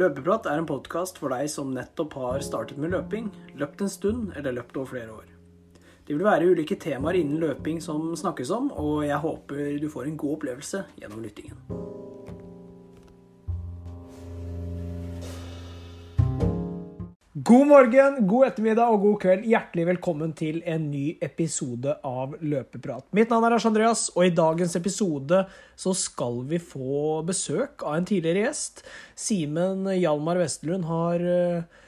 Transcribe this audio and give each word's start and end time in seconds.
Løpeprat 0.00 0.46
er 0.48 0.56
en 0.56 0.68
podkast 0.68 1.18
for 1.20 1.34
deg 1.34 1.50
som 1.52 1.74
nettopp 1.74 2.14
har 2.16 2.40
startet 2.40 2.78
med 2.80 2.94
løping, 2.94 3.26
løpt 3.60 3.82
en 3.84 3.90
stund 3.92 4.30
eller 4.38 4.54
løpt 4.56 4.78
over 4.80 4.88
flere 4.94 5.12
år. 5.12 5.26
Det 6.06 6.14
vil 6.14 6.24
være 6.24 6.46
ulike 6.54 6.78
temaer 6.80 7.18
innen 7.20 7.42
løping 7.42 7.82
som 7.84 8.06
snakkes 8.16 8.52
om, 8.56 8.70
og 8.72 9.04
jeg 9.04 9.20
håper 9.20 9.76
du 9.82 9.90
får 9.92 10.08
en 10.08 10.16
god 10.22 10.38
opplevelse 10.38 10.80
gjennom 11.02 11.20
lyttingen. 11.20 11.60
God 17.40 17.68
morgen, 17.70 18.16
god 18.26 18.48
ettermiddag 18.48 18.90
og 18.90 19.04
god 19.04 19.18
kveld. 19.22 19.44
Hjertelig 19.48 19.84
velkommen 19.86 20.32
til 20.36 20.58
en 20.68 20.88
ny 20.90 21.14
episode 21.22 21.92
av 22.04 22.34
Løpeprat. 22.42 23.06
Mitt 23.16 23.30
navn 23.30 23.46
er 23.46 23.54
Lars 23.54 23.66
Andreas, 23.68 24.02
og 24.12 24.26
i 24.26 24.32
dagens 24.34 24.74
episode 24.76 25.38
så 25.78 25.92
skal 25.96 26.40
vi 26.50 26.58
få 26.58 27.20
besøk 27.28 27.84
av 27.86 27.96
en 27.96 28.08
tidligere 28.10 28.42
gjest. 28.48 28.82
Simen 29.14 29.86
Hjalmar 29.94 30.40
Vestelund 30.42 30.88
har 30.90 31.22
eh, 31.22 31.84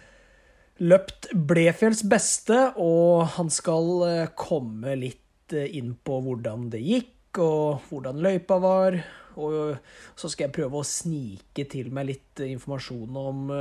løpt 0.87 1.33
Blefjells 1.35 2.05
beste, 2.09 2.61
og 2.79 3.35
han 3.35 3.51
skal 3.53 3.91
eh, 4.09 4.35
komme 4.39 4.95
litt 5.01 5.57
eh, 5.59 5.75
inn 5.81 5.97
på 5.99 6.21
hvordan 6.23 6.71
det 6.73 6.85
gikk, 6.87 7.43
og 7.43 7.91
hvordan 7.91 8.23
løypa 8.25 8.63
var. 8.63 9.03
Og 9.43 9.75
så 10.15 10.31
skal 10.31 10.47
jeg 10.47 10.61
prøve 10.63 10.81
å 10.81 10.87
snike 10.87 11.67
til 11.75 11.91
meg 11.93 12.15
litt 12.15 12.47
informasjon 12.47 13.27
om 13.27 13.53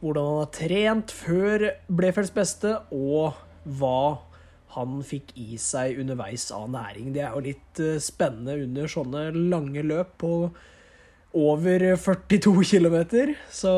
hvordan 0.00 0.30
han 0.30 0.40
har 0.42 0.52
trent 0.54 1.12
før 1.14 1.66
Blefelds 1.88 2.32
beste, 2.34 2.74
og 2.92 3.36
hva 3.66 4.22
han 4.76 5.00
fikk 5.06 5.32
i 5.40 5.56
seg 5.60 6.00
underveis 6.02 6.50
av 6.54 6.68
næring. 6.72 7.12
Det 7.14 7.22
er 7.24 7.32
jo 7.32 7.44
litt 7.46 7.80
eh, 7.80 8.00
spennende 8.02 8.58
under 8.66 8.90
sånne 8.92 9.28
lange 9.34 9.84
løp 9.86 10.16
på 10.20 10.32
over 11.36 11.86
42 11.96 12.52
km. 12.64 12.98
Så 13.52 13.72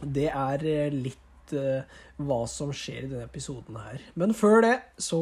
det 0.00 0.30
er 0.30 0.64
eh, 0.64 0.92
litt 0.92 1.52
uh, 1.56 1.84
hva 2.16 2.40
som 2.50 2.72
skjer 2.74 3.04
i 3.04 3.10
denne 3.10 3.28
episoden 3.28 3.78
her. 3.80 4.00
Men 4.18 4.34
før 4.36 4.64
det 4.64 4.74
så, 4.98 5.20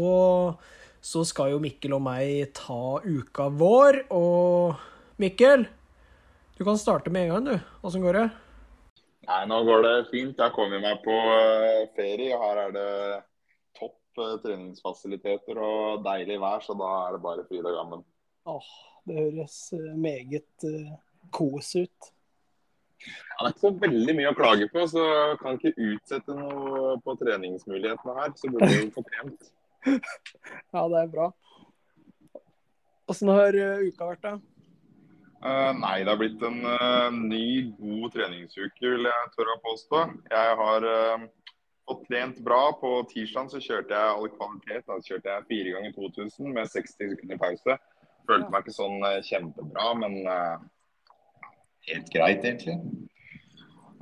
så 1.04 1.24
skal 1.27 1.52
jo 1.54 1.62
Mikkel 1.62 1.96
og 1.98 2.04
meg 2.06 2.54
ta 2.56 3.00
uka 3.04 3.50
vår. 3.52 4.04
Og 4.14 4.78
Mikkel, 5.22 5.66
du 6.54 6.64
kan 6.66 6.80
starte 6.80 7.12
med 7.14 7.27
en 7.27 7.34
gang, 7.34 7.52
du. 7.52 7.86
Åssen 7.86 8.06
går 8.06 8.22
det? 8.22 8.27
Nei, 9.25 9.44
nå 9.48 9.61
går 9.64 9.84
det 9.84 9.92
fint. 10.11 10.41
Jeg 10.41 10.53
kommer 10.55 10.83
meg 10.83 10.98
på 11.05 11.14
ferie, 11.14 11.86
ferie. 11.97 12.41
Her 12.41 12.61
er 12.67 12.75
det 12.75 12.89
topp 13.78 14.20
eh, 14.20 14.34
treningsfasiliteter 14.42 15.61
og 15.64 16.03
deilig 16.05 16.41
vær, 16.42 16.64
så 16.64 16.77
da 16.78 16.91
er 17.06 17.17
det 17.17 17.22
bare 17.25 17.47
fryd 17.48 17.64
og 17.64 17.78
gammen. 17.78 18.05
Åh, 18.50 18.69
det 19.08 19.17
høres 19.20 19.56
eh, 19.77 19.95
meget 19.97 20.69
kos 21.33 21.72
ut. 21.78 22.11
Ja, 23.05 23.41
det 23.41 23.48
er 23.48 23.52
ikke 23.52 23.67
så 23.67 23.75
veldig 23.83 24.17
mye 24.17 24.30
å 24.30 24.36
klage 24.39 24.69
på, 24.72 24.84
så 24.89 25.05
kan 25.41 25.58
ikke 25.58 25.75
utsette 25.91 26.36
noe 26.36 26.95
på 27.05 27.17
treningsmulighetene 27.20 28.17
her. 28.20 28.34
Så 28.41 28.52
burde 28.52 28.72
vi 28.72 28.91
få 28.95 29.05
trent. 29.08 29.52
ja, 30.75 30.84
det 30.89 31.00
er 31.02 31.12
bra. 31.12 31.30
Åssen 33.12 33.33
har 33.33 33.56
uka 33.56 34.08
vært, 34.08 34.25
da? 34.25 34.39
Uh, 35.44 35.74
nei, 35.76 35.98
det 36.00 36.08
har 36.08 36.16
blitt 36.16 36.42
en 36.46 36.62
uh, 36.64 37.12
ny, 37.12 37.70
god 37.76 38.14
treningsuke, 38.14 38.80
vil 38.80 39.04
jeg 39.04 39.32
tørre 39.34 39.56
å 39.58 39.60
påstå. 39.66 40.00
Jeg 40.32 40.54
har 40.60 40.86
uh, 40.88 41.26
fått 41.84 42.06
trent 42.08 42.38
bra. 42.46 42.60
På 42.80 42.94
tirsdag 43.10 43.50
så 43.52 43.60
kjørte 43.60 43.92
jeg 43.92 44.14
all 44.14 44.30
kvalitet. 44.38 44.86
Da 44.88 44.96
kjørte 45.04 45.34
jeg 45.34 45.48
fire 45.50 45.74
ganger 45.76 45.96
2000 45.98 46.48
med 46.56 46.72
60 46.72 47.12
sekunder 47.12 47.42
pause. 47.42 47.76
Følte 48.24 48.48
meg 48.54 48.64
ikke 48.64 48.78
sånn 48.78 49.04
kjempebra, 49.28 49.90
men 50.00 50.14
helt 51.90 52.06
greit, 52.14 52.40
egentlig. 52.40 52.78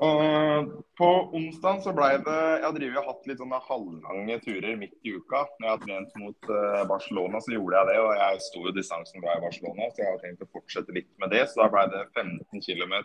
Og 0.02 0.70
på 0.98 1.08
onsdag 1.36 1.82
så 1.84 1.92
blei 1.94 2.16
det 2.24 2.38
Jeg 2.38 2.64
har 2.64 2.74
drivet, 2.74 3.04
hatt 3.06 3.28
litt 3.28 3.38
sånne 3.38 3.60
halvlange 3.68 4.38
turer 4.42 4.78
midt 4.80 4.96
i 5.06 5.12
uka. 5.14 5.44
Når 5.60 5.68
jeg 5.68 5.72
har 5.72 5.82
trent 5.84 6.16
mot 6.18 6.48
uh, 6.50 6.80
Barcelona, 6.90 7.42
så 7.44 7.54
gjorde 7.54 7.78
jeg 7.78 7.90
det. 7.90 7.98
Og 8.02 8.14
jeg 8.18 8.40
sto 8.48 8.64
jo 8.66 8.74
distansen 8.74 9.22
bra 9.22 9.36
i 9.36 9.44
Barcelona, 9.44 9.90
så 9.92 10.02
jeg 10.02 10.10
har 10.10 10.24
tenkt 10.24 10.42
å 10.42 10.50
fortsette 10.56 10.96
litt 10.96 11.10
med 11.22 11.30
det. 11.34 11.44
Så 11.50 11.62
da 11.62 11.68
blei 11.70 11.84
det 11.92 12.02
15 12.18 12.64
km, 12.66 12.96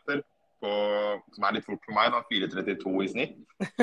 som 1.36 1.46
er 1.46 1.54
litt 1.58 1.68
fort 1.68 1.84
for 1.86 1.98
meg, 1.98 2.16
da. 2.16 2.24
4.32 2.32 2.96
i 3.04 3.12
snitt. 3.12 3.36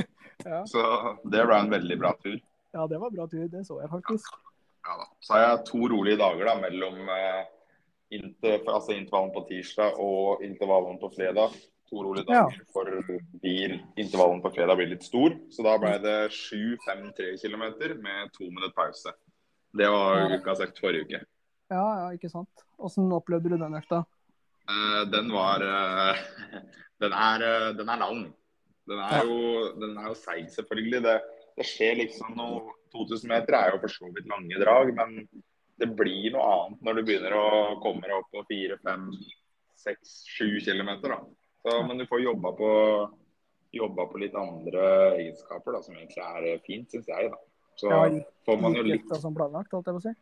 ja. 0.51 0.65
Så 0.71 0.83
det 1.31 1.45
ble 1.47 1.61
en 1.61 1.71
veldig 1.75 1.99
bra 2.01 2.15
tur. 2.25 2.41
Ja, 2.75 2.89
det 2.91 2.99
var 2.99 3.15
bra 3.15 3.29
tur. 3.31 3.45
Det 3.53 3.63
så 3.69 3.79
jeg 3.85 3.93
faktisk. 3.93 4.41
Ja, 4.85 4.97
da. 5.05 5.07
Så 5.23 5.37
har 5.37 5.45
jeg 5.45 5.63
to 5.71 5.85
rolige 5.93 6.19
dager 6.19 6.51
da, 6.51 6.57
mellom 6.67 6.99
uh, 7.07 7.45
inter, 8.15 8.59
altså 8.67 8.97
intervallen 8.99 9.31
på 9.37 9.45
tirsdag 9.53 10.03
og 10.03 10.43
intervallen 10.43 10.99
på 10.99 11.13
fredag 11.15 11.55
to 11.91 12.03
rolige 12.03 12.27
dager 12.29 12.59
ja. 12.59 12.65
for 12.73 12.85
bil. 13.43 13.73
Intervallen 14.01 14.43
på 14.45 14.51
fredag 14.55 14.77
blir 14.81 14.91
litt 14.95 15.05
stor, 15.07 15.31
så 15.53 15.61
da 15.67 15.73
ble 15.81 15.93
det 16.03 16.19
7-5-3 16.35 17.19
km 17.43 17.65
med 18.03 18.33
to 18.35 18.45
minutter 18.49 18.75
pause. 18.77 19.11
Det 19.75 19.89
var 19.91 20.19
ja. 20.21 20.27
ukas 20.39 20.61
økt 20.65 20.79
forrige 20.83 21.05
uke. 21.09 21.21
Ja, 21.73 21.87
ja, 22.01 22.07
ikke 22.15 22.31
sant. 22.31 22.55
Åssen 22.79 23.13
opplevde 23.15 23.49
du 23.51 23.57
den 23.61 23.79
økta? 23.79 23.99
Uh, 24.71 25.03
den 25.13 25.27
var 25.33 25.61
uh, 25.65 26.15
den, 27.03 27.13
er, 27.13 27.39
uh, 27.43 27.77
den, 27.77 27.89
er, 27.89 27.97
lang. 28.01 28.35
Den 28.89 28.99
er 29.01 29.17
ja. 29.19 29.25
jo, 29.27 29.37
den 29.81 29.99
er 29.99 30.07
jo 30.13 30.17
seig, 30.19 30.47
selvfølgelig. 30.55 31.01
Det, 31.05 31.17
det, 31.59 31.67
skjer 31.69 31.95
liksom 32.01 32.29
noe 32.39 32.57
2000 32.95 33.29
meter 33.33 33.53
er 33.59 33.69
jo 33.75 33.79
for 33.83 33.91
så 33.93 34.07
vidt 34.15 34.31
lange 34.31 34.57
drag, 34.63 34.87
men 34.97 35.09
det 35.81 35.89
blir 35.99 36.33
noe 36.35 36.47
annet 36.53 36.81
når 36.87 36.93
du 36.97 37.03
begynner 37.09 37.33
å 37.37 37.47
komme 37.83 38.07
opp 38.15 38.29
på 38.33 38.41
4-5-6-7 38.53 40.61
km. 40.69 40.91
da. 41.03 41.19
Så, 41.65 41.81
men 41.89 41.99
du 41.99 42.05
får 42.07 42.21
jobba 42.21 42.53
på, 42.53 42.71
jobba 43.73 44.07
på 44.11 44.21
litt 44.21 44.35
andre 44.37 44.85
egenskaper 45.17 45.79
da, 45.79 45.81
som 45.83 45.97
egentlig 45.97 46.25
er 46.25 46.63
fint, 46.67 46.91
syns 46.93 47.09
jeg. 47.09 47.31
da. 47.33 47.41
Så 47.81 47.91
ja, 47.91 48.03
får 48.47 48.61
man 48.61 48.77
jo 48.77 48.85
litt 48.87 49.09
som 49.19 49.35
planlagt, 49.35 49.73
holdt 49.73 49.89
jeg 49.89 49.97
på 49.97 50.03
å 50.03 50.05
si? 50.05 50.15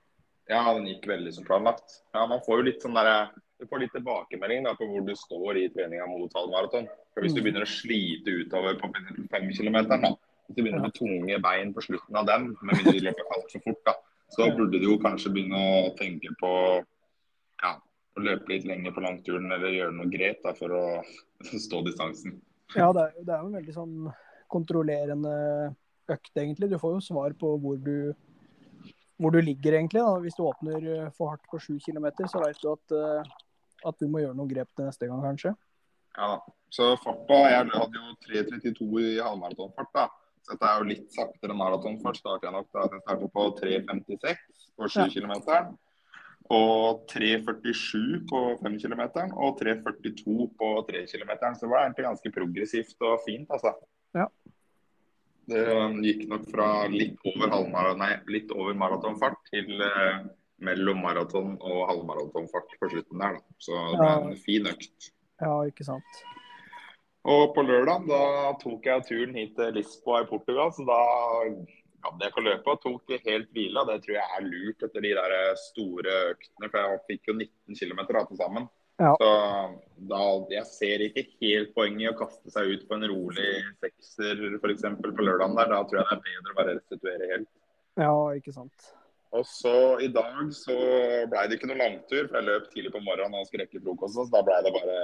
Ja, 0.50 0.62
den 0.74 0.86
gikk 0.88 1.08
veldig 1.10 1.32
som 1.34 1.46
planlagt. 1.46 1.98
Ja, 2.14 2.24
Man 2.30 2.42
får 2.46 2.60
jo 2.60 2.66
litt 2.70 2.84
sånn 2.84 2.96
der, 2.96 3.32
du 3.60 3.66
får 3.70 3.82
litt 3.82 3.94
tilbakemelding 3.96 4.66
da, 4.66 4.76
på 4.78 4.86
hvor 4.90 5.04
du 5.06 5.12
står 5.18 5.60
i 5.60 5.68
treninga 5.74 6.06
mot 6.10 6.38
halvmaraton. 6.38 6.88
For 7.12 7.26
Hvis 7.26 7.34
du 7.34 7.40
mm. 7.40 7.44
begynner 7.46 7.66
å 7.66 7.72
slite 7.72 8.38
utover 8.42 8.78
på 8.80 8.90
fem 9.34 9.50
kilometer, 9.54 9.98
da, 10.02 10.14
hvis 10.46 10.56
du 10.56 10.62
begynner 10.62 10.86
med 10.86 10.96
tunge 10.96 11.42
bein 11.44 11.74
på 11.74 11.84
slutten 11.86 12.18
av 12.22 12.30
den, 12.30 12.50
med 12.62 12.78
mindre 12.78 12.96
du 12.96 13.06
løper 13.06 13.36
altfor 13.36 13.66
fort, 13.66 13.82
da, 13.90 13.96
så 14.32 14.48
burde 14.56 14.80
du 14.80 14.88
jo 14.88 14.98
kanskje 15.02 15.34
begynne 15.34 15.60
å 15.60 15.92
tenke 15.98 16.32
på 16.40 16.52
ja, 17.62 17.76
å 18.12 18.24
løpe 18.24 18.52
litt 18.52 18.66
lenger 18.68 18.94
på 18.94 19.04
langturen 19.04 19.52
eller 19.54 19.72
gjøre 19.72 19.94
noe 19.96 20.10
greit 20.12 20.42
da, 20.44 20.54
for 20.56 20.74
å 20.76 20.82
stå 21.66 21.82
distansen. 21.86 22.40
Ja, 22.76 22.90
det 22.94 23.06
er, 23.06 23.16
det 23.20 23.34
er 23.34 23.40
jo 23.40 23.50
en 23.50 23.58
veldig 23.58 23.76
sånn 23.76 23.96
kontrollerende 24.52 25.32
økt, 26.12 26.32
egentlig. 26.36 26.70
Du 26.72 26.78
får 26.80 26.96
jo 26.96 27.04
svar 27.04 27.34
på 27.38 27.54
hvor 27.62 27.80
du, 27.80 28.12
hvor 29.20 29.34
du 29.34 29.40
ligger, 29.40 29.78
egentlig. 29.78 30.02
Da. 30.04 30.14
Hvis 30.24 30.36
du 30.38 30.44
åpner 30.46 30.88
for 31.16 31.32
hardt 31.32 31.44
på 31.50 31.60
7 31.60 31.78
km, 31.84 32.10
så 32.28 32.42
vet 32.44 32.60
du 32.62 32.72
at, 32.72 32.96
eh, 32.96 33.36
at, 33.88 34.00
du 34.00 34.08
må 34.08 34.24
gjøre 34.24 34.36
noen 34.38 34.50
grep 34.50 34.72
til 34.76 34.88
neste 34.88 35.08
gang, 35.08 35.22
kanskje. 35.24 35.54
Ja, 36.12 36.34
så 36.72 36.90
farta 37.00 37.38
Jeg 37.48 37.70
hadde 37.72 38.00
jo 38.00 38.16
3.32 38.26 38.88
i 39.00 39.14
halvmaratonfart, 39.20 39.92
da. 39.96 40.10
Så 40.42 40.56
dette 40.56 40.68
er 40.68 40.80
jo 40.80 40.88
litt 40.90 41.06
saktere 41.14 41.54
maratonfart. 41.54 42.18
Starter 42.18 42.48
jeg 42.48 42.56
nok 42.56 42.68
da. 42.74 42.88
Jeg 42.90 43.04
starter 43.04 43.30
på 43.32 43.44
3.56 43.60 44.44
på 44.76 44.88
7 44.90 44.98
ja. 44.98 45.08
km 45.14 45.34
og 46.50 47.04
3,47 47.12 48.24
på 48.30 48.40
5 48.62 48.78
km 48.82 49.02
og 49.30 49.60
3,42 49.60 50.48
på 50.58 50.70
3 50.88 51.04
km. 51.06 51.32
Så 51.54 51.66
det 51.66 51.70
var 51.70 51.84
egentlig 51.84 52.08
ganske 52.08 52.34
progressivt 52.34 53.06
og 53.06 53.22
fint, 53.26 53.48
altså. 53.50 53.74
Ja. 54.16 54.26
Det 55.52 55.62
gikk 56.06 56.28
nok 56.30 56.44
fra 56.50 56.68
litt 56.90 57.18
over, 57.26 57.94
nei, 57.98 58.12
litt 58.30 58.52
over 58.54 58.76
maratonfart 58.78 59.40
til 59.50 59.80
eh, 59.82 60.22
mellom 60.62 61.02
maraton 61.02 61.56
og 61.58 61.80
halvmaratonfart 61.90 62.76
på 62.78 62.90
slutten 62.92 63.22
der. 63.22 63.38
Da. 63.38 63.56
Så 63.58 63.80
det 63.90 63.98
ble 63.98 64.12
en 64.30 64.38
fin 64.44 64.70
økt. 64.70 65.10
Ja, 65.42 65.56
ikke 65.66 65.86
sant. 65.86 66.22
Og 67.22 67.52
på 67.54 67.62
lørdag 67.62 68.06
da 68.08 68.22
tok 68.62 68.86
jeg 68.86 69.06
turen 69.06 69.36
hit 69.38 69.54
til 69.58 69.74
Lisboa 69.76 70.24
i 70.24 70.28
Portugal, 70.30 70.72
så 70.74 70.86
da 70.86 71.00
gadd 72.02 72.22
jeg 72.22 72.32
ikke 72.32 72.42
å 72.42 72.46
løpe 72.48 72.72
og 72.72 72.82
tok 72.82 73.12
helt 73.26 73.50
hvile. 73.54 73.84
Det 73.88 73.98
tror 74.04 74.16
jeg 74.18 74.36
er 74.36 74.46
lurt 74.46 74.86
etter 74.86 75.04
de 75.04 75.12
der 75.18 75.34
store 75.62 76.14
øktene, 76.34 76.70
for 76.70 76.78
jeg 76.80 77.02
fikk 77.10 77.30
jo 77.30 77.36
19 77.38 77.80
km 77.80 78.02
til 78.12 78.40
sammen. 78.40 78.70
Ja. 79.00 79.12
Så 79.18 79.28
da, 80.10 80.22
jeg 80.52 80.68
ser 80.68 81.04
ikke 81.06 81.24
helt 81.40 81.72
poenget 81.74 82.04
i 82.04 82.10
å 82.10 82.18
kaste 82.18 82.52
seg 82.54 82.74
ut 82.74 82.84
på 82.88 82.98
en 82.98 83.08
rolig 83.10 83.50
sekser 83.82 84.42
f.eks. 84.60 84.84
på 85.00 85.26
lørdagen 85.26 85.56
der. 85.58 85.72
Da 85.72 85.80
tror 85.88 86.02
jeg 86.02 86.08
det 86.10 86.18
er 86.18 86.26
bedre 86.26 86.54
å 86.54 86.58
bare 86.58 86.76
restituere 86.76 87.30
helt. 87.32 87.50
Ja, 88.00 88.12
ikke 88.36 88.54
sant. 88.54 88.92
Og 89.32 89.46
så 89.48 89.74
i 90.04 90.10
dag 90.12 90.52
så 90.52 90.76
blei 91.32 91.46
det 91.48 91.56
ikke 91.56 91.70
noe 91.70 91.80
langtur, 91.80 92.26
for 92.26 92.38
jeg 92.38 92.48
løp 92.50 92.68
tidlig 92.72 92.92
på 92.92 93.00
morgenen 93.04 93.40
og 93.40 93.48
skulle 93.48 93.64
rekke 93.64 93.80
frokost. 93.80 94.18
Så 94.18 94.28
da 94.32 94.42
blei 94.44 94.58
det 94.64 94.74
bare 94.76 94.98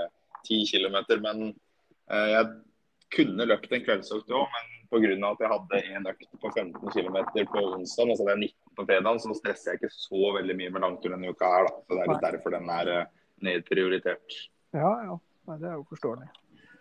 10 0.44 0.66
km. 0.68 0.98
Men 1.24 1.46
eh, 2.12 2.28
jeg 2.34 2.50
kunne 3.16 3.48
løpt 3.48 3.72
en 3.72 3.86
kveldsøkt 3.86 4.34
òg, 4.36 4.52
men 4.52 4.74
pga. 4.90 5.30
at 5.30 5.42
jeg 5.44 5.52
hadde 5.52 5.76
en 5.94 6.08
økt 6.10 6.32
på 6.42 6.48
15 6.50 6.92
km 6.94 7.16
på 7.52 7.60
onsdag, 7.76 8.06
og 8.10 8.16
så 8.16 8.22
hadde 8.24 8.34
jeg 8.34 8.42
19 8.48 8.76
på 8.78 8.82
fredag, 8.88 9.14
så 9.22 9.28
stresser 9.36 9.66
jeg 9.70 9.76
ikke 9.80 9.94
så 9.94 10.22
veldig 10.38 10.56
mye 10.60 10.72
med 10.74 10.84
langtur 10.84 11.10
denne 11.14 11.30
uka 11.32 11.46
her. 11.54 11.64
Da. 11.68 11.72
Så 11.84 11.90
Det 11.94 12.02
er 12.02 12.12
litt 12.12 12.26
derfor 12.26 12.48
den 12.56 12.68
er 12.74 12.86
uh, 12.94 13.08
nedprioritert. 13.48 14.28
Ja, 14.76 14.92
ja. 15.08 15.14
Nei, 15.48 15.56
det 15.62 15.68
er 15.70 15.76
jo 15.78 15.84
forståelig. 15.88 16.28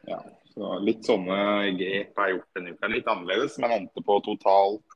Ja. 0.08 0.20
Så 0.54 0.64
litt 0.82 1.06
sånne 1.06 1.38
grep 1.78 2.18
har 2.18 2.28
jeg 2.30 2.36
gjort 2.38 2.56
denne 2.58 2.72
uka. 2.74 2.86
Litt 2.92 3.08
annerledes, 3.12 3.54
men 3.62 3.76
endte 3.76 4.02
på 4.04 4.14
totalt 4.26 4.90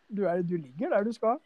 du, 0.09 0.25
er, 0.29 0.41
du 0.41 0.57
ligger 0.57 0.89
der 0.95 1.03
du 1.05 1.13
skal. 1.13 1.37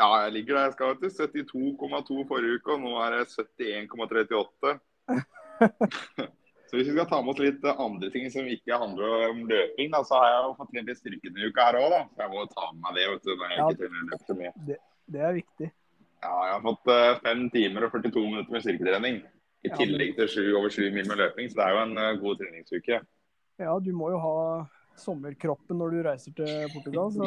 Ja, 0.00 0.08
jeg 0.24 0.32
ligger 0.36 0.56
der 0.56 0.64
jeg 0.68 0.76
skal 0.76 0.96
til. 1.00 1.10
72,2 1.10 2.22
forrige 2.28 2.58
uke, 2.60 2.76
og 2.76 2.80
nå 2.84 2.92
er 3.04 3.18
det 3.18 3.26
71,38. 3.32 4.78
så 6.68 6.78
hvis 6.78 6.88
vi 6.88 6.94
skal 6.94 7.08
ta 7.10 7.18
med 7.20 7.34
oss 7.34 7.42
litt 7.44 7.66
andre 7.72 8.08
ting 8.14 8.30
som 8.32 8.48
ikke 8.48 8.78
handler 8.80 9.28
om 9.28 9.42
løping, 9.50 9.92
da, 9.92 10.00
så 10.08 10.18
har 10.22 10.30
jeg 10.30 10.40
jo 10.46 10.56
fått 10.62 10.74
litt 10.78 10.98
styrke 10.98 11.28
denne 11.28 11.50
uka 11.52 11.68
her 11.68 11.78
òg, 11.82 11.88
da. 11.92 12.00
Så 12.14 12.24
jeg 12.24 12.32
må 12.32 12.46
ta 12.54 12.66
med 12.72 12.82
meg 12.86 12.98
det. 12.98 13.06
vet 13.12 13.28
du, 13.28 13.32
når 13.36 13.46
jeg 13.52 13.58
Ja, 13.60 13.68
ikke 13.68 13.82
trener 13.84 14.10
løp 14.10 14.26
så 14.30 14.38
mye. 14.40 14.52
Det, 14.70 14.78
det 15.16 15.22
er 15.28 15.38
viktig. 15.38 15.68
Ja, 16.22 16.34
jeg 16.46 16.54
har 16.54 16.62
fått 16.66 16.92
eh, 16.94 17.20
fem 17.26 17.40
timer 17.50 17.86
og 17.88 17.96
42 17.98 18.22
minutter 18.30 18.54
med 18.54 18.62
styrketrening. 18.66 19.16
I 19.62 19.70
Ja, 19.70 19.76
tillegg 19.78 20.16
til 20.18 20.28
7, 20.30 20.38
over 20.58 20.72
sju 20.74 20.84
mil 20.94 21.06
med 21.06 21.20
løping, 21.20 21.50
så 21.50 21.58
det 21.60 21.66
er 21.68 21.74
jo 21.76 21.82
en 21.84 21.98
eh, 22.02 22.14
god 22.22 22.38
treningsuke. 22.40 22.96
Ja, 23.62 23.74
du 23.78 23.92
må 23.94 24.08
jo 24.10 24.18
ha 24.22 24.32
sommerkroppen 24.98 25.78
når 25.78 25.92
du 25.94 25.98
reiser 26.06 26.34
til 26.34 26.50
Portugal, 26.72 27.12
så 27.14 27.26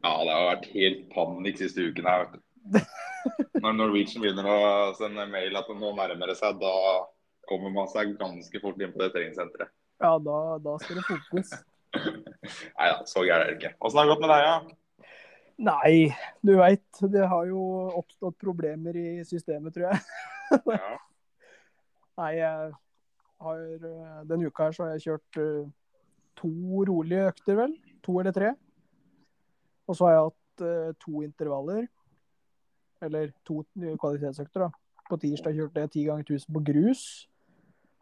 Ja, 0.00 0.12
det 0.24 0.32
har 0.32 0.46
vært 0.48 0.68
helt 0.72 1.00
panikk 1.12 1.60
siste 1.60 1.84
uken 1.90 2.08
her, 2.08 2.24
vet 2.24 2.38
du. 2.38 2.84
Når 3.60 3.74
Norwegian 3.76 4.22
begynner 4.22 4.46
å 4.48 4.60
sende 4.96 5.26
mail 5.28 5.56
at 5.58 5.68
nå 5.76 5.90
nærmer 5.96 6.32
det 6.32 6.38
seg, 6.38 6.56
da 6.60 6.74
kommer 7.50 7.72
man 7.74 7.90
seg 7.90 8.14
ganske 8.20 8.62
fort 8.62 8.80
inn 8.80 8.94
på 8.94 9.02
det 9.02 9.10
treningssenteret. 9.16 9.72
ja, 10.00 10.12
da, 10.24 10.36
da 10.64 10.76
skal 10.80 11.00
det 11.00 11.06
fokus. 11.08 11.52
Nei 12.78 12.86
da, 12.92 13.00
så 13.10 13.24
gærent 13.26 13.44
er 13.44 13.50
det 13.50 13.58
ikke. 13.58 13.74
Åssen 13.80 14.00
har 14.00 14.06
det 14.06 14.14
gått 14.14 14.24
med 14.24 14.32
deg, 14.32 14.46
ja? 14.46 15.08
Nei, 15.60 15.94
du 16.40 16.54
veit. 16.56 17.02
Det 17.12 17.26
har 17.28 17.50
jo 17.50 17.64
oppstått 17.98 18.38
problemer 18.40 18.96
i 18.96 19.08
systemet, 19.28 19.74
tror 19.76 19.90
jeg. 19.90 20.00
ja. 20.78 20.94
Nei, 22.20 22.30
jeg 22.36 22.72
har 23.40 23.60
Denne 24.28 24.48
uka 24.48 24.66
her 24.68 24.74
så 24.76 24.84
har 24.84 24.96
jeg 24.96 25.04
kjørt 25.06 25.38
eh, 25.40 25.68
to 26.40 26.84
rolige 26.88 27.28
økter, 27.30 27.56
vel. 27.60 27.76
To 28.04 28.16
eller 28.20 28.36
tre. 28.36 28.54
Og 29.90 29.96
så 29.98 30.06
har 30.06 30.14
jeg 30.14 30.28
hatt 30.28 30.64
eh, 30.68 30.92
to 31.02 31.24
intervaller. 31.26 31.88
Eller 33.02 33.32
to 33.48 33.62
kvalitetsøkter, 33.74 34.66
da. 34.68 34.70
På 35.10 35.18
tirsdag 35.18 35.56
kjørte 35.56 35.82
jeg 35.82 35.90
ti 35.96 36.06
ganger 36.06 36.26
1000 36.28 36.54
på 36.54 36.62
grus. 36.68 37.04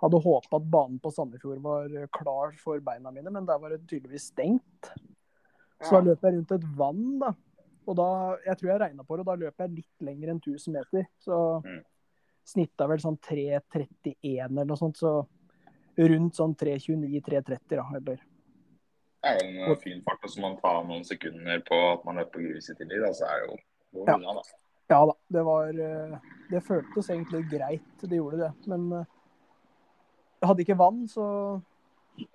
Hadde 0.02 0.20
håpa 0.22 0.58
at 0.60 0.66
banen 0.70 0.98
på 1.02 1.10
Sandefjord 1.14 1.62
var 1.64 1.88
eh, 1.96 2.08
klar 2.14 2.52
for 2.60 2.82
beina 2.84 3.10
mine, 3.14 3.32
men 3.34 3.46
der 3.48 3.58
var 3.62 3.72
det 3.72 3.80
tydeligvis 3.88 4.28
stengt. 4.34 4.90
Så 5.78 5.94
da 5.94 6.00
løp 6.10 6.24
jeg 6.26 6.34
rundt 6.36 6.52
et 6.58 6.66
vann, 6.76 7.04
da. 7.22 7.32
Og 7.88 7.96
da, 7.96 8.08
jeg 8.44 8.58
tror 8.60 8.68
jeg 8.74 8.80
regna 8.82 9.04
på 9.06 9.16
det, 9.16 9.22
og 9.24 9.30
da 9.30 9.38
løp 9.46 9.62
jeg 9.64 9.76
litt 9.78 10.04
lenger 10.04 10.32
enn 10.34 10.40
1000 10.42 10.74
meter. 10.76 11.06
Så 11.24 11.36
Mm. 11.64 11.80
snitta 12.44 12.86
vel 12.88 12.98
sånn 13.00 13.16
3.31 13.22 14.16
eller 14.44 14.64
noe 14.68 14.76
sånt, 14.76 14.96
så 14.98 15.22
rundt 15.98 16.34
sånn 16.36 16.54
3.29-3.30, 16.54 17.76
da. 17.78 17.86
Eller 17.96 18.20
er 19.28 19.38
jo 19.40 19.48
en 19.48 19.72
eh, 19.72 19.78
fin 19.82 20.02
fart, 20.06 20.24
og 20.24 20.32
så 20.32 20.42
man 20.44 20.56
tar 20.60 20.80
noen 20.88 21.04
sekunder 21.06 21.60
på 21.68 21.78
at 21.92 22.04
man 22.08 22.20
løper 22.20 22.44
grus 22.46 22.70
i 22.72 22.76
tillegg, 22.78 23.04
da, 23.06 23.12
så 23.14 23.28
er 23.28 23.44
det 23.44 23.48
jo 23.52 23.58
Ja. 24.06 24.16
unna, 24.16 24.34
da. 24.40 24.42
Ja 24.88 24.98
da, 25.04 25.14
det 25.36 25.42
var 25.44 25.68
eh, 25.84 26.18
Det 26.50 26.62
føltes 26.64 27.10
egentlig 27.12 27.42
greit, 27.50 27.88
det 28.00 28.16
gjorde 28.16 28.38
det. 28.40 28.52
Men 28.66 28.86
eh, 29.02 29.08
jeg 30.40 30.48
hadde 30.48 30.64
ikke 30.64 30.78
vann, 30.80 31.02
så 31.08 31.26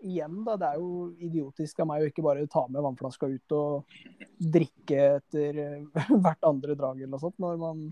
igjen, 0.04 0.44
da. 0.46 0.56
Det 0.62 0.68
er 0.70 0.82
jo 0.82 1.14
idiotisk 1.20 1.80
av 1.84 1.90
meg 1.90 2.04
å 2.04 2.10
ikke 2.12 2.24
bare 2.26 2.48
ta 2.52 2.66
med 2.70 2.84
vannflaska 2.86 3.28
ut 3.32 3.56
og 3.58 3.96
drikke 4.40 5.00
etter 5.18 5.58
hvert 6.24 6.46
andre 6.48 6.76
drag 6.78 7.02
eller 7.02 7.16
noe 7.16 7.24
sånt, 7.24 7.40
når 7.42 7.58
man 7.62 7.88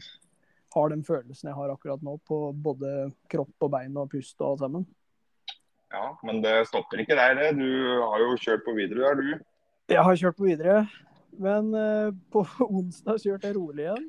har 0.72 0.90
den 0.94 1.02
følelsen 1.04 1.50
jeg 1.50 1.58
har 1.58 1.74
akkurat 1.74 2.04
nå 2.06 2.14
på 2.28 2.38
både 2.56 3.10
kropp 3.32 3.66
og 3.66 3.72
bein 3.74 3.98
og 4.00 4.12
pust 4.14 4.38
og 4.40 4.54
alt 4.54 4.64
sammen. 4.64 4.86
Ja, 5.92 6.06
men 6.28 6.42
det 6.44 6.56
stopper 6.70 7.04
ikke 7.04 7.18
der, 7.20 7.36
det. 7.40 7.52
Du 7.60 7.68
har 8.00 8.24
jo 8.24 8.36
kjørt 8.40 8.64
på 8.66 8.76
videre, 8.78 9.10
der, 9.10 9.22
du. 9.22 9.48
Jeg 9.92 10.06
har 10.08 10.20
kjørt 10.22 10.38
på 10.38 10.48
videre, 10.48 10.78
men 11.42 11.74
eh, 11.76 12.12
på 12.32 12.46
onsdag 12.80 13.20
kjørte 13.24 13.52
jeg 13.52 13.58
rolig 13.60 13.88
igjen. 13.88 14.08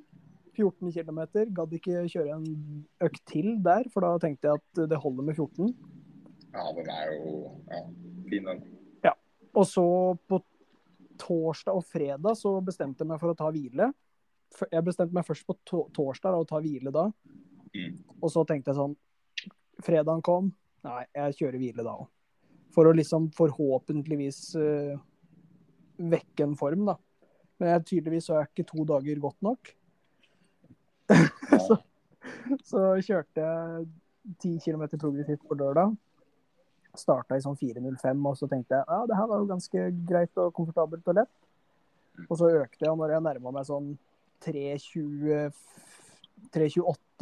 14 0.52 0.92
km. 0.92 1.20
Gadd 1.56 1.72
ikke 1.78 2.04
kjøre 2.12 2.36
en 2.36 2.46
økt 3.02 3.22
til 3.30 3.54
der, 3.64 3.88
for 3.92 4.04
da 4.04 4.12
tenkte 4.20 4.50
jeg 4.50 4.60
at 4.60 4.84
det 4.90 5.00
holder 5.00 5.26
med 5.30 5.38
14. 5.38 5.72
Ja, 6.52 6.68
den 6.76 6.90
er 6.92 7.12
jo 7.16 7.36
ja, 7.72 7.82
fin, 8.28 8.50
den. 8.50 8.62
Og 9.52 9.66
så 9.68 9.84
på 10.28 10.40
torsdag 11.20 11.76
og 11.76 11.84
fredag 11.84 12.36
så 12.40 12.54
bestemte 12.64 13.04
jeg 13.04 13.10
meg 13.10 13.20
for 13.20 13.32
å 13.32 13.36
ta 13.36 13.50
hvile. 13.52 13.90
Jeg 14.72 14.84
bestemte 14.84 15.16
meg 15.16 15.26
først 15.26 15.46
på 15.48 15.56
torsdag 15.68 16.32
da, 16.32 16.40
å 16.40 16.48
ta 16.48 16.60
hvile 16.62 16.92
da. 16.94 17.06
Mm. 17.72 17.98
Og 18.20 18.28
så 18.32 18.44
tenkte 18.48 18.72
jeg 18.72 18.80
sånn 18.80 18.98
Fredagen 19.82 20.20
kom. 20.24 20.50
Nei, 20.86 21.04
jeg 21.14 21.38
kjører 21.38 21.60
hvile 21.60 21.86
da 21.86 21.94
òg. 22.02 22.10
For 22.72 22.88
å 22.88 22.94
liksom 22.96 23.28
forhåpentligvis 23.36 24.40
uh, 24.56 24.94
vekke 26.12 26.46
en 26.46 26.56
form, 26.58 26.86
da. 26.88 26.96
Men 27.60 27.74
jeg, 27.74 27.84
tydeligvis 27.90 28.30
så 28.30 28.38
er 28.38 28.48
ikke 28.48 28.66
to 28.66 28.86
dager 28.88 29.20
godt 29.22 29.44
nok. 29.44 29.72
så, 31.66 31.76
så 32.66 32.86
kjørte 33.04 33.44
jeg 33.44 33.84
10 34.40 34.56
km 34.64 34.86
progressivt 34.96 35.44
på 35.46 35.58
lørdag. 35.60 35.94
Starta 36.98 37.36
i 37.38 37.44
sånn 37.44 37.56
4.05, 37.60 38.26
og 38.28 38.34
så 38.40 38.48
tenkte 38.50 38.76
jeg 38.76 38.84
ja, 38.88 39.04
det 39.08 39.16
her 39.16 39.28
var 39.30 39.40
jo 39.40 39.48
ganske 39.52 39.84
greit 40.08 40.40
og 40.40 40.52
komfortabelt 40.56 41.06
og 41.08 41.20
lett. 41.20 41.36
Og 42.28 42.34
så 42.40 42.50
økte 42.50 42.84
jeg, 42.84 42.90
og 42.92 42.98
når 43.00 43.14
jeg 43.14 43.26
nærma 43.28 43.54
meg 43.56 43.68
sånn 43.68 43.94
3.20 44.44 45.52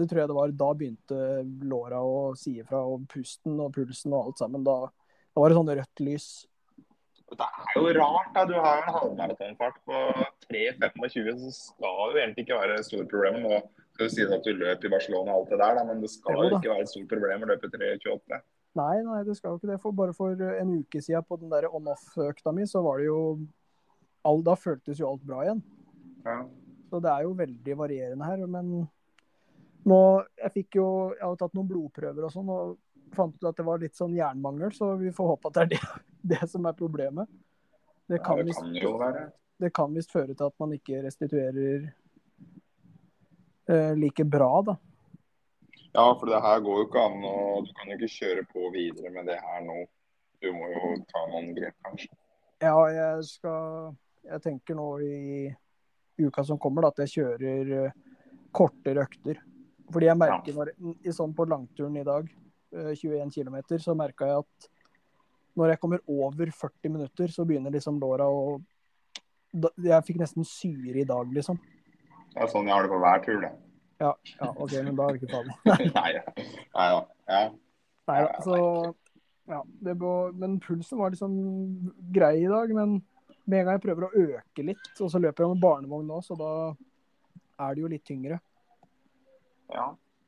3.28, 0.04 0.10
tror 0.10 0.20
jeg 0.22 0.30
det 0.30 0.36
var, 0.36 0.54
da 0.62 0.70
begynte 0.76 1.18
låra 1.70 2.00
å 2.04 2.20
si 2.38 2.56
ifra, 2.62 2.82
og 2.86 3.08
pusten 3.10 3.58
og 3.60 3.74
pulsen 3.74 4.14
og 4.14 4.30
alt 4.30 4.42
sammen. 4.42 4.64
Da, 4.66 4.78
da 5.34 5.42
var 5.42 5.52
det 5.52 5.58
sånn 5.58 5.74
rødt 5.80 6.04
lys. 6.06 6.30
Det 7.30 7.46
er 7.46 7.76
jo 7.78 7.90
rart, 7.94 8.30
da. 8.34 8.44
Du 8.48 8.56
har 8.58 8.80
en 8.82 8.96
halvmaratonfart 8.96 9.76
på 9.86 9.98
3.25, 10.48 11.28
så 11.44 11.52
skal 11.54 12.14
jo 12.14 12.18
egentlig 12.18 12.46
ikke 12.46 12.58
være 12.58 12.80
store 12.86 13.06
problemer. 13.10 13.44
Nå 13.44 13.60
skal 13.94 14.08
du 14.08 14.14
si 14.14 14.26
at 14.26 14.46
du 14.46 14.56
løp 14.56 14.86
i 14.86 14.90
Barcelona 14.90 15.34
og 15.34 15.44
alt 15.44 15.52
det 15.52 15.60
der, 15.60 15.76
da, 15.78 15.84
men 15.86 16.02
det 16.02 16.10
skal 16.10 16.40
jo 16.40 16.56
ikke 16.58 16.72
være 16.72 16.86
et 16.86 16.90
stort 16.90 17.12
problem 17.12 17.46
å 17.46 17.50
løpe 17.52 17.70
3.28. 17.70 18.40
Nei, 18.78 18.96
nei, 19.02 19.22
det 19.26 19.34
skal 19.38 19.54
jo 19.54 19.60
ikke 19.60 19.70
det. 19.72 19.80
For 19.82 19.94
bare 19.94 20.14
for 20.14 20.42
en 20.54 20.76
uke 20.80 21.02
siden 21.02 21.26
på 21.26 21.38
den 21.40 21.50
der 21.50 21.68
on-off-økta 21.70 22.54
mi, 22.54 22.66
så 22.70 22.82
var 22.86 23.00
det 23.02 23.08
jo 23.10 23.20
all, 24.26 24.42
Da 24.46 24.54
føltes 24.58 25.00
jo 25.00 25.08
alt 25.10 25.24
bra 25.26 25.44
igjen. 25.46 25.62
Ja. 26.26 26.42
Så 26.90 27.00
det 27.02 27.10
er 27.10 27.26
jo 27.26 27.36
veldig 27.38 27.76
varierende 27.78 28.26
her. 28.26 28.44
Men 28.50 28.88
nå 29.88 30.00
Jeg 30.36 30.52
fikk 30.52 30.76
jo 30.76 30.86
Jeg 31.14 31.24
har 31.24 31.36
tatt 31.40 31.54
noen 31.56 31.68
blodprøver 31.70 32.26
og 32.26 32.32
sånn, 32.34 32.50
og 32.52 33.14
fant 33.16 33.36
ut 33.36 33.48
at 33.48 33.56
det 33.58 33.66
var 33.66 33.80
litt 33.82 33.96
sånn 33.98 34.14
jernmangel, 34.14 34.72
så 34.74 34.92
vi 35.00 35.12
får 35.14 35.32
håpe 35.32 35.50
at 35.50 35.56
det 35.56 35.62
er 35.62 35.70
det, 35.72 35.80
det 36.34 36.50
som 36.50 36.68
er 36.68 36.76
problemet. 36.78 37.30
Det 38.10 38.18
kan, 38.26 38.42
ja, 38.42 39.26
det 39.62 39.70
kan 39.74 39.94
visst 39.94 40.10
føre 40.10 40.34
til 40.34 40.46
at 40.48 40.54
man 40.58 40.74
ikke 40.74 41.02
restituerer 41.04 41.84
eh, 43.70 43.92
like 43.98 44.24
bra, 44.26 44.50
da. 44.66 44.76
Ja, 45.92 46.06
for 46.18 46.30
det 46.30 46.40
her 46.42 46.62
går 46.62 46.78
jo 46.78 46.86
ikke 46.86 47.02
an 47.02 47.24
å 47.26 47.36
Du 47.66 47.70
kan 47.74 47.90
jo 47.90 47.96
ikke 47.98 48.12
kjøre 48.14 48.44
på 48.50 48.70
videre 48.74 49.10
med 49.14 49.26
det 49.30 49.38
her 49.42 49.62
nå. 49.66 49.82
Du 50.40 50.52
må 50.54 50.70
jo 50.70 50.92
ta 51.10 51.24
noen 51.32 51.50
grep, 51.56 51.74
kanskje. 51.86 52.12
Ja, 52.62 52.76
jeg 52.94 53.26
skal 53.26 53.94
Jeg 54.26 54.42
tenker 54.44 54.78
nå 54.78 54.88
i 55.02 55.50
uka 56.20 56.44
som 56.44 56.58
kommer, 56.60 56.84
da, 56.84 56.92
at 56.92 57.06
jeg 57.06 57.14
kjører 57.16 57.70
eh, 57.78 57.94
kortere 58.52 59.06
økter. 59.06 59.40
Fordi 59.90 60.08
jeg 60.10 60.18
merker 60.20 60.56
når, 60.56 60.72
i 61.02 61.14
sånn 61.14 61.32
på 61.36 61.46
langturen 61.50 61.96
i 61.98 62.06
dag, 62.06 62.28
eh, 62.74 62.92
21 62.94 63.32
km, 63.34 63.56
så 63.82 63.96
merka 63.98 64.28
jeg 64.28 64.44
at 64.44 64.70
når 65.58 65.74
jeg 65.74 65.80
kommer 65.82 66.04
over 66.06 66.52
40 66.54 66.94
minutter, 66.94 67.32
så 67.34 67.44
begynner 67.44 67.74
liksom 67.74 67.98
låra 68.00 68.28
å 68.30 68.60
Jeg 69.50 70.06
fikk 70.06 70.20
nesten 70.20 70.44
syre 70.46 71.00
i 71.02 71.04
dag, 71.04 71.26
liksom. 71.34 71.56
Det 72.30 72.38
er 72.38 72.50
sånn 72.52 72.68
jeg 72.68 72.74
har 72.76 72.86
det 72.86 72.90
på 72.92 73.00
hver 73.02 73.22
tur, 73.24 73.40
det. 73.42 73.50
Ja, 73.98 74.12
ja 74.38 74.50
OK, 74.54 74.76
men 74.86 74.94
da 74.94 75.08
er 75.08 75.16
det 75.16 75.24
ikke 75.24 75.32
farlig. 75.32 75.56
Nei. 75.96 76.12
Nei 76.76 76.90
da. 76.94 77.00
Ja. 77.26 77.40
Nei 78.10 78.18
da, 78.24 78.44
så 78.46 78.58
ja, 79.50 79.64
det 79.82 79.96
var, 79.98 80.30
Men 80.38 80.60
pulsen 80.62 81.00
var 81.00 81.10
liksom 81.10 81.34
grei 82.14 82.36
i 82.44 82.48
dag. 82.48 82.70
Men 82.78 83.00
med 83.44 83.58
en 83.58 83.66
gang 83.66 83.80
jeg 83.80 83.84
prøver 83.88 84.06
å 84.06 84.22
øke 84.22 84.66
litt, 84.70 84.92
og 85.00 85.10
så 85.10 85.18
løper 85.18 85.44
jeg 85.44 85.56
med 85.56 85.64
barnevogn 85.64 86.06
nå, 86.08 86.20
så 86.22 86.38
da 86.38 86.52
er 87.66 87.74
det 87.74 87.82
jo 87.82 87.90
litt 87.90 88.06
tyngre. 88.06 88.38
Ja. 89.72 89.86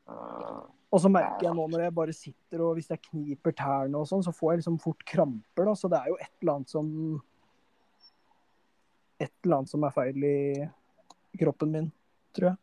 Uh, 0.08 0.62
Og 0.92 1.00
så 1.00 1.08
merker 1.08 1.46
jeg 1.46 1.54
nå 1.56 1.64
når 1.70 1.84
jeg 1.87 1.94
bare 1.96 2.12
sitter 2.16 2.62
og 2.66 2.75
hvis 2.76 2.90
jeg 2.90 3.00
kniper 3.06 3.54
tærne 3.56 3.96
og 4.00 4.08
sånn, 4.11 4.25
så 4.26 4.32
får 4.34 4.52
jeg 4.52 4.62
liksom 4.62 4.78
fort 4.82 5.04
kramper, 5.08 5.64
da. 5.70 5.75
Så 5.78 5.88
det 5.92 6.00
er 6.02 6.11
jo 6.12 6.18
et 6.20 6.32
eller 6.42 6.58
annet 6.58 6.72
som 6.72 6.88
Et 9.22 9.30
eller 9.44 9.56
annet 9.61 9.70
som 9.70 9.84
er 9.87 9.94
feil 9.94 10.25
i 10.26 11.38
kroppen 11.38 11.70
min, 11.72 11.87
tror 12.34 12.49
jeg. 12.50 12.56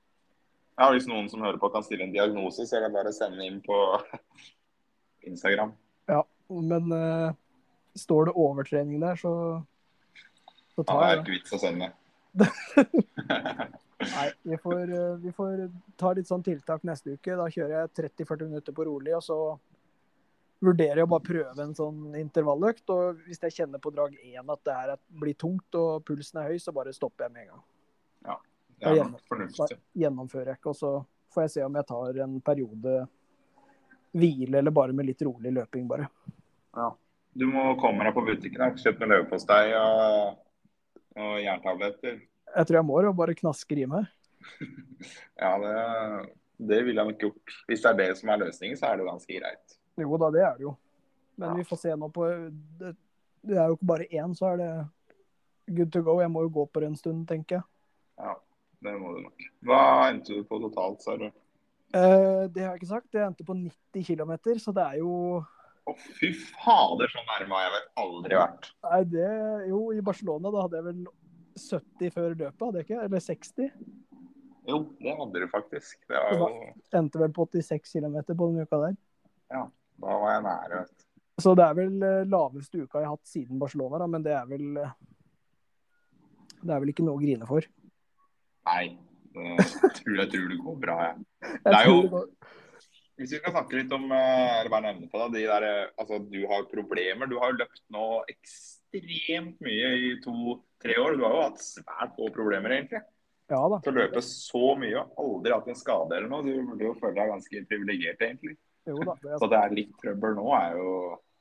ja, 0.79 0.89
hvis 0.93 1.07
noen 1.07 1.29
som 1.31 1.41
hører 1.43 1.57
på 1.59 1.69
kan 1.73 1.83
stille 1.83 2.03
en 2.05 2.11
diagnose, 2.13 2.65
så 2.67 2.77
er 2.77 2.85
det 2.85 2.93
bare 2.93 3.11
å 3.11 3.15
sende 3.15 3.45
inn 3.47 3.61
på 3.63 3.77
Instagram. 5.29 5.71
Ja, 6.11 6.21
men 6.49 6.91
uh, 6.91 7.31
står 7.97 8.29
det 8.29 8.35
overtrening 8.39 8.99
der, 9.01 9.15
så, 9.19 9.31
så 10.75 10.83
Ja, 10.83 10.85
tar 10.85 10.99
det 10.99 11.07
er 11.07 11.09
jeg 11.09 11.17
det. 11.17 11.23
ikke 11.25 11.37
vits 11.37 11.55
å 11.55 11.61
sende. 11.63 11.89
Nei, 13.99 14.27
vi 14.47 14.57
får, 14.57 14.93
eh, 14.95 15.15
vi 15.23 15.31
får 15.35 15.65
ta 15.99 16.13
litt 16.15 16.29
sånn 16.29 16.43
tiltak 16.45 16.85
neste 16.87 17.17
uke. 17.17 17.35
Da 17.35 17.49
kjører 17.51 17.75
jeg 17.75 17.91
30-40 17.99 18.47
minutter 18.51 18.75
på 18.75 18.85
rolig, 18.87 19.15
og 19.17 19.23
så 19.25 19.39
vurderer 20.63 21.01
jeg 21.01 21.07
å 21.07 21.11
bare 21.11 21.25
prøve 21.27 21.65
en 21.65 21.75
sånn 21.75 22.15
intervalløkt. 22.19 22.85
Og 22.95 23.21
hvis 23.27 23.43
jeg 23.47 23.57
kjenner 23.61 23.83
på 23.83 23.91
drag 23.95 24.15
én 24.21 24.53
at 24.55 24.63
det 24.67 24.77
her 24.77 24.95
blir 25.21 25.37
tungt 25.39 25.79
og 25.79 26.05
pulsen 26.07 26.41
er 26.41 26.53
høy, 26.53 26.59
så 26.63 26.75
bare 26.75 26.95
stopper 26.95 27.27
jeg 27.27 27.35
med 27.35 27.45
en 27.45 27.53
gang. 27.53 27.63
Ja, 28.29 28.39
Det 28.79 28.95
er 29.03 29.13
fornuftig. 29.27 29.79
Gjennomfører 29.99 30.53
jeg 30.53 30.61
ikke, 30.61 30.73
og 30.73 30.79
så 30.79 30.93
får 31.33 31.45
jeg 31.45 31.55
se 31.57 31.65
om 31.67 31.75
jeg 31.75 31.87
tar 31.89 32.21
en 32.23 32.39
periode 32.41 32.95
hvile 34.15 34.61
eller 34.61 34.73
bare 34.73 34.95
med 34.95 35.05
litt 35.05 35.21
rolig 35.27 35.51
løping, 35.53 35.87
bare. 35.87 36.07
Ja. 36.75 36.89
Du 37.39 37.45
må 37.45 37.75
komme 37.79 38.03
deg 38.07 38.15
på 38.15 38.23
butikken 38.25 38.63
og 38.65 38.79
kjøpe 38.81 39.05
løvepostei 39.05 39.65
og, 39.77 40.39
og 41.19 41.35
jerntabletter. 41.43 42.17
Jeg 42.55 42.67
tror 42.67 42.79
jeg 42.79 42.85
må 42.89 43.01
jo 43.05 43.13
bare 43.13 43.35
knasker 43.37 43.77
i 43.83 43.87
meg. 43.89 44.07
Ja, 45.39 45.53
det, 45.61 45.73
det 46.69 46.79
ville 46.83 46.99
jeg 46.99 47.07
nok 47.13 47.21
gjort. 47.23 47.53
Hvis 47.69 47.83
det 47.83 47.89
er 47.93 47.97
det 48.01 48.07
som 48.19 48.29
er 48.33 48.41
løsningen, 48.41 48.75
så 48.79 48.89
er 48.89 48.97
det 48.99 49.05
jo 49.05 49.09
ganske 49.11 49.37
greit. 49.39 49.75
Jo 49.99 50.17
da, 50.19 50.29
det 50.35 50.41
er 50.43 50.57
det 50.57 50.65
jo. 50.65 50.73
Men 51.39 51.49
Ja. 51.53 51.55
vi 51.55 51.63
får 51.69 51.79
se 51.79 51.93
nå 51.95 52.09
på 52.11 52.25
det, 52.81 52.89
det 53.47 53.55
er 53.57 53.69
jo 53.71 53.77
ikke 53.77 53.87
bare 53.93 54.07
én, 54.11 54.33
så 54.35 54.49
er 54.53 54.57
det 54.59 54.71
good 55.77 55.91
to 55.95 56.01
go. 56.03 56.17
Jeg 56.19 56.31
må 56.33 56.43
jo 56.43 56.51
gå 56.57 56.65
på 56.67 56.81
det 56.83 56.89
en 56.91 56.97
stund, 56.99 57.21
tenker 57.29 57.59
jeg. 57.59 57.63
Ja, 58.19 58.33
det 58.83 58.95
må 58.99 59.13
du 59.15 59.21
nok. 59.29 59.45
Hva 59.63 59.79
endte 60.09 60.35
du 60.35 60.43
på 60.49 60.59
totalt, 60.65 60.99
sa 61.05 61.15
du? 61.21 61.29
Eh, 61.29 62.43
det 62.51 62.65
har 62.65 62.73
jeg 62.75 62.81
ikke 62.81 62.91
sagt. 62.91 63.13
Jeg 63.15 63.23
endte 63.29 63.47
på 63.47 63.55
90 63.55 64.03
km, 64.11 64.35
så 64.59 64.75
det 64.75 64.83
er 64.89 64.99
jo 64.99 65.13
Å, 65.87 65.93
fy 66.19 66.33
fader, 66.35 67.07
så 67.09 67.23
nærme 67.23 67.55
har 67.55 67.63
jeg 67.69 67.71
vel 67.77 67.87
aldri 68.03 68.35
vært. 68.37 68.67
Nei, 68.83 68.99
det 69.15 69.29
Jo, 69.71 69.79
i 69.95 70.03
Barcelona 70.05 70.51
da 70.53 70.67
hadde 70.67 70.77
jeg 70.83 70.87
vel 70.91 70.99
70 71.59 72.13
før 72.15 72.35
løpet, 72.35 72.61
hadde 72.65 72.79
jeg 72.81 72.87
ikke? 72.89 73.01
Eller 73.05 73.19
60? 73.25 73.69
Jo, 74.69 74.79
det 75.01 75.13
hadde 75.17 75.41
du 75.43 75.47
faktisk. 75.51 75.99
Det 76.07 76.15
var 76.19 76.33
jo, 76.37 76.47
Endte 76.99 77.19
vel 77.21 77.31
på 77.33 77.45
86 77.49 77.93
km 77.95 78.17
på 78.29 78.49
den 78.51 78.61
uka 78.65 78.79
der. 78.85 78.97
Ja, 79.51 79.63
da 80.03 80.17
var 80.23 80.33
jeg 80.35 80.43
nære. 80.45 80.81
vet 80.83 80.95
du. 80.97 81.05
Så 81.39 81.53
det 81.55 81.63
er 81.65 81.73
vel 81.77 82.03
eh, 82.03 82.25
laveste 82.27 82.81
uka 82.83 82.99
jeg 82.99 83.07
har 83.07 83.15
hatt 83.15 83.29
siden 83.31 83.59
Barcelona, 83.61 83.97
da, 84.01 84.07
men 84.11 84.23
det 84.25 84.33
er 84.35 84.45
vel 84.49 84.77
eh, 84.83 84.91
Det 86.59 86.73
er 86.75 86.81
vel 86.83 86.91
ikke 86.91 87.05
noe 87.07 87.15
å 87.15 87.21
grine 87.23 87.47
for. 87.47 87.63
Nei, 88.67 88.83
Jeg 89.39 89.93
tror 90.01 90.17
jeg 90.19 90.29
tror 90.33 90.49
det 90.51 90.57
går 90.65 90.79
bra, 90.83 90.97
jeg. 91.07 91.57
Det 91.63 91.73
er 91.77 91.87
jo- 91.87 92.25
Hvis 93.19 93.31
vi 93.35 93.39
kan 93.43 93.51
snakke 93.55 93.75
litt 93.79 93.91
om 93.95 94.05
eh, 94.11 94.59
eller 94.59 94.69
bare 94.73 94.89
nevne 94.93 95.07
på 95.11 95.21
det, 95.23 95.39
de 95.39 95.47
der, 95.47 95.63
eh, 95.69 95.89
altså, 95.99 96.19
Du 96.31 96.39
har 96.51 96.67
problemer. 96.71 97.27
Du 97.31 97.37
har 97.39 97.55
løpt 97.55 97.81
nå 97.95 98.03
ekstremt 98.93 99.61
mye 99.61 99.93
i 99.97 100.11
to-tre 100.23 100.97
år. 101.01 101.17
Du 101.17 101.23
har 101.25 101.35
jo 101.35 101.45
hatt 101.45 101.63
svært 101.63 102.15
få 102.17 102.29
problemer, 102.35 102.75
egentlig. 102.77 103.01
Ja 103.49 103.61
da. 103.65 103.79
Til 103.81 103.95
å 103.95 103.97
løpe 104.03 104.21
så 104.25 104.75
mye 104.77 104.99
og 105.01 105.21
aldri 105.23 105.53
hatt 105.55 105.69
en 105.71 105.79
skade 105.79 106.17
eller 106.17 106.29
noe. 106.29 106.45
Du 106.45 106.53
burde 106.67 106.85
jo 106.85 106.97
føle 106.99 107.15
deg 107.17 107.31
ganske 107.33 107.63
privilegert, 107.69 108.21
egentlig. 108.21 108.57
Jo 108.89 108.99
da. 109.01 109.15
Det 109.21 109.31
er, 109.31 109.39
Så 109.41 109.49
det 109.49 109.59
er 109.59 109.75
litt 109.77 109.95
trøbbel 110.01 110.37
nå, 110.37 110.47
er 110.57 110.77
jo 110.77 110.93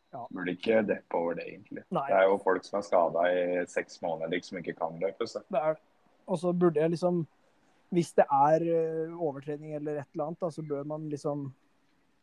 Ja. 0.08 0.22
Burde 0.32 0.54
ikke 0.56 0.78
deppe 0.88 1.18
over 1.18 1.34
det, 1.36 1.44
egentlig. 1.50 1.82
nei, 1.92 2.06
Det 2.08 2.16
er 2.16 2.22
jo 2.24 2.38
folk 2.40 2.64
som 2.64 2.78
er 2.78 2.84
skada 2.86 3.24
i 3.28 3.64
seks 3.68 4.00
måneder, 4.00 4.30
liksom 4.32 4.56
ikke 4.58 4.78
kan 4.78 4.96
løpe. 4.98 5.26
Så. 5.28 5.42
det 5.52 5.60
er 5.60 5.76
Og 6.26 6.38
så 6.38 6.52
burde 6.52 6.80
jeg 6.80 6.90
liksom 6.90 7.26
Hvis 7.92 8.12
det 8.12 8.24
er 8.24 8.60
overtredning 8.60 9.20
overtrening 9.20 9.74
eller 9.74 10.00
et 10.00 10.08
eller 10.14 10.24
annet, 10.24 10.40
da, 10.40 10.50
så 10.50 10.62
bør 10.62 10.84
man 10.84 11.08
liksom 11.08 11.54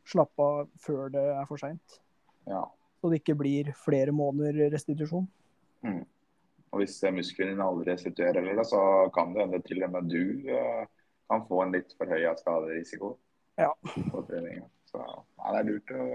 slappe 0.05 0.39
av 0.41 0.67
før 0.77 1.09
det 1.09 1.23
er 1.35 1.45
for 1.45 1.57
seint. 1.57 2.01
Ja. 2.47 2.65
Så 3.05 3.09
det 3.13 3.19
ikke 3.21 3.35
blir 3.37 3.67
flere 3.77 4.09
måneder 4.15 4.71
restitusjon. 4.73 5.27
Og 6.73 6.79
hvis 6.81 6.95
musklene 7.13 7.53
dine 7.53 7.61
aldri 7.69 7.91
restituerer, 7.93 8.41
eller 8.41 8.65
så 8.65 8.79
kan 9.13 9.35
det 9.35 9.43
hende 9.45 9.59
til 9.67 9.83
og 9.85 9.91
med 9.93 10.07
du 10.09 10.49
eh, 10.49 10.87
kan 11.29 11.43
få 11.45 11.59
en 11.63 11.75
litt 11.77 11.93
forhøya 11.99 12.31
skaderisiko 12.39 13.11
Ja. 13.61 13.69
på 14.09 14.23
treninga. 14.25 14.65
Så 14.89 14.97
ja, 15.03 15.51
det 15.53 15.59
er 15.61 15.69
lurt 15.69 15.93
å 15.93 16.07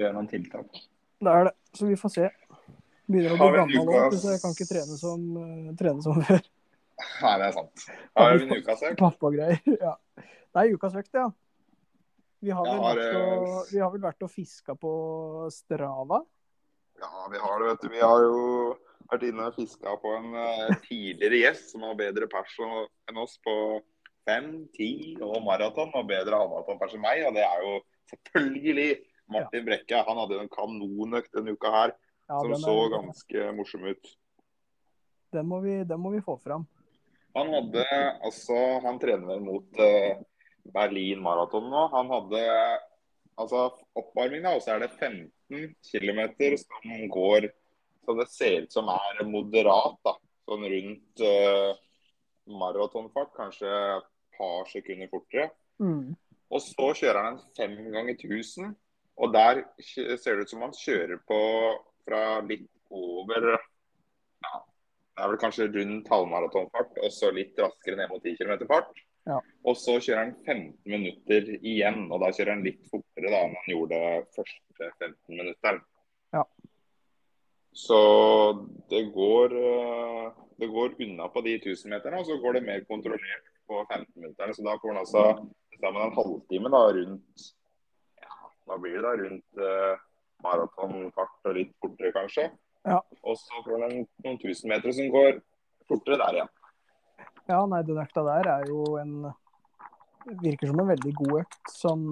gjøre 0.00 0.14
noen 0.16 0.30
tiltak. 0.32 0.80
Det 1.20 1.34
er 1.34 1.44
det. 1.50 1.54
Så 1.76 1.90
vi 1.90 1.98
får 2.00 2.14
se. 2.16 2.30
Begynner 3.06 3.36
å 3.36 3.38
bli 3.44 3.60
gammel 3.60 3.86
nå, 3.92 4.00
så 4.16 4.32
jeg 4.32 4.42
kan 4.42 4.56
ikke 4.56 4.70
trene 4.72 4.96
som, 5.04 5.28
eh, 5.44 5.70
trene 5.78 6.02
som 6.08 6.18
før. 6.30 6.40
Nei, 7.20 7.34
det 7.42 7.50
er 7.50 7.56
sant. 7.60 7.86
Har 8.16 8.32
vi 8.40 8.48
en 8.48 8.56
ukas 8.64 8.86
økt? 8.88 8.98
Pappagreier. 9.04 9.60
Ja. 9.84 9.92
Det 10.56 10.64
er 10.64 10.72
ukas 10.80 10.96
økt, 10.96 11.12
ja. 11.12 11.28
Vi 12.46 12.54
har, 12.54 12.62
vel 12.62 12.78
har, 12.78 12.98
vært 13.00 13.16
og, 13.18 13.70
vi 13.72 13.80
har 13.82 13.88
vel 13.90 14.02
vært 14.04 14.22
og 14.22 14.30
fiska 14.30 14.76
på 14.78 14.90
Strava. 15.50 16.20
Ja, 17.00 17.24
vi 17.32 17.40
har 17.42 17.58
det, 17.58 17.72
vet 17.72 17.82
du. 17.82 17.88
Vi 17.90 18.02
har 18.04 18.22
jo 18.22 18.36
vært 19.10 19.24
inne 19.26 19.48
og 19.50 19.56
fiska 19.56 19.94
på 20.02 20.12
en 20.14 20.36
eh, 20.38 20.76
tidligere 20.84 21.40
gjest 21.40 21.72
som 21.74 21.82
har 21.88 21.98
bedre 21.98 22.28
pers 22.30 22.54
enn 22.62 23.18
oss 23.18 23.34
på 23.42 23.56
fem, 24.26 24.52
ti 24.76 25.16
og 25.18 25.40
maraton, 25.42 25.90
og 25.90 26.06
bedre 26.06 26.38
halvmaratonpers 26.38 26.94
enn 26.94 27.02
meg. 27.02 27.24
Og 27.26 27.34
det 27.34 27.42
er 27.48 27.66
jo 27.66 27.74
selvfølgelig 28.12 28.86
Martin 29.34 29.66
Brekke. 29.66 30.04
Han 30.06 30.22
hadde 30.22 30.38
jo 30.38 30.44
en 30.44 30.54
kanonøkt 30.54 31.34
denne 31.34 31.56
uka 31.58 31.74
her 31.74 31.96
Ja, 32.30 32.38
som 32.38 32.54
den, 32.54 32.62
så 32.62 32.76
er, 32.84 32.94
ganske 32.94 33.50
morsom 33.58 33.90
ut. 33.90 34.14
den, 35.34 35.50
må 35.50 35.60
vi, 35.66 35.80
den 35.82 36.02
må 36.02 36.14
vi 36.14 36.22
få 36.22 36.38
fram. 36.46 36.70
Han 37.36 37.50
hadde 37.52 37.84
altså 38.24 38.56
Han 38.86 39.02
trener 39.02 39.42
mot 39.42 39.82
eh, 39.82 40.22
Berlin 40.74 41.22
Maraton 41.24 41.68
nå. 41.72 41.86
Han 41.92 42.10
hadde 42.12 42.42
altså 43.36 43.68
oppvarming, 43.98 44.42
da, 44.46 44.56
og 44.56 44.64
så 44.64 44.74
er 44.74 44.86
det 44.86 44.94
15 44.96 45.74
km 45.84 46.20
som 46.62 47.08
går 47.12 47.50
så 48.06 48.14
det 48.14 48.28
ser 48.30 48.62
ut 48.62 48.72
som 48.72 48.88
er 48.92 49.24
moderat. 49.26 49.98
da, 50.06 50.14
Sånn 50.46 50.62
rundt 50.70 51.22
uh, 51.26 51.72
maratonfart, 52.60 53.32
kanskje 53.34 53.66
et 53.66 54.06
par 54.38 54.68
sekunder 54.70 55.10
fortere. 55.10 55.48
Mm. 55.82 56.14
Og 56.54 56.62
så 56.62 56.92
kjører 57.00 57.18
han 57.18 57.32
en 57.34 57.40
fem 57.58 57.74
ganger 57.90 58.14
1000, 58.14 58.70
og 59.18 59.32
der 59.34 59.64
ser 59.82 60.36
det 60.36 60.46
ut 60.46 60.52
som 60.52 60.62
han 60.62 60.76
kjører 60.76 61.18
på 61.26 61.40
fra 62.06 62.22
litt 62.46 62.68
over 62.94 63.48
ja, 63.56 64.52
Det 64.60 65.24
er 65.24 65.32
vel 65.32 65.40
kanskje 65.42 65.66
rundt 65.74 66.12
halvmaratonfart, 66.12 67.00
og 67.02 67.10
så 67.10 67.32
litt 67.34 67.58
raskere 67.58 67.98
ned 67.98 68.12
mot 68.12 68.22
10 68.22 68.38
km 68.38 68.68
fart. 68.70 69.02
Ja. 69.26 69.40
Og 69.66 69.74
så 69.78 69.96
kjører 69.98 70.22
han 70.22 70.34
15 70.46 70.72
minutter 70.86 71.48
igjen, 71.56 72.06
og 72.14 72.22
da 72.22 72.30
kjører 72.30 72.54
han 72.54 72.64
litt 72.66 72.84
fortere 72.90 73.32
da 73.32 73.42
enn 73.42 73.56
han 73.58 73.72
gjorde 73.72 74.00
første 74.36 74.90
15 75.00 75.16
minutter. 75.34 75.80
Ja. 76.36 76.44
Så 77.76 77.98
det 78.92 79.02
går, 79.16 79.56
eh, 79.58 80.28
det 80.62 80.70
går 80.72 80.94
unna 81.06 81.28
på 81.28 81.42
de 81.44 81.58
1000-meterne, 81.58 82.22
og 82.22 82.30
så 82.30 82.38
går 82.40 82.58
det 82.58 82.66
mer 82.68 82.86
kontrollert 82.88 83.50
på 83.66 83.82
15-minutterne. 83.90 84.54
Så 84.54 84.64
da 84.64 84.78
får 84.78 84.94
han 84.94 85.02
altså 85.02 85.24
sammen 85.80 86.02
en 86.02 86.16
halvtime 86.16 86.72
da, 86.72 86.82
rundt 86.98 87.46
ja, 88.22 88.36
hva 88.64 88.78
blir 88.80 88.96
det 88.96 89.04
da, 89.04 89.16
rundt 89.24 89.64
eh, 89.66 90.06
maratonfart 90.46 91.50
og 91.50 91.58
litt 91.58 91.74
fortere 91.82 92.14
kanskje. 92.14 92.48
Ja. 92.86 93.02
Og 93.26 93.36
så 93.42 93.64
får 93.66 93.74
han 93.74 93.84
noen 93.90 94.08
noen 94.24 94.40
tusenmetere 94.40 94.94
som 94.94 95.10
går 95.12 95.42
fortere 95.90 96.20
der 96.22 96.38
igjen. 96.38 96.52
Ja, 97.48 97.60
nei, 97.70 97.82
den 97.86 97.98
økta 98.02 98.22
der 98.26 98.48
er 98.56 98.64
jo 98.70 98.96
en 99.00 99.32
Virker 100.42 100.66
som 100.66 100.80
en 100.82 100.88
veldig 100.88 101.12
god 101.14 101.36
økt. 101.44 101.58
Som 101.70 102.06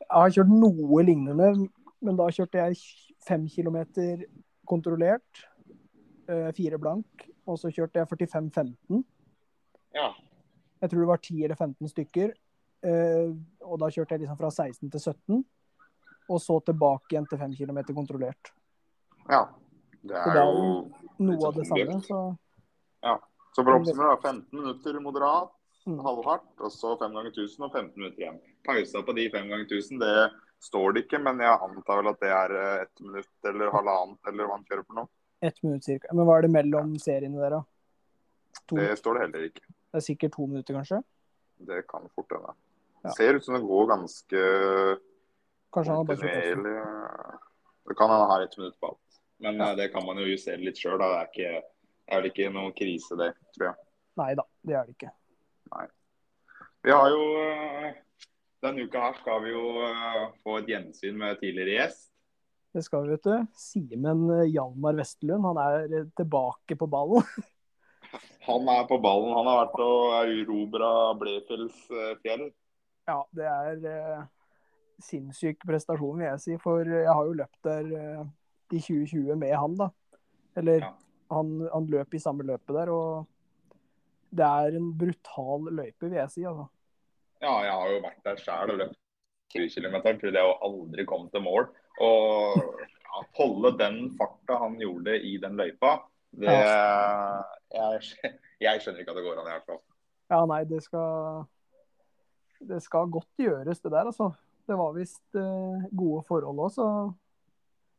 Jeg 0.00 0.08
har 0.16 0.30
kjørt 0.32 0.48
noe 0.52 1.02
lignende, 1.04 1.68
men 2.00 2.16
da 2.16 2.24
kjørte 2.32 2.56
jeg 2.62 2.78
fem 3.26 3.46
kilometer 3.48 4.22
kontrollert. 4.68 5.42
eh, 6.28 6.50
Fire 6.56 6.78
blank. 6.78 7.26
Og 7.46 7.58
så 7.60 7.68
kjørte 7.68 8.00
jeg 8.00 8.08
45-15. 8.08 9.04
Ja. 9.94 10.08
Jeg 10.80 10.90
tror 10.90 11.00
det 11.00 11.08
var 11.08 11.16
10 11.20 11.44
eller 11.44 11.54
15 11.56 11.88
stykker. 11.88 12.32
eh, 12.82 13.28
Og 13.60 13.78
da 13.80 13.86
kjørte 13.92 14.12
jeg 14.16 14.20
liksom 14.20 14.38
fra 14.38 14.50
16 14.50 14.90
til 14.90 15.00
17. 15.00 15.44
Og 16.30 16.40
så 16.40 16.58
tilbake 16.64 17.12
igjen 17.12 17.26
til 17.28 17.38
5 17.38 17.52
km 17.56 17.94
kontrollert. 17.94 18.52
ja. 19.28 19.44
Det 20.04 20.12
er 20.16 20.32
det 20.32 20.40
er 20.40 20.52
jo 20.52 20.90
Noe 21.18 21.46
av 21.46 21.54
det 21.54 21.66
sånn 21.66 21.78
samme. 21.88 22.00
Så 22.08 22.36
Så 23.54 23.62
for 23.62 23.70
å 23.70 23.80
oppsummere, 23.80 24.14
da, 24.16 24.32
15 24.32 24.58
minutter 24.58 24.96
moderat, 25.02 25.52
mm. 25.86 25.98
halvhardt, 26.02 26.48
og 26.58 26.72
så 26.74 26.94
5 26.98 27.12
ganger 27.14 27.30
1000 27.30 27.66
og 27.68 27.76
15 27.76 27.92
minutter 28.00 28.24
igjen. 28.24 28.40
Pausa 28.66 29.02
på 29.06 29.14
de 29.14 29.28
5 29.30 29.52
ganger 29.52 29.68
1000, 29.68 30.00
det 30.02 30.14
står 30.64 30.96
det 30.96 31.04
ikke, 31.04 31.20
men 31.22 31.42
jeg 31.44 31.60
antar 31.68 32.00
vel 32.00 32.10
at 32.10 32.20
det 32.24 32.32
er 32.34 32.56
eh, 32.58 32.82
ett 32.86 33.04
minutt 33.04 33.48
eller 33.50 33.70
halvannet, 33.74 34.18
eller 34.30 34.48
hva 34.48 34.56
han 34.58 34.66
kjører 34.70 34.84
for 34.88 34.98
noe. 34.98 35.08
ett 35.44 35.62
minutt 35.62 35.84
cirka. 35.84 36.08
Men 36.16 36.26
hva 36.26 36.38
er 36.38 36.46
det 36.46 36.50
mellom 36.54 36.94
seriene 36.98 37.38
der, 37.42 37.58
da? 37.58 37.62
To, 38.70 38.76
Det 38.80 38.94
står 38.98 39.18
det 39.18 39.24
heller 39.26 39.48
ikke. 39.50 39.64
det 39.68 40.00
er 40.00 40.04
sikkert 40.06 40.32
to 40.38 40.46
minutter, 40.46 40.74
kanskje? 40.78 41.02
Det 41.68 41.82
kan 41.90 42.08
fort 42.14 42.32
hende. 42.32 42.54
Ja. 43.04 43.12
Ser 43.18 43.36
ut 43.36 43.44
som 43.44 43.54
det 43.54 43.62
går 43.62 43.86
ganske 43.90 44.40
Kanskje 45.74 45.90
han 45.92 45.98
har 46.00 46.08
bare 46.08 46.16
kjørt. 46.16 47.40
Det 47.84 47.96
kan 47.98 48.10
han 48.10 48.30
ha 48.30 48.42
ett 48.42 48.56
minutt 48.58 48.80
på 48.80 48.88
alt. 48.88 49.18
Men 49.38 49.58
Ja. 49.60 49.70
eh, 49.70 49.76
det 49.76 49.92
kan 49.92 50.06
man 50.06 50.16
jo 50.16 50.24
justere 50.24 50.64
litt 50.64 50.78
sjøl. 50.80 50.98
Det, 50.98 51.04
er 51.04 51.28
ikke- 51.28 51.62
er 52.08 52.20
vel 52.20 52.30
ikke 52.30 52.52
noe 52.52 52.72
krise, 52.76 53.16
det, 53.20 53.30
tror 53.56 53.70
jeg. 53.70 53.78
Nei 54.20 54.30
da, 54.38 54.44
det 54.62 54.78
er 54.78 54.88
det 54.88 54.96
ikke. 54.96 55.12
Vi 56.84 56.92
har 56.92 57.06
jo 57.10 57.22
eh, 57.40 57.94
Denne 58.64 58.84
uka 58.86 59.00
her 59.06 59.16
skal 59.18 59.40
vi 59.44 59.54
jo 59.54 59.64
eh, 59.84 60.20
få 60.44 60.58
et 60.60 60.68
gjensyn 60.70 61.16
med 61.20 61.40
tidligere 61.40 61.78
gjest. 61.78 62.10
Det 62.74 62.82
skal 62.84 63.04
vi, 63.04 63.14
vet 63.14 63.26
du. 63.26 63.56
Simen 63.58 64.26
eh, 64.36 64.50
Hjalmar 64.52 64.96
Vestlund, 65.00 65.48
han 65.48 65.60
er 65.64 66.08
tilbake 66.16 66.78
på 66.78 66.90
ballen. 66.90 67.26
Han 68.44 68.68
er 68.68 68.84
på 68.86 68.98
ballen. 69.02 69.32
Han 69.34 69.48
har 69.48 69.62
vært 69.62 69.80
og 69.80 70.12
erobra 70.20 70.88
Blefjells 71.18 71.78
fjell. 72.20 72.44
Ja, 73.08 73.18
det 73.36 73.46
er 73.48 73.86
eh, 73.90 74.24
sinnssyk 75.02 75.64
prestasjon, 75.66 76.20
vil 76.20 76.28
jeg 76.28 76.42
si. 76.42 76.56
For 76.62 76.84
jeg 76.88 77.10
har 77.10 77.28
jo 77.28 77.36
løpt 77.36 77.60
der 77.66 77.90
eh, 77.98 78.22
i 78.72 78.80
2020 78.80 79.36
med 79.40 79.56
han, 79.58 79.76
da. 79.80 79.90
Eller 80.60 80.86
Ja. 80.86 80.92
Han, 81.32 81.54
han 81.72 81.86
løp 81.90 82.14
i 82.14 82.22
samme 82.22 82.46
løpet 82.46 82.76
der, 82.76 82.92
og 82.92 83.26
det 84.34 84.44
er 84.44 84.78
en 84.78 84.90
brutal 84.98 85.70
løype, 85.70 86.06
vil 86.06 86.18
jeg 86.18 86.32
si. 86.32 86.44
altså. 86.48 86.66
Ja, 87.42 87.54
jeg 87.66 87.72
har 87.72 87.92
jo 87.92 88.02
vært 88.04 88.26
der 88.26 88.40
sjøl 88.40 88.74
og 88.74 88.80
løpt 88.80 89.00
20 89.54 89.70
km. 89.76 89.96
Trodde 90.02 90.40
jeg 90.40 90.48
jo 90.48 90.54
aldri 90.68 91.06
kom 91.08 91.28
til 91.30 91.44
mål. 91.44 91.68
Og 92.02 92.58
ja, 92.82 93.22
holde 93.38 93.74
den 93.78 93.98
farta 94.18 94.58
han 94.64 94.78
gjorde 94.80 95.18
i 95.22 95.36
den 95.42 95.58
løypa, 95.60 95.98
det 96.34 96.50
jeg, 96.50 98.30
jeg 98.62 98.80
skjønner 98.82 99.02
ikke 99.02 99.12
at 99.12 99.18
det 99.20 99.26
går 99.26 99.38
an 99.38 99.50
i 99.50 99.52
hvert 99.52 99.68
fall. 99.68 99.82
Ja, 100.32 100.40
nei, 100.50 100.64
det 100.66 100.80
skal 100.82 101.44
Det 102.64 102.80
skal 102.82 103.12
godt 103.12 103.30
gjøres, 103.38 103.82
det 103.82 103.92
der, 103.92 104.08
altså. 104.08 104.32
Det 104.64 104.76
var 104.80 104.94
visst 104.96 105.36
eh, 105.36 105.84
gode 105.92 106.22
forhold 106.26 106.62
òg, 106.64 106.70
så 106.72 106.86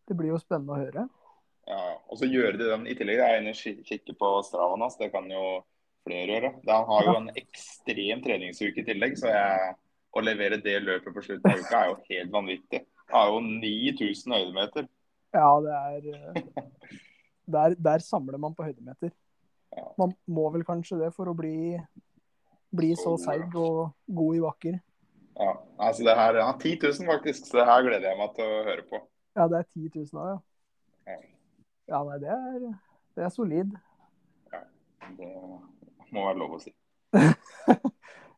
det 0.10 0.16
blir 0.18 0.32
jo 0.34 0.42
spennende 0.42 0.74
å 0.74 0.80
høre. 0.82 1.06
Ja, 1.66 1.96
og 2.12 2.20
så 2.20 2.28
gjøre 2.30 2.60
det 2.60 2.68
den 2.70 2.86
i 2.86 2.94
tillegg. 2.98 3.22
Jeg 3.22 3.36
er 3.36 3.42
inne 3.42 3.56
og 3.56 3.88
kikker 3.90 4.18
på 4.20 4.32
Stravaen 4.46 4.84
hans, 4.86 4.98
det 5.00 5.10
kan 5.14 5.26
jo 5.32 5.46
flere 6.06 6.28
gjøre. 6.30 6.52
Han 6.68 6.88
har 6.92 7.10
jo 7.10 7.16
en 7.24 7.32
ekstrem 7.42 8.22
treningsuke 8.26 8.84
i 8.84 8.86
tillegg, 8.86 9.18
så 9.18 9.32
jeg, 9.34 9.74
å 10.16 10.24
levere 10.24 10.62
det 10.62 10.78
løpet 10.84 11.16
på 11.16 11.26
slutten 11.26 11.52
av 11.52 11.64
uka 11.64 11.82
er 11.82 11.90
jo 11.90 11.98
helt 12.12 12.34
vanvittig. 12.36 12.84
Han 13.10 13.18
har 13.18 13.34
jo 13.34 13.42
9000 13.48 14.38
høydemeter. 14.38 14.90
Ja, 15.36 15.50
det 15.66 15.76
er 15.82 16.40
der, 17.58 17.78
der 17.90 18.06
samler 18.06 18.40
man 18.42 18.56
på 18.58 18.68
høydemeter. 18.68 19.14
Man 20.00 20.14
må 20.32 20.48
vel 20.54 20.64
kanskje 20.68 21.02
det 21.02 21.12
for 21.18 21.28
å 21.28 21.36
bli, 21.36 21.76
bli 22.76 22.94
så 23.00 23.18
seig 23.20 23.50
og 23.58 23.90
god 24.06 24.38
i 24.38 24.44
bakker. 24.46 24.82
Ja, 25.36 25.52
altså 25.84 26.06
det 26.08 26.16
her, 26.16 26.38
ja, 26.40 26.52
10 26.54 26.78
000 26.86 27.10
faktisk, 27.10 27.50
så 27.50 27.60
det 27.60 27.68
her 27.68 27.84
gleder 27.84 28.14
jeg 28.14 28.22
meg 28.22 28.36
til 28.38 28.48
å 28.48 28.66
høre 28.70 28.86
på. 28.88 29.02
Ja, 29.36 29.50
det 29.52 29.66
er 29.66 29.72
10 29.74 29.90
000 30.14 30.22
av, 30.22 30.30
ja. 30.30 31.18
Ja. 31.86 31.96
Ja, 31.96 32.02
nei, 32.04 32.18
det 32.22 32.32
er, 32.34 32.62
det 33.16 33.26
er 33.28 33.34
solid. 33.34 33.74
Det 35.16 35.28
må 36.10 36.24
være 36.26 36.40
lov 36.42 36.58
å 36.58 36.64
si. 36.64 36.74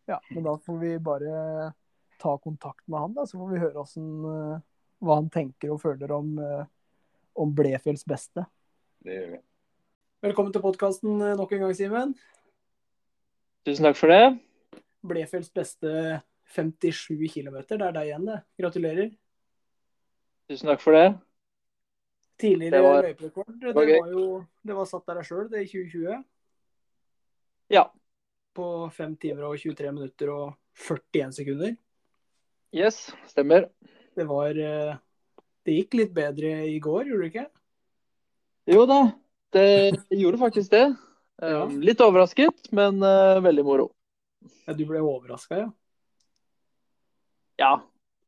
Ja, 0.07 0.21
men 0.31 0.45
da 0.45 0.53
får 0.63 0.77
vi 0.79 0.89
bare 1.03 1.71
ta 2.15 2.37
kontakt 2.39 2.85
med 2.87 3.01
han, 3.01 3.15
da, 3.17 3.25
så 3.27 3.35
får 3.41 3.49
vi 3.51 3.59
høre 3.59 3.73
hvordan, 3.75 4.05
eh, 4.31 4.61
hva 5.03 5.17
han 5.19 5.27
tenker 5.33 5.73
og 5.73 5.81
føler 5.81 6.13
om, 6.15 6.29
eh, 6.39 6.69
om 7.35 7.51
Blefjells 7.51 8.05
beste. 8.07 8.45
Det 9.03 9.17
gjør 9.17 9.33
vi. 9.33 9.41
Velkommen 10.23 10.55
til 10.55 10.63
podkasten 10.63 11.19
nok 11.19 11.51
en 11.51 11.65
gang, 11.65 11.75
Simen. 11.75 12.15
Tusen 13.67 13.89
takk 13.89 13.99
for 13.99 14.15
det. 14.15 14.39
Blefjells 15.11 15.51
beste 15.51 16.21
57 16.55 17.27
km. 17.35 17.59
Det 17.67 17.75
er 17.81 17.91
deg 17.99 18.07
igjen, 18.07 18.31
det. 18.31 18.39
Gratulerer. 18.63 19.11
Tusen 20.47 20.71
takk 20.71 20.87
for 20.87 20.95
det. 20.95 21.09
Tidligere 22.37 22.71
Det 22.77 22.81
var- 22.85 23.03
løyperekord. 23.03 23.59
Det, 23.59 23.73
var 23.73 23.85
gøy. 23.89 23.99
var 23.99 24.11
jo 24.11 24.45
det 24.63 24.75
var 24.77 24.85
satt 24.85 25.05
der 25.07 25.23
sjøl, 25.25 25.49
det 25.49 25.63
i 25.63 25.67
2020. 25.71 26.23
Ja. 27.73 27.83
På 28.55 28.67
5 28.93 29.15
timer 29.17 29.43
og 29.49 29.57
23 29.57 29.91
minutter 29.93 30.29
og 30.33 30.55
41 30.77 31.31
sekunder. 31.33 31.75
Yes, 32.75 33.11
stemmer. 33.27 33.69
Det 34.15 34.25
var 34.27 34.49
eh, 34.57 34.95
Det 35.65 35.73
gikk 35.81 35.93
litt 35.99 36.13
bedre 36.13 36.67
i 36.67 36.79
går, 36.79 37.05
gjorde 37.09 37.25
det 37.25 37.31
ikke? 37.33 37.47
Jo 38.67 38.85
da, 38.85 38.99
det 39.51 39.97
gjorde 40.11 40.37
faktisk 40.39 40.71
det. 40.71 40.85
Ja. 41.41 41.65
Litt 41.67 41.99
overrasket, 42.01 42.71
men 42.73 42.97
uh, 43.03 43.39
veldig 43.43 43.63
moro. 43.65 43.89
Ja, 44.65 44.73
du 44.73 44.85
ble 44.89 44.99
overraska, 45.03 45.57
ja? 45.59 45.67
Ja. 47.59 47.71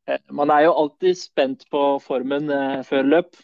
eh, 0.08 0.20
Man 0.32 0.50
er 0.54 0.66
jo 0.68 0.74
alltid 0.74 1.18
spent 1.18 1.66
på 1.72 1.82
formen 2.04 2.50
eh, 2.52 2.84
før 2.88 3.04
løp. 3.08 3.36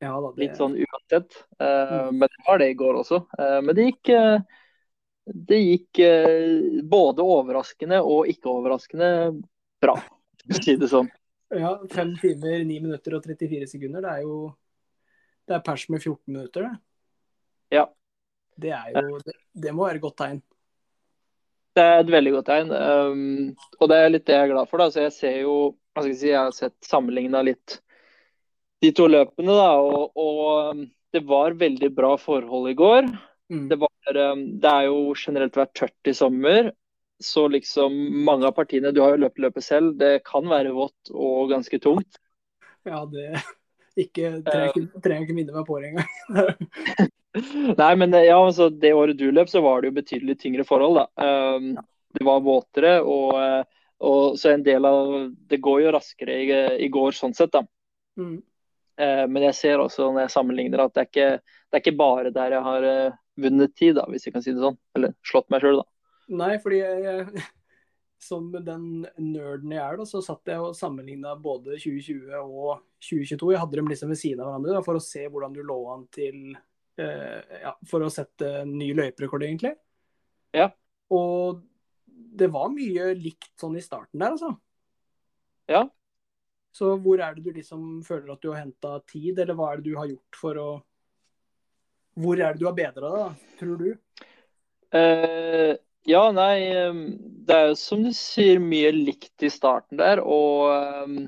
Ja 0.00 0.14
da, 0.16 0.30
det, 0.32 0.40
Litt 0.40 0.56
sånn 0.56 0.76
uansett. 0.80 1.36
Eh, 1.60 1.92
Mm. 2.08 2.18
Men 2.18 2.28
det 2.32 2.44
var 2.46 2.58
det 2.58 2.68
i 2.72 2.74
går 2.74 2.94
også. 3.02 3.20
Eh, 3.38 3.60
Men 3.62 3.74
det 3.76 3.84
gikk, 3.90 4.08
eh, 4.08 4.40
det 5.26 5.58
gikk 5.60 6.00
både 6.88 7.22
overraskende 7.22 8.00
og 8.02 8.26
ikke 8.32 8.48
overraskende 8.50 9.10
bra, 9.82 9.94
for 10.46 10.56
å 10.56 10.62
si 10.64 10.76
det 10.80 10.88
sånn. 10.90 11.10
ja, 11.52 11.74
Fem 11.92 12.14
timer, 12.16 12.64
9 12.64 12.80
minutter 12.80 13.14
og 13.18 13.24
34 13.26 13.68
sekunder. 13.68 14.00
Det 14.06 14.10
er 14.10 14.22
jo 14.22 14.54
Det 15.46 15.56
er 15.56 15.62
pers 15.66 15.88
med 15.90 16.00
14 16.02 16.32
minutter, 16.32 16.62
det. 16.62 17.76
Ja. 17.76 17.84
Det 18.56 18.70
er 18.70 18.92
jo 18.94 19.18
Det, 19.18 19.34
det 19.54 19.72
må 19.74 19.84
være 19.86 19.96
et 19.98 20.02
godt 20.02 20.16
tegn. 20.16 20.42
Det 21.74 21.82
er 21.84 22.00
et 22.00 22.10
veldig 22.10 22.32
godt 22.32 22.46
tegn. 22.46 22.70
Um, 22.70 23.56
og 23.80 23.88
det 23.90 23.96
er 23.96 24.10
litt 24.10 24.26
det 24.26 24.34
jeg 24.34 24.48
er 24.48 24.52
glad 24.52 24.68
for. 24.70 24.78
Da. 24.82 24.90
Så 24.90 25.04
jeg 25.04 25.12
ser 25.14 25.36
jo 25.42 25.54
jeg 25.96 26.16
si, 26.16 26.28
jeg 26.30 26.38
har 26.38 26.52
sett 26.54 26.76
sammenligna 26.86 27.42
litt 27.46 27.80
de 28.84 28.92
to 28.96 29.08
løpene. 29.10 29.56
Da, 29.56 29.70
og, 29.80 30.16
og 30.18 30.72
um, 30.72 30.84
det 31.14 31.24
var 31.28 31.58
veldig 31.60 31.90
bra 31.96 32.14
forhold 32.20 32.70
i 32.70 32.76
går. 32.78 33.10
Mm. 33.50 33.66
Det, 33.70 33.78
var, 33.80 34.20
um, 34.32 34.44
det 34.62 34.72
er 34.72 34.88
jo 34.88 35.00
generelt 35.18 35.58
vært 35.58 35.74
tørt 35.78 36.10
i 36.10 36.16
sommer. 36.16 36.72
Så 37.20 37.44
liksom 37.52 37.92
mange 38.24 38.48
av 38.48 38.54
partiene 38.56 38.94
Du 38.96 39.02
har 39.04 39.12
jo 39.12 39.24
løpt 39.26 39.42
løpet 39.42 39.66
selv. 39.66 39.94
Det 40.00 40.22
kan 40.24 40.46
være 40.48 40.72
vått 40.76 41.12
og 41.12 41.50
ganske 41.52 41.80
tungt. 41.82 42.20
Ja, 42.88 43.04
det 43.04 43.42
ikke, 44.00 44.38
trenger, 44.46 44.70
ikke, 44.70 45.02
trenger 45.04 45.26
ikke 45.26 45.36
minne 45.36 45.56
meg 45.56 45.66
på 45.68 45.80
det 45.82 45.90
engang. 45.90 47.10
Nei, 47.80 47.90
men 48.00 48.14
ja, 48.16 48.38
altså, 48.38 48.70
det 48.72 48.94
året 48.96 49.18
du 49.18 49.28
løp, 49.30 49.50
så 49.52 49.60
var 49.62 49.82
det 49.82 49.90
jo 49.90 49.98
betydelig 49.98 50.38
tyngre 50.40 50.64
forhold. 50.66 51.02
da. 51.02 51.28
Um, 51.58 51.74
det 52.16 52.26
var 52.26 52.40
våtere, 52.42 52.94
og, 53.06 53.34
eh, 53.38 53.82
og 54.06 54.38
så 54.40 54.54
en 54.54 54.64
del 54.66 54.86
av 54.86 55.12
Det 55.50 55.60
går 55.62 55.82
jo 55.84 55.92
raskere 55.94 56.38
i, 56.42 56.48
i 56.86 56.88
går 56.90 57.14
sånn 57.16 57.36
sett, 57.36 57.52
da. 57.54 57.62
Mm. 58.18 58.40
Eh, 59.00 59.24
men 59.30 59.46
jeg 59.48 59.56
ser 59.56 59.80
også 59.80 60.10
når 60.10 60.26
jeg 60.26 60.34
sammenligner 60.34 60.84
at 60.84 60.96
det 60.96 61.02
er 61.02 61.08
ikke, 61.08 61.30
det 61.40 61.78
er 61.78 61.84
ikke 61.84 62.00
bare 62.00 62.32
der 62.34 62.56
jeg 62.56 62.66
har 62.66 62.86
eh, 62.88 63.16
vunnet 63.40 63.72
tid, 63.78 63.94
da, 63.96 64.04
hvis 64.10 64.26
jeg 64.26 64.34
kan 64.34 64.44
si 64.44 64.52
det 64.52 64.62
sånn. 64.64 64.78
Eller 64.98 65.14
slått 65.26 65.48
meg 65.52 65.64
sjøl, 65.64 65.80
da. 65.80 65.88
Nei, 66.40 66.52
fordi 66.62 66.80
jeg, 66.82 67.04
jeg, 67.06 67.44
som 68.28 68.50
den 68.52 68.84
nerden 69.16 69.74
jeg 69.74 69.82
er, 69.84 70.00
da, 70.00 70.08
så 70.08 70.22
satt 70.24 70.52
jeg 70.52 70.62
og 70.62 70.76
sammenligna 70.78 71.36
både 71.40 71.78
2020 71.80 72.34
og 72.42 72.82
2022. 73.00 73.54
Jeg 73.54 73.62
hadde 73.62 73.80
dem 73.80 73.92
liksom 73.92 74.12
ved 74.12 74.20
siden 74.20 74.44
av 74.44 74.50
hverandre 74.50 74.76
da, 74.76 74.84
for 74.86 75.00
å 75.00 75.04
se 75.04 75.24
hvordan 75.26 75.56
du 75.56 75.62
lå 75.66 75.78
an 75.94 76.04
til 76.12 76.42
eh, 77.00 77.56
ja, 77.64 77.74
For 77.88 78.04
å 78.04 78.12
sette 78.12 78.60
ny 78.68 78.92
løyperekord, 78.98 79.46
egentlig. 79.48 79.74
Ja. 80.56 80.68
Og 81.14 81.64
det 82.10 82.50
var 82.52 82.68
mye 82.72 83.12
likt 83.18 83.54
sånn 83.58 83.78
i 83.78 83.84
starten 83.84 84.20
der, 84.20 84.36
altså. 84.36 84.52
Ja. 85.70 85.86
Så 86.72 86.94
hvor 87.02 87.20
er 87.20 87.34
det 87.34 87.44
du 87.44 87.52
liksom 87.52 88.02
føler 88.06 88.32
at 88.32 88.42
du 88.42 88.52
har 88.52 88.62
henta 88.62 89.00
tid, 89.10 89.38
eller 89.38 89.56
hva 89.58 89.72
er 89.72 89.80
det 89.80 89.90
du 89.90 89.98
har 89.98 90.10
gjort 90.10 90.38
for 90.38 90.60
å 90.60 90.70
Hvor 92.20 92.40
er 92.40 92.54
det 92.54 92.60
du 92.60 92.66
har 92.66 92.74
bedra 92.76 93.10
deg, 93.16 93.42
tror 93.60 93.76
du? 93.80 93.90
Uh, 94.94 95.76
ja, 96.10 96.22
nei, 96.34 96.54
det 97.46 97.54
er 97.54 97.68
jo 97.70 97.76
som 97.78 98.02
du 98.02 98.10
sier 98.16 98.58
mye 98.62 98.90
likt 98.94 99.44
i 99.46 99.50
starten 99.52 100.00
der, 100.00 100.22
og 100.24 101.04
um, 101.06 101.20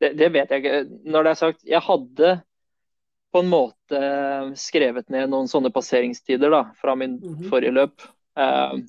det, 0.00 0.12
det 0.20 0.30
vet 0.32 0.52
jeg 0.54 0.62
ikke. 0.62 1.00
Når 1.10 1.26
det 1.26 1.32
er 1.32 1.40
sagt, 1.40 1.66
jeg 1.66 1.82
hadde 1.84 2.30
på 3.30 3.42
en 3.42 3.50
måte 3.50 4.00
skrevet 4.58 5.10
ned 5.12 5.30
noen 5.30 5.50
sånne 5.50 5.70
passeringstider 5.74 6.50
da, 6.54 6.64
fra 6.80 6.96
min 6.98 7.18
Mhm. 7.20 7.50
forrige 7.50 7.74
løp. 7.76 8.08
Um, 8.38 8.86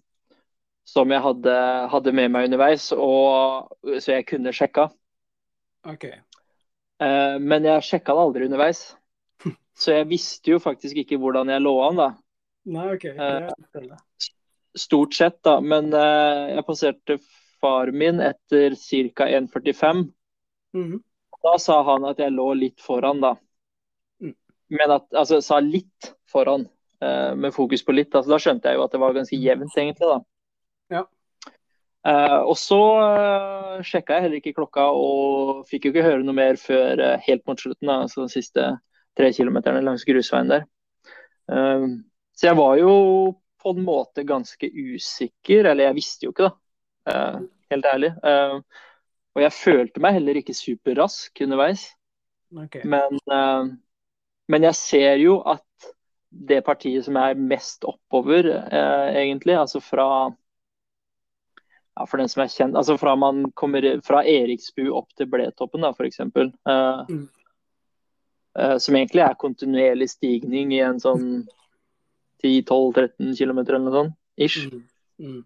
som 0.85 1.11
jeg 1.13 1.21
hadde, 1.23 1.53
hadde 1.91 2.11
med 2.13 2.31
meg 2.33 2.47
underveis, 2.49 2.89
og, 2.91 3.69
så 4.01 4.17
jeg 4.17 4.27
kunne 4.27 4.53
sjekka. 4.53 4.89
OK. 5.87 6.05
Eh, 6.05 7.37
men 7.39 7.67
jeg 7.67 7.85
sjekka 7.87 8.15
det 8.15 8.25
aldri 8.25 8.47
underveis. 8.49 8.81
Så 9.81 9.95
jeg 9.95 10.09
visste 10.11 10.53
jo 10.53 10.61
faktisk 10.61 11.01
ikke 11.01 11.19
hvordan 11.21 11.51
jeg 11.53 11.63
lå 11.63 11.75
an, 11.87 12.01
da. 12.01 12.09
Nei, 12.71 12.87
OK. 12.95 13.07
Er. 13.15 13.49
Stort 14.77 15.17
sett, 15.17 15.39
da. 15.47 15.57
Men 15.63 15.89
eh, 15.97 16.57
jeg 16.57 16.67
passerte 16.67 17.17
far 17.61 17.93
min 17.93 18.21
etter 18.23 18.77
ca. 18.77 19.29
1,45. 19.29 20.05
Mhm. 20.77 20.99
Da 21.41 21.55
sa 21.57 21.79
han 21.87 22.05
at 22.05 22.19
jeg 22.21 22.33
lå 22.35 22.51
litt 22.53 22.83
foran, 22.85 23.21
da. 23.23 23.31
Mm. 24.21 24.35
Men 24.77 24.91
at, 24.93 25.07
altså 25.17 25.39
sa 25.41 25.57
litt 25.57 26.11
foran, 26.29 26.67
eh, 27.01 27.31
med 27.33 27.55
fokus 27.55 27.81
på 27.85 27.95
litt. 27.95 28.13
Altså, 28.13 28.29
da 28.29 28.37
skjønte 28.41 28.69
jeg 28.69 28.77
jo 28.77 28.83
at 28.85 28.93
det 28.93 29.01
var 29.01 29.15
ganske 29.15 29.39
jevnt, 29.41 29.73
egentlig, 29.73 30.11
da. 30.11 30.19
Ja. 30.93 31.01
Eh, 32.07 32.39
og 32.39 32.55
så 32.57 32.79
uh, 32.97 33.81
sjekka 33.85 34.17
jeg 34.17 34.25
heller 34.25 34.39
ikke 34.39 34.55
klokka, 34.57 34.87
og 34.97 35.67
fikk 35.69 35.85
jo 35.85 35.93
ikke 35.93 36.05
høre 36.07 36.23
noe 36.25 36.37
mer 36.37 36.57
før 36.57 37.01
eh, 37.01 37.19
helt 37.27 37.43
mot 37.49 37.59
slutten, 37.61 37.89
da, 37.89 37.99
altså 38.07 38.25
de 38.25 38.33
siste 38.33 38.65
tre 39.17 39.29
kilometerne 39.35 39.83
langs 39.85 40.05
grusveien 40.07 40.49
der. 40.49 40.65
Eh, 41.51 41.87
så 42.37 42.49
jeg 42.49 42.57
var 42.57 42.77
jo 42.81 42.95
på 43.61 43.75
en 43.75 43.83
måte 43.85 44.25
ganske 44.25 44.71
usikker, 44.73 45.69
eller 45.69 45.91
jeg 45.91 45.99
visste 45.99 46.25
jo 46.25 46.33
ikke, 46.33 46.49
da. 46.49 47.13
Eh, 47.13 47.41
helt 47.75 47.89
ærlig. 47.93 48.11
Eh, 48.25 48.57
og 49.31 49.45
jeg 49.45 49.55
følte 49.55 50.03
meg 50.03 50.17
heller 50.17 50.41
ikke 50.41 50.57
superrask 50.57 51.43
underveis. 51.45 51.85
Okay. 52.65 52.83
Men, 52.83 53.21
eh, 53.31 53.69
men 54.51 54.67
jeg 54.67 54.75
ser 54.79 55.21
jo 55.21 55.37
at 55.47 55.91
det 56.31 56.63
partiet 56.63 57.05
som 57.05 57.17
er 57.19 57.39
mest 57.39 57.85
oppover, 57.87 58.47
eh, 58.49 59.21
egentlig. 59.21 59.57
Altså 59.59 59.79
fra 59.83 60.07
ja, 61.97 62.05
For 62.07 62.17
den 62.21 62.29
som 62.31 62.41
er 62.43 62.47
kjent 62.53 62.77
Altså 62.79 62.97
fra 62.99 63.15
man 63.19 63.51
kommer 63.51 63.83
fra 64.05 64.21
Eriksbu 64.23 64.85
opp 64.95 65.09
til 65.17 65.27
Bletoppen, 65.27 65.81
da, 65.83 65.91
f.eks. 65.91 66.19
Uh, 66.19 67.05
Mm. 67.09 67.27
uh, 68.59 68.77
som 68.77 68.95
egentlig 68.95 69.23
er 69.25 69.35
kontinuerlig 69.39 70.09
stigning 70.09 70.71
i 70.73 70.79
en 70.83 70.99
sånn 70.99 71.47
10-12-13 72.43 73.35
km 73.37 73.59
eller 73.59 73.79
noe 73.85 73.93
sånt. 73.95 74.15
Ish. 74.37 74.67
Mm. 74.71 74.83
Mm. 75.21 75.41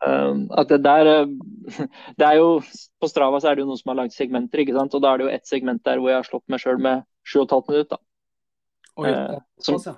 Uh, 0.00 0.46
at 0.56 0.68
det 0.72 0.78
der 0.82 1.06
eh, 1.10 1.26
Det 2.18 2.24
er 2.24 2.38
jo 2.38 2.62
På 3.00 3.08
Strava 3.10 3.36
så 3.42 3.50
er 3.50 3.58
det 3.58 3.66
jo 3.66 3.68
noen 3.68 3.76
som 3.82 3.90
har 3.92 3.98
lagd 3.98 4.14
segmenter, 4.16 4.62
ikke 4.62 4.72
sant. 4.78 4.94
Og 4.96 5.02
da 5.04 5.10
er 5.12 5.18
det 5.20 5.26
jo 5.26 5.34
ett 5.34 5.46
segment 5.50 5.82
der 5.84 6.00
hvor 6.00 6.08
jeg 6.14 6.16
har 6.22 6.28
slått 6.30 6.46
meg 6.48 6.62
sjøl 6.62 6.80
med 6.80 7.04
7,5 7.28 7.68
minutter. 7.68 7.96
da. 7.98 8.00
Oi, 8.96 9.10
Eh, 9.10 9.38
som- 9.60 9.76
ja. 9.84 9.96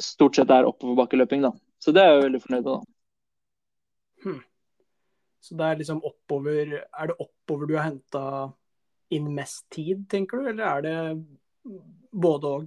Stort 0.00 0.34
sett 0.36 0.50
er 0.50 0.66
oppoverbakkeløping, 0.66 1.42
da. 1.42 1.52
Så 1.82 1.92
det 1.94 2.02
er 2.02 2.12
jeg 2.12 2.18
jo 2.22 2.26
veldig 2.28 2.42
fornøyd 2.42 2.64
med, 2.64 2.74
da. 4.24 4.38
Så 5.40 5.54
det 5.58 5.66
er 5.66 5.78
liksom 5.78 6.00
oppover 6.04 6.72
Er 6.82 7.10
det 7.10 7.14
oppover 7.22 7.68
du 7.68 7.76
har 7.76 7.86
henta 7.90 8.22
inn 9.14 9.30
mest 9.32 9.64
tid, 9.72 10.02
tenker 10.10 10.42
du, 10.42 10.50
eller 10.50 10.66
er 10.68 10.82
det 10.84 10.96
både 12.12 12.50
og? 12.58 12.66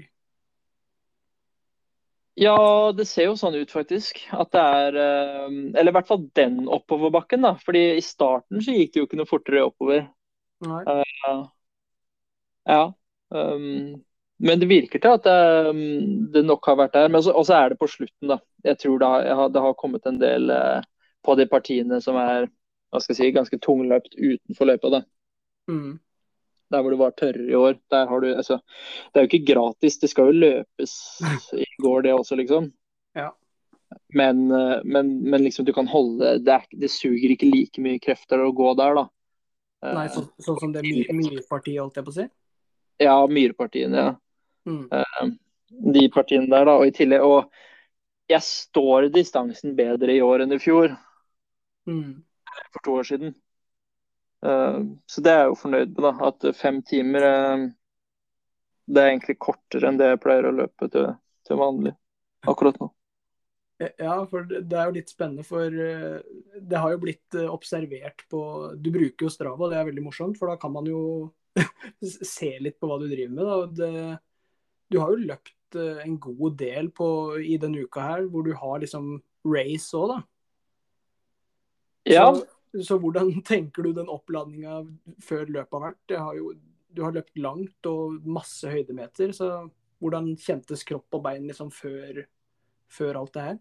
Ja, 2.39 2.55
det 2.95 3.05
ser 3.09 3.27
jo 3.27 3.35
sånn 3.37 3.59
ut, 3.59 3.71
faktisk. 3.73 4.23
At 4.33 4.53
det 4.55 4.61
er 4.61 4.97
eh, 4.97 5.49
Eller 5.75 5.91
i 5.91 5.95
hvert 5.97 6.07
fall 6.09 6.23
den 6.37 6.63
oppoverbakken, 6.71 7.43
da. 7.45 7.55
Fordi 7.61 7.83
i 7.97 8.05
starten 8.05 8.63
så 8.63 8.73
gikk 8.73 8.93
det 8.93 9.01
jo 9.01 9.09
ikke 9.09 9.19
noe 9.19 9.29
fortere 9.29 9.65
oppover. 9.67 10.07
Nei. 10.65 10.81
Ja. 12.69 12.81
Um, 13.29 13.99
men 14.41 14.61
det 14.61 14.69
virker 14.69 15.01
til 15.01 15.17
at 15.17 15.25
det, 15.27 15.73
det 16.33 16.43
nok 16.47 16.65
har 16.65 16.79
vært 16.79 16.95
der. 16.95 17.11
Men 17.13 17.21
så, 17.25 17.35
og 17.35 17.45
så 17.45 17.59
er 17.59 17.73
det 17.73 17.79
på 17.81 17.89
slutten, 17.91 18.31
da. 18.31 18.39
Jeg 18.65 18.79
tror 18.81 19.01
det 19.01 19.11
har, 19.11 19.51
det 19.53 19.63
har 19.67 19.77
kommet 19.77 20.07
en 20.09 20.17
del 20.21 20.49
eh, 20.55 20.87
på 21.25 21.35
de 21.37 21.45
partiene 21.49 22.01
som 22.01 22.17
er 22.21 22.47
hva 22.91 22.99
skal 23.01 23.15
jeg 23.15 23.19
si, 23.19 23.33
ganske 23.35 23.59
tungløpt 23.63 24.17
utenfor 24.17 24.67
løypa. 24.67 24.91
da. 24.91 25.01
Mm. 25.71 25.99
Der 26.71 26.83
hvor 26.83 26.93
det 26.93 26.99
var 27.01 27.15
tørrere 27.19 27.51
i 27.51 27.55
år. 27.55 27.77
Der 27.91 28.07
har 28.07 28.23
du, 28.23 28.27
altså, 28.35 28.59
det 29.11 29.19
er 29.19 29.25
jo 29.25 29.29
ikke 29.31 29.53
gratis, 29.53 29.99
det 29.99 30.09
skal 30.11 30.29
jo 30.31 30.41
løpes 30.45 30.93
i 31.55 31.67
går 31.83 32.07
det 32.07 32.13
også, 32.17 32.39
liksom. 32.39 32.71
Ja. 33.15 33.33
Men, 34.15 34.45
eh, 34.55 34.77
men, 34.87 35.09
men 35.27 35.43
liksom 35.43 35.65
du 35.67 35.73
kan 35.75 35.87
holde 35.91 36.37
det, 36.39 36.53
er, 36.53 36.67
det 36.79 36.87
suger 36.93 37.33
ikke 37.33 37.49
like 37.49 37.81
mye 37.83 37.99
krefter 37.99 38.39
å 38.39 38.53
gå 38.55 38.69
der, 38.79 38.95
da. 38.95 39.03
Nei, 39.97 40.05
så, 40.13 40.23
sånn 40.39 40.59
som 40.61 40.71
det 40.71 40.85
my 40.85 41.01
Myrpartiet, 41.17 41.81
holdt 41.81 41.97
jeg 41.99 42.05
på 42.07 42.13
å 42.13 42.15
si? 42.15 42.27
Ja, 43.01 43.17
Myrpartiene, 43.27 44.05
ja. 44.05 44.13
Mm. 44.69 44.85
Eh, 44.93 45.33
De 45.91 46.05
partiene 46.13 46.47
der, 46.51 46.67
da. 46.69 46.77
Og 46.77 46.87
i 46.87 46.93
tillegg 46.93 47.23
Og 47.25 47.51
jeg 48.29 48.43
står 48.45 49.07
distansen 49.11 49.75
bedre 49.75 50.13
i 50.13 50.21
år 50.23 50.45
enn 50.45 50.55
i 50.55 50.61
fjor, 50.61 50.93
Mm. 51.89 52.21
For 52.73 52.83
to 52.85 52.97
år 52.99 53.07
siden. 53.11 53.35
Eh, 54.45 54.79
Så 55.05 55.21
det 55.21 55.31
er 55.31 55.43
jeg 55.43 55.51
jo 55.51 55.59
fornøyd 55.61 55.91
med, 55.93 56.03
da. 56.07 56.13
At 56.29 56.47
fem 56.57 56.81
timer 56.85 57.27
eh, 57.27 57.67
Det 58.91 59.01
er 59.01 59.11
egentlig 59.11 59.37
kortere 59.39 59.87
enn 59.87 59.99
det 59.99 60.09
jeg 60.09 60.21
pleier 60.23 60.49
å 60.49 60.55
løpe 60.55 60.89
til, 60.91 61.13
til 61.47 61.59
vanlig 61.59 61.93
akkurat 62.49 62.79
nå. 62.81 62.89
Ja, 63.97 64.19
for 64.29 64.45
det 64.45 64.77
er 64.77 64.89
jo 64.89 64.93
litt 64.93 65.09
spennende, 65.09 65.45
for 65.47 65.65
eh, 65.65 66.17
det 66.59 66.81
har 66.81 66.91
jo 66.93 66.99
blitt 67.01 67.37
observert 67.49 68.25
på 68.29 68.41
Du 68.77 68.91
bruker 68.93 69.25
jo 69.25 69.31
Strava, 69.33 69.69
det 69.71 69.79
er 69.79 69.87
veldig 69.87 70.03
morsomt, 70.05 70.37
for 70.37 70.51
da 70.51 70.57
kan 70.61 70.73
man 70.75 70.89
jo 70.89 71.31
se 72.35 72.51
litt 72.61 72.77
på 72.81 72.89
hva 72.89 72.99
du 73.01 73.07
driver 73.09 73.33
med. 73.37 73.47
Da. 73.47 73.57
Det, 73.79 74.19
du 74.91 74.99
har 75.01 75.13
jo 75.15 75.25
løpt 75.31 75.79
en 75.79 76.17
god 76.19 76.57
del 76.59 76.91
på, 76.91 77.07
i 77.39 77.55
denne 77.61 77.85
uka 77.87 78.03
her, 78.03 78.25
hvor 78.29 78.43
du 78.45 78.51
har 78.59 78.81
liksom 78.83 79.13
race 79.47 79.95
òg, 79.97 80.11
da. 80.11 80.19
Ja, 82.09 82.31
Så, 82.33 82.83
så 82.83 82.97
hvordan 83.01 83.33
tenker 83.47 83.83
du 83.85 83.93
den 83.93 84.09
oppladninga 84.09 84.81
før 85.23 85.45
løpet 85.47 85.77
har 85.77 85.85
vært? 85.89 86.15
Har 86.17 86.37
jo, 86.37 86.53
du 86.91 87.03
har 87.05 87.15
løpt 87.15 87.37
langt 87.37 87.89
og 87.89 88.21
masse 88.25 88.69
høydemeter, 88.69 89.33
så 89.35 89.51
hvordan 90.01 90.33
kjentes 90.41 90.83
kropp 90.87 91.13
og 91.19 91.25
bein 91.27 91.45
liksom 91.49 91.69
før, 91.73 92.23
før 92.91 93.21
alt 93.21 93.35
det 93.37 93.47
her? 93.49 93.59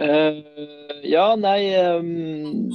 Uh, 0.00 1.00
ja, 1.04 1.34
nei 1.36 1.74
um, 1.76 2.70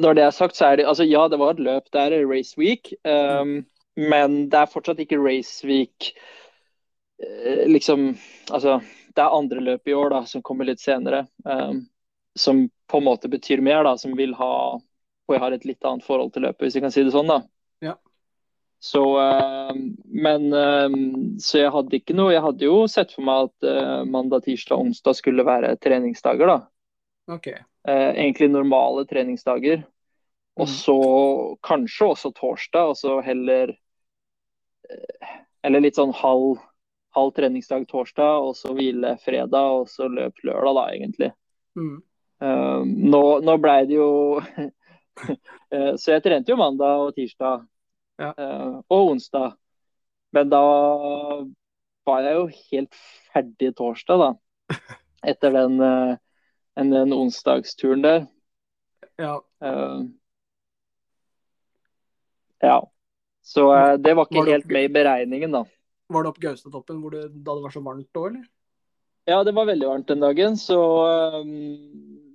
Når 0.00 0.14
det 0.16 0.22
er 0.24 0.32
sagt, 0.32 0.56
så 0.56 0.70
er 0.70 0.78
det 0.78 0.86
Altså, 0.88 1.04
ja, 1.04 1.26
det 1.28 1.38
var 1.42 1.56
et 1.56 1.60
løp. 1.60 1.90
Det 1.92 2.00
er 2.00 2.28
race 2.30 2.56
week. 2.56 2.92
Um, 3.04 3.66
men 3.98 4.46
det 4.48 4.62
er 4.62 4.70
fortsatt 4.70 5.02
ikke 5.02 5.18
race 5.20 5.66
week 5.66 6.12
uh, 7.20 7.66
liksom 7.68 8.14
Altså, 8.48 8.78
det 9.16 9.24
er 9.24 9.36
andre 9.36 9.60
løp 9.60 9.90
i 9.90 9.96
år 9.98 10.14
da, 10.14 10.22
som 10.30 10.42
kommer 10.46 10.64
litt 10.68 10.80
senere. 10.80 11.26
ehm, 11.44 11.82
som 12.38 12.68
på 12.90 12.98
en 12.98 13.04
måte 13.04 13.28
betyr 13.28 13.60
mer, 13.62 13.84
da. 13.84 13.96
Som 13.98 14.16
vil 14.16 14.34
ha 14.34 14.52
Og 15.30 15.34
jeg 15.36 15.40
har 15.40 15.52
et 15.52 15.64
litt 15.64 15.84
annet 15.84 16.02
forhold 16.04 16.32
til 16.34 16.42
løpet, 16.42 16.64
hvis 16.66 16.74
jeg 16.74 16.82
kan 16.82 16.90
si 16.90 17.02
det 17.06 17.12
sånn, 17.14 17.28
da. 17.30 17.40
Ja. 17.82 17.94
Så 18.82 19.02
ehm, 19.20 19.96
Men 20.08 20.52
ehm, 20.52 21.38
Så 21.38 21.58
jeg 21.60 21.70
hadde 21.70 21.96
ikke 21.98 22.14
noe 22.16 22.32
Jeg 22.32 22.42
hadde 22.42 22.64
jo 22.64 22.86
sett 22.88 23.12
for 23.12 23.22
meg 23.22 23.50
at 23.50 23.68
eh, 23.68 24.04
mandag, 24.08 24.42
tirsdag, 24.48 24.78
onsdag 24.80 25.16
skulle 25.18 25.44
være 25.44 25.76
treningsdager, 25.76 26.46
da 26.46 27.34
OK. 27.34 27.46
eh, 27.46 28.10
egentlig 28.16 28.50
normale 28.50 29.04
treningsdager. 29.06 29.84
Og 30.58 30.66
Mhm. 30.66 30.74
så 30.74 30.96
kanskje 31.62 32.08
også 32.10 32.32
torsdag, 32.34 32.88
og 32.90 32.96
så 32.96 33.20
heller 33.22 33.76
Eller 35.62 35.80
litt 35.84 35.94
sånn 35.98 36.12
halv, 36.16 36.58
halv 37.14 37.32
treningsdag 37.36 37.86
torsdag, 37.90 38.40
og 38.48 38.56
så 38.56 38.72
hvile 38.74 39.16
fredag, 39.22 39.80
og 39.82 39.88
så 39.92 40.08
løp 40.08 40.40
lørdag, 40.42 40.74
da, 40.74 40.84
egentlig. 40.94 41.28
Mm. 41.76 42.02
Eh, 42.40 42.82
nå 42.84 43.22
nå 43.44 43.56
blei 43.60 43.84
det 43.88 43.98
jo 43.98 44.40
eh, 45.74 45.92
Så 46.00 46.14
jeg 46.14 46.22
trente 46.24 46.52
jo 46.52 46.56
mandag 46.60 47.04
og 47.06 47.14
tirsdag 47.18 47.66
Ja. 48.20 48.34
uh, 48.36 48.80
og 48.92 49.14
onsdag. 49.14 49.54
Men 50.36 50.50
da 50.52 50.60
var 52.06 52.26
jeg 52.26 52.36
jo 52.36 52.42
helt 52.70 52.98
ferdig 53.32 53.70
torsdag, 53.78 54.20
da. 54.20 54.76
Etter 55.32 55.54
den, 55.56 55.80
uh, 55.80 56.16
den, 56.76 56.92
den 56.92 57.14
onsdagsturen 57.16 58.04
der. 58.04 58.26
Ja. 59.20 59.40
Eh, 59.64 60.00
ja. 62.60 62.76
Så 63.42 63.64
det 63.96 64.14
var 64.14 64.24
Var 64.24 64.28
ikke 64.28 64.44
det 64.44 64.52
helt 64.52 64.64
opp... 64.64 64.72
med 64.72 64.84
i 64.84 64.92
beregningen, 64.92 65.52
da. 65.52 65.64
Var 66.10 66.22
det 66.22 66.30
opp 66.32 66.40
Gaustatoppen 66.44 67.02
da 67.08 67.28
det 67.30 67.62
var 67.64 67.72
så 67.72 67.80
varmt 67.84 68.20
òg, 68.20 68.30
eller? 68.32 68.46
Ja, 69.28 69.42
det 69.44 69.52
var 69.56 69.68
veldig 69.68 69.88
varmt 69.88 70.08
den 70.08 70.20
dagen, 70.24 70.56
så, 70.56 70.80
eh, 71.08 71.44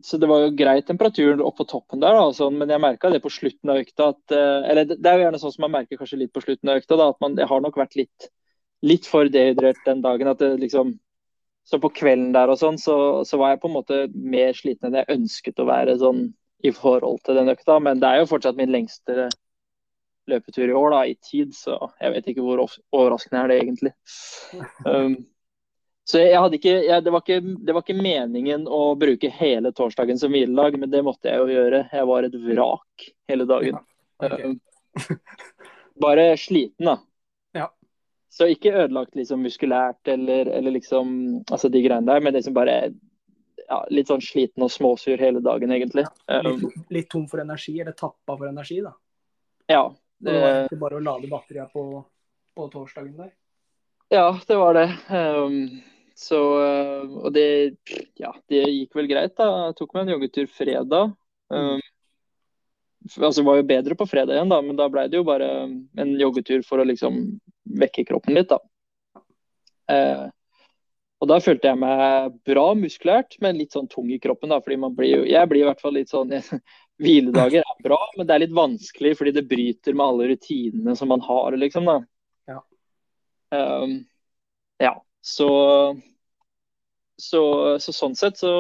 så 0.06 0.20
det 0.22 0.28
var 0.30 0.44
jo 0.44 0.54
grei 0.54 0.76
temperatur 0.86 1.40
opp 1.42 1.56
på 1.58 1.66
toppen 1.66 2.02
der, 2.04 2.14
da, 2.14 2.26
sånn, 2.38 2.60
men 2.60 2.70
jeg 2.70 2.82
merka 2.84 3.10
det 3.10 3.24
på 3.24 3.32
slutten 3.34 3.72
av 3.74 3.80
økta 3.82 4.12
at 4.14 4.36
eh, 4.38 4.68
Eller 4.70 4.86
det 4.92 5.10
er 5.10 5.18
jo 5.18 5.24
gjerne 5.26 5.40
sånn 5.42 5.56
som 5.56 5.66
man 5.66 5.74
merker 5.80 5.98
kanskje 5.98 6.20
litt 6.22 6.34
på 6.36 6.44
slutten 6.44 6.70
av 6.70 6.82
økta, 6.82 7.00
da, 7.00 7.08
at 7.10 7.24
man 7.26 7.38
har 7.50 7.64
nok 7.66 7.80
vært 7.82 7.98
litt, 7.98 8.28
litt 8.86 9.10
for 9.10 9.32
dehydrert 9.34 9.82
den 9.88 10.04
dagen. 10.06 10.30
at 10.30 10.44
det 10.44 10.52
liksom 10.62 10.94
Så 11.66 11.80
på 11.82 11.90
kvelden 11.90 12.30
der 12.36 12.54
og 12.54 12.60
sånn, 12.62 12.78
så, 12.78 13.26
så 13.26 13.40
var 13.42 13.56
jeg 13.56 13.64
på 13.64 13.72
en 13.72 13.78
måte 13.80 14.02
mer 14.14 14.54
sliten 14.54 14.92
enn 14.92 15.00
jeg 15.02 15.18
ønsket 15.18 15.64
å 15.64 15.66
være 15.72 15.98
sånn 15.98 16.28
i 16.66 16.72
forhold 16.72 17.24
til 17.26 17.40
den 17.40 17.50
økta, 17.50 17.80
men 17.82 17.98
det 18.02 18.12
er 18.12 18.22
jo 18.22 18.30
fortsatt 18.30 18.58
min 18.60 18.70
lengste 18.74 19.26
løpetur 20.30 20.70
i 20.70 20.78
år, 20.78 20.94
da, 20.94 21.00
i 21.10 21.18
tid, 21.26 21.54
så 21.58 21.80
jeg 22.02 22.14
vet 22.14 22.30
ikke 22.30 22.46
hvor 22.46 22.62
overraskende 22.66 23.42
er 23.42 23.52
det 23.52 23.62
egentlig. 23.64 23.96
Um, 24.86 25.18
så 26.06 26.20
jeg 26.22 26.38
hadde 26.38 26.60
ikke, 26.60 26.74
jeg, 26.86 27.02
det, 27.02 27.12
var 27.14 27.24
ikke, 27.24 27.40
det 27.66 27.74
var 27.74 27.82
ikke 27.82 27.98
meningen 27.98 28.68
å 28.70 28.82
bruke 29.00 29.30
hele 29.34 29.72
torsdagen 29.74 30.20
som 30.22 30.34
hviledag, 30.36 30.76
men 30.78 30.92
det 30.92 31.02
måtte 31.06 31.32
jeg 31.32 31.42
jo 31.42 31.48
gjøre. 31.50 31.80
Jeg 31.98 32.10
var 32.12 32.28
et 32.28 32.36
vrak 32.44 33.06
hele 33.32 33.48
dagen. 33.50 33.80
Ja, 34.22 34.28
okay. 34.30 35.18
bare 36.06 36.28
sliten, 36.38 36.92
da. 36.92 37.00
Ja. 37.58 37.72
Så 38.30 38.46
ikke 38.54 38.76
ødelagt 38.84 39.18
liksom 39.18 39.42
muskulært 39.42 40.12
eller, 40.14 40.52
eller 40.54 40.76
liksom 40.76 41.16
altså 41.50 41.72
de 41.74 41.82
greiene 41.82 42.06
der, 42.12 42.22
men 42.22 42.38
liksom 42.38 42.54
bare 42.54 42.78
ja, 43.66 43.80
litt 43.90 44.12
sånn 44.14 44.22
sliten 44.22 44.68
og 44.68 44.70
småsur 44.76 45.18
hele 45.18 45.42
dagen, 45.42 45.74
egentlig. 45.74 46.06
Um, 46.30 46.52
Litt, 46.68 46.78
litt 47.00 47.10
tom 47.10 47.26
for 47.32 47.42
energi, 47.42 47.80
eller 47.82 47.98
tappa 47.98 48.38
for 48.38 48.46
energi, 48.52 48.78
da. 48.86 48.94
ja. 49.74 49.88
Det 50.22 50.32
Det, 50.32 50.70
var 50.70 50.80
bare 50.86 51.02
å 51.02 51.04
lade 51.04 51.28
batteriet 51.34 51.74
på, 51.74 52.06
på 52.56 52.70
torsdagen 52.72 53.18
der. 53.18 53.34
ja, 54.14 54.30
det 54.48 54.62
var 54.62 54.78
det. 54.78 54.86
Um, 55.10 55.82
så 56.16 56.40
uh, 56.40 57.18
Og 57.26 57.34
det 57.36 57.48
ja, 58.16 58.32
det 58.52 58.64
gikk 58.64 58.96
vel 58.96 59.10
greit, 59.12 59.36
da. 59.38 59.50
Jeg 59.68 59.78
tok 59.80 59.96
meg 59.96 60.06
en 60.06 60.14
joggetur 60.16 60.48
fredag. 60.52 61.12
Um, 61.52 61.82
altså 63.20 63.44
var 63.46 63.60
jo 63.60 63.68
bedre 63.68 63.98
på 64.00 64.08
fredag 64.10 64.38
igjen, 64.38 64.54
da, 64.54 64.62
men 64.66 64.80
da 64.80 64.88
ble 64.90 65.06
det 65.12 65.20
jo 65.20 65.28
bare 65.28 65.50
en 65.68 66.16
joggetur 66.20 66.64
for 66.66 66.82
å 66.82 66.88
liksom 66.88 67.20
vekke 67.82 68.06
kroppen 68.08 68.38
litt, 68.38 68.50
da. 68.50 68.62
Uh, 69.92 70.32
og 71.24 71.30
da 71.32 71.38
følte 71.44 71.70
jeg 71.70 71.80
meg 71.80 72.34
bra 72.48 72.66
muskulært, 72.78 73.38
men 73.44 73.60
litt 73.60 73.76
sånn 73.76 73.88
tung 73.92 74.10
i 74.12 74.20
kroppen, 74.22 74.52
da. 74.52 74.60
Fordi 74.64 74.80
man 74.82 74.96
blir 74.98 75.12
jo 75.14 75.22
Jeg 75.30 75.50
blir 75.50 75.64
i 75.64 75.70
hvert 75.70 75.84
fall 75.84 75.96
litt 75.98 76.12
sånn 76.12 76.34
Hviledager 77.02 77.64
er 77.64 77.80
bra, 77.84 78.00
men 78.18 78.28
det 78.28 78.36
er 78.36 78.44
litt 78.46 78.56
vanskelig 78.56 79.16
fordi 79.20 79.34
det 79.36 79.48
bryter 79.50 79.96
med 79.96 80.06
alle 80.06 80.28
rutinene 80.32 80.96
som 80.96 81.12
man 81.12 81.24
har, 81.26 81.58
liksom, 81.60 81.90
da. 81.92 81.98
Ja. 82.52 82.60
Um, 83.56 83.98
ja. 84.80 84.94
Så, 85.26 85.50
så, 87.18 87.42
så, 87.82 87.94
sånn 87.96 88.14
sett 88.18 88.38
så 88.38 88.52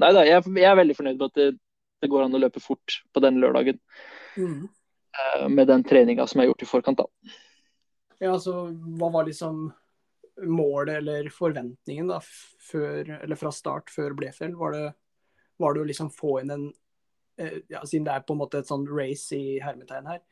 Nei 0.00 0.08
da, 0.16 0.22
jeg, 0.24 0.40
jeg, 0.56 0.64
er 0.64 0.78
veldig 0.78 0.94
fornøyd 0.96 1.18
med 1.18 1.26
at 1.26 1.36
det, 1.36 1.48
det, 2.00 2.08
går 2.10 2.24
an 2.24 2.38
å 2.38 2.40
løpe 2.40 2.62
fort 2.64 2.94
på 3.12 3.20
den 3.22 3.36
lørdagen. 3.42 3.76
Mm. 4.40 4.64
Uh, 5.12 5.44
med 5.52 5.68
den 5.68 5.84
treninga 5.84 6.24
som 6.26 6.40
er 6.40 6.48
gjort 6.48 6.64
i 6.64 6.68
forkant, 6.70 7.02
da. 7.02 7.36
Ja, 8.16 8.32
altså 8.32 8.64
hva 8.72 9.10
var 9.12 9.28
liksom 9.28 9.66
målet 10.48 11.02
eller 11.02 11.28
forventningen 11.34 12.08
da, 12.08 12.18
før, 12.70 13.18
eller 13.20 13.38
fra 13.38 13.52
start 13.54 13.92
før 13.92 14.16
Blefjell? 14.18 14.56
Var 14.58 14.74
det, 14.78 14.86
var 15.60 15.76
det 15.76 15.84
å 15.84 15.88
liksom 15.90 16.08
få 16.16 16.38
inn 16.40 16.54
en 16.56 16.64
eh, 17.36 17.60
ja, 17.68 17.84
Siden 17.84 18.08
det 18.08 18.16
er 18.16 18.24
på 18.26 18.34
en 18.34 18.40
måte 18.40 18.62
et 18.62 18.70
sånn 18.70 18.88
race 18.88 19.36
i 19.36 19.60
hermetegn 19.62 20.08
her, 20.08 20.22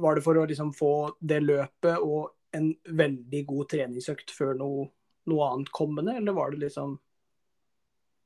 var 0.00 0.16
det 0.16 0.24
for 0.24 0.40
å 0.40 0.48
liksom 0.48 0.72
få 0.76 0.94
det 1.20 1.42
løpet 1.44 2.00
og 2.00 2.32
en 2.54 2.70
veldig 2.98 3.44
god 3.48 3.70
treningsøkt 3.74 4.32
før 4.34 4.54
noe, 4.58 4.88
noe 5.30 5.48
annet 5.50 5.72
kommende, 5.74 6.16
eller 6.20 6.36
var 6.36 6.54
det 6.54 6.62
liksom 6.66 6.98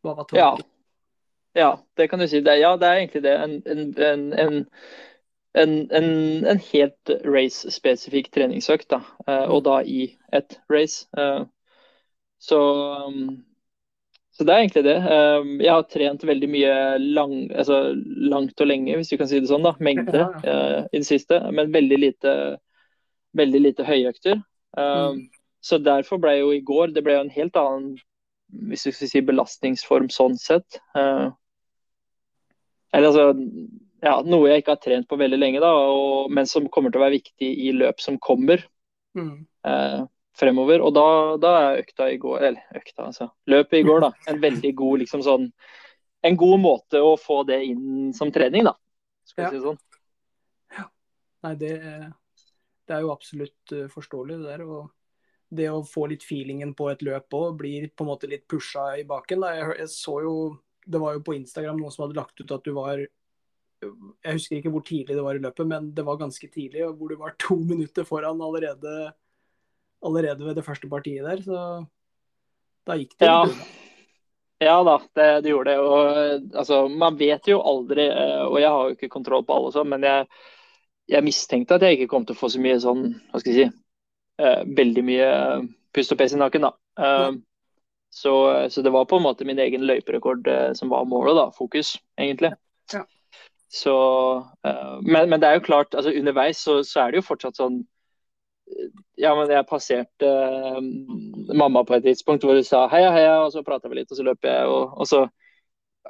Hva 0.04 0.14
var 0.14 0.28
tanken? 0.28 0.38
Ja. 0.38 1.60
ja, 1.62 1.70
det 1.98 2.08
kan 2.10 2.22
du 2.22 2.28
si. 2.30 2.40
Det, 2.44 2.58
ja, 2.60 2.76
det 2.78 2.88
er 2.88 3.02
egentlig 3.02 3.22
det. 3.24 3.34
En, 3.44 3.56
en, 3.66 4.62
en, 5.58 5.74
en, 5.90 6.46
en 6.46 6.62
helt 6.70 7.12
race-spesifikk 7.26 8.30
treningsøkt, 8.34 8.90
da. 8.94 9.02
Uh, 9.26 9.46
og 9.56 9.64
da 9.66 9.80
i 9.82 10.12
et 10.32 10.58
race. 10.70 11.08
Uh, 11.18 11.46
så 12.38 12.60
så 14.38 14.44
det 14.46 14.54
er 14.54 14.60
egentlig 14.62 14.84
det. 14.86 14.98
Um, 15.02 15.56
jeg 15.58 15.72
har 15.74 15.86
trent 15.90 16.22
veldig 16.22 16.48
mye 16.52 16.74
lang, 17.02 17.32
altså 17.50 17.80
langt 18.30 18.60
og 18.62 18.68
lenge, 18.70 18.94
hvis 18.94 19.10
du 19.10 19.16
kan 19.18 19.26
si 19.26 19.40
det 19.42 19.50
sånn. 19.50 19.66
da, 19.66 19.72
Mengde 19.82 20.28
i 20.46 21.00
det 21.00 21.08
siste. 21.08 21.40
Men 21.50 21.74
veldig 21.74 21.98
lite, 21.98 22.34
veldig 23.38 23.62
lite 23.64 23.86
høyøkter. 23.86 24.40
Um, 24.76 25.18
mm. 25.18 25.24
Så 25.64 25.80
derfor 25.82 26.20
ble 26.22 26.34
jo 26.36 26.50
i 26.54 26.60
går 26.62 26.92
Det 26.92 27.00
ble 27.02 27.16
jo 27.16 27.22
en 27.24 27.32
helt 27.32 27.56
annen 27.58 27.94
hvis 28.68 28.84
du 28.84 28.92
skal 28.92 29.08
si 29.10 29.20
belastningsform 29.24 30.06
sånn 30.12 30.36
sett. 30.40 30.78
Uh, 30.96 31.28
eller 32.96 33.10
altså 33.10 33.26
ja, 34.00 34.14
Noe 34.24 34.52
jeg 34.52 34.62
ikke 34.62 34.76
har 34.76 34.80
trent 34.80 35.08
på 35.10 35.18
veldig 35.20 35.38
lenge, 35.40 35.60
da, 35.60 35.72
og, 35.74 36.30
men 36.32 36.48
som 36.48 36.68
kommer 36.72 36.92
til 36.92 37.00
å 37.00 37.04
være 37.04 37.18
viktig 37.18 37.48
i 37.66 37.72
løp 37.76 38.00
som 38.00 38.16
kommer. 38.22 38.62
Mm. 39.18 39.42
Uh, 39.66 40.06
fremover. 40.38 40.82
Og 40.84 40.94
da, 40.96 41.08
da, 41.40 41.54
er 41.64 41.82
økta 41.82 42.08
i 42.12 42.18
går, 42.22 42.38
eller 42.50 42.78
økta, 42.78 43.08
altså, 43.08 43.30
løpet 43.50 43.80
i 43.80 43.84
går, 43.88 44.06
da, 44.06 44.12
en 44.32 44.40
veldig 44.42 44.72
god 44.78 45.04
liksom 45.04 45.26
sånn 45.26 45.52
En 46.26 46.34
god 46.34 46.58
måte 46.58 46.98
å 46.98 47.12
få 47.14 47.44
det 47.46 47.60
inn 47.62 48.08
som 48.10 48.32
trening, 48.34 48.64
da. 48.66 48.72
Skal 49.28 49.44
ja. 49.44 49.50
si 49.52 49.60
det 49.60 49.68
sånn. 49.68 49.76
Ja. 50.74 50.86
Nei, 51.46 51.52
det, 51.60 51.74
det, 52.88 52.96
er 52.96 53.04
jo 53.04 53.12
absolutt 53.12 53.74
uh, 53.74 53.84
forståelig, 53.92 54.38
det 54.40 54.54
der. 54.54 54.64
Og 54.66 54.88
det 55.48 55.68
å 55.72 55.84
få 55.86 56.08
litt 56.10 56.24
feelingen 56.28 56.74
på 56.76 56.90
et 56.92 57.04
løp 57.06 57.36
òg, 57.36 57.54
blir 57.60 57.88
på 57.92 58.04
en 58.04 58.10
måte 58.10 58.28
litt 58.30 58.48
pusha 58.50 58.90
i 59.00 59.06
baken. 59.08 59.44
Da. 59.44 59.54
Jeg, 59.56 59.76
jeg 59.84 59.92
så 59.94 60.18
jo 60.24 60.34
Det 60.88 61.00
var 61.00 61.16
jo 61.16 61.20
på 61.24 61.34
Instagram 61.36 61.76
noen 61.76 61.92
som 61.92 62.06
hadde 62.06 62.16
lagt 62.16 62.40
ut 62.40 62.52
at 62.52 62.64
du 62.64 62.72
var 62.72 63.00
jeg 63.78 64.34
husker 64.34 64.56
ikke 64.56 64.70
hvor 64.74 64.82
tidlig 64.82 65.14
det 65.14 65.22
var 65.22 65.36
i 65.38 65.42
løpet, 65.42 65.66
men 65.70 65.92
det 65.94 66.02
var 66.02 66.16
ganske 66.18 66.48
tidlig. 66.50 66.82
Hvor 66.98 67.12
du 67.12 67.16
var 67.20 67.36
to 67.44 67.58
minutter 67.60 68.06
foran 68.08 68.40
allerede 68.42 69.12
allerede 70.04 70.44
ved 70.46 70.58
det 70.58 70.64
første 70.66 70.88
partiet 70.90 71.26
der, 71.26 71.42
så 71.42 71.60
da 72.86 72.96
gikk 72.98 73.16
det. 73.18 73.26
Ja, 73.26 73.40
ja 74.62 74.76
da, 74.86 74.98
det, 75.14 75.26
det, 75.44 75.52
gjorde 75.52 75.74
det. 75.74 75.78
Og, 75.82 76.54
altså, 76.62 76.84
man 76.88 77.18
vet 77.18 77.50
jo 77.50 77.60
aldri, 77.60 78.06
eh, 78.08 78.44
og 78.46 78.60
jeg 78.62 78.70
har 78.74 78.86
jo 78.86 78.96
ikke 78.96 79.12
kontroll 79.12 79.44
på 79.46 79.56
alle 79.58 79.74
sånn, 79.74 79.90
men 79.92 80.06
jeg, 80.06 80.28
jeg, 81.08 81.24
mistenkte 81.24 81.76
at 81.76 81.84
jeg 81.84 81.98
ikke 81.98 82.10
kom 82.12 82.24
til 82.26 82.36
å 82.36 82.38
få 82.38 82.50
så 82.52 82.62
mye 82.62 82.78
sånn, 82.82 83.04
hva 83.32 83.42
skal 83.42 83.54
jeg 83.54 83.68
si, 83.68 83.82
uh, 84.42 84.62
veldig 84.78 85.04
mye 85.06 85.28
pust 85.96 86.14
og 86.14 86.20
pes 86.20 86.34
i 86.36 86.40
nakken, 86.40 86.68
da. 86.68 86.72
Uh, 87.00 87.38
så, 88.14 88.32
så, 88.72 88.82
det 88.84 88.92
var 88.94 89.08
på 89.08 89.18
en 89.18 89.26
måte 89.26 89.46
min 89.48 89.60
egen 89.62 89.84
løyperekord 89.88 90.48
uh, 90.48 90.70
som 90.78 90.92
var 90.92 91.08
målet, 91.08 91.36
da. 91.38 91.48
Fokus, 91.56 91.96
egentlig. 92.20 92.52
Ja. 92.94 93.04
Så, 93.68 93.94
men, 94.64 95.28
men, 95.28 95.40
det 95.42 95.48
er 95.48 95.58
jo 95.58 95.66
klart, 95.66 95.92
altså 95.92 96.14
underveis 96.16 96.60
så, 96.64 96.78
så 96.88 97.02
er 97.02 97.12
det 97.12 97.20
jo 97.20 97.26
fortsatt 97.26 97.58
sånn 97.58 97.82
ja, 99.20 99.34
men 99.36 99.50
jeg 99.50 99.66
passerte 99.68 100.28
mamma 101.56 101.82
på 101.84 101.96
et 101.96 102.04
tidspunkt 102.04 102.44
hvor 102.44 102.56
hun 102.56 102.64
sa 102.64 102.86
heia, 102.92 103.10
heia, 103.12 103.34
og 103.44 103.52
så 103.52 103.64
prata 103.64 103.88
vi 103.88 104.00
litt, 104.00 104.10
og 104.12 104.18
så 104.18 104.24
løp 104.24 104.44
jeg. 104.44 104.68
Og, 104.68 104.94
og 104.96 105.08
så 105.08 105.22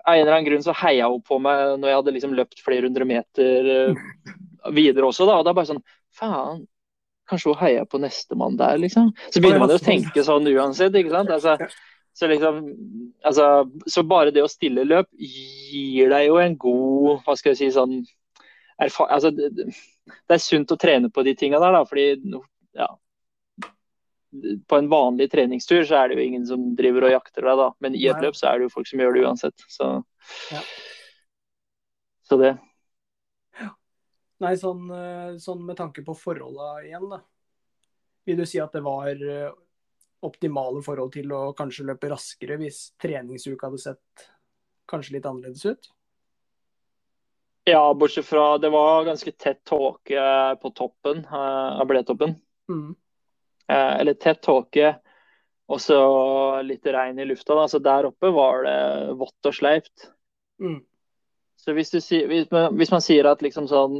av 0.04 0.14
en 0.14 0.22
eller 0.22 0.34
annen 0.34 0.48
grunn 0.48 0.64
så 0.64 0.74
heia 0.76 1.08
hun 1.10 1.22
på 1.24 1.38
meg 1.42 1.78
når 1.80 1.90
jeg 1.90 1.98
hadde 2.00 2.14
liksom 2.16 2.36
løpt 2.38 2.62
flere 2.64 2.88
hundre 2.88 3.06
meter 3.08 3.70
videre 4.74 5.08
også. 5.08 5.26
da, 5.28 5.38
Og 5.38 5.46
da 5.46 5.54
bare 5.56 5.70
sånn 5.70 5.84
Faen, 6.18 6.64
kanskje 7.28 7.52
hun 7.52 7.60
heier 7.60 7.86
på 7.88 8.00
nestemann 8.00 8.56
der, 8.58 8.78
liksom. 8.80 9.12
Så 9.28 9.42
begynner 9.42 9.62
man 9.62 9.72
jo 9.72 9.78
å 9.80 9.84
tenke 9.84 10.24
sånn 10.24 10.48
uansett, 10.48 10.96
ikke 10.96 11.12
sant. 11.12 11.32
Altså, 11.34 11.56
så 12.18 12.26
liksom 12.26 12.62
altså, 13.22 13.68
Så 13.86 14.02
bare 14.08 14.32
det 14.34 14.42
å 14.42 14.50
stille 14.50 14.86
løp 14.88 15.10
gir 15.18 16.10
deg 16.10 16.28
jo 16.30 16.38
en 16.42 16.56
god 16.58 17.20
Hva 17.26 17.36
skal 17.38 17.52
jeg 17.52 17.60
si 17.60 17.68
sånn 17.76 18.00
altså, 18.78 19.30
det, 19.34 19.50
det, 19.54 19.68
er 20.30 20.42
sunt 20.42 20.72
å 20.72 20.78
trene 20.78 21.10
på 21.10 21.22
de 21.26 21.34
tinga 21.34 21.58
der, 21.58 21.74
da, 21.74 21.80
fordi 21.82 22.04
ja, 22.78 22.86
på 24.70 24.78
en 24.78 24.90
vanlig 24.92 25.26
treningstur 25.32 25.82
så 25.82 25.96
er 25.98 26.08
det 26.08 26.18
jo 26.18 26.26
ingen 26.28 26.44
som 26.46 26.68
driver 26.78 27.08
og 27.08 27.14
jakter 27.16 27.48
deg, 27.48 27.58
da. 27.58 27.68
Men 27.82 27.96
i 27.98 28.06
et 28.06 28.22
løp 28.22 28.38
så 28.38 28.50
er 28.50 28.60
det 28.60 28.68
jo 28.68 28.74
folk 28.76 28.86
som 28.86 29.02
gjør 29.02 29.16
det 29.16 29.24
uansett. 29.26 29.66
Så, 29.66 29.88
ja. 30.52 30.62
så 32.28 32.38
det. 32.38 32.52
Nei, 34.44 34.54
sånn, 34.58 34.84
eh, 34.94 35.36
sånn, 35.42 35.64
med 35.66 35.78
tanke 35.78 36.04
på 36.06 36.14
forholda 36.14 36.76
igjen, 36.86 37.08
da. 37.10 37.20
Vil 38.28 38.38
du 38.38 38.44
si 38.46 38.60
at 38.62 38.74
det 38.76 38.84
var 38.86 39.08
eh, 39.10 39.50
optimale 40.26 40.82
forhold 40.84 41.14
til 41.14 41.32
å 41.34 41.40
kanskje 41.58 41.88
løpe 41.88 42.10
raskere 42.12 42.58
hvis 42.60 42.92
treningsuka 43.00 43.66
hadde 43.66 43.82
sett 43.82 44.28
kanskje 44.90 45.16
litt 45.16 45.26
annerledes 45.26 45.64
ut? 45.66 45.90
Ja, 47.68 47.82
bortsett 47.94 48.24
fra 48.24 48.56
det 48.58 48.70
var 48.72 49.04
ganske 49.04 49.32
tett 49.36 49.60
tåke 49.68 50.22
på 50.62 50.70
toppen 50.72 51.26
av 51.28 51.84
bledetoppen. 51.90 52.32
Mm. 52.72 52.94
Eller 53.68 54.16
tett 54.16 54.40
tåke 54.40 54.94
og 55.68 55.80
så 55.84 55.98
litt 56.64 56.86
regn 56.86 57.20
i 57.20 57.26
lufta. 57.28 57.54
Da. 57.54 57.66
Så 57.68 57.80
der 57.84 58.08
oppe 58.08 58.30
var 58.32 58.64
det 58.64 58.78
vått 59.20 59.48
og 59.50 59.56
sleipt. 59.56 60.08
Mm. 60.62 60.80
Så 61.58 61.74
hvis, 61.74 61.90
du, 61.90 61.98
hvis, 62.00 62.50
man, 62.54 62.76
hvis, 62.78 62.92
man, 62.94 63.02
sier 63.02 63.26
at 63.26 63.42
liksom 63.42 63.66
sånn 63.68 63.96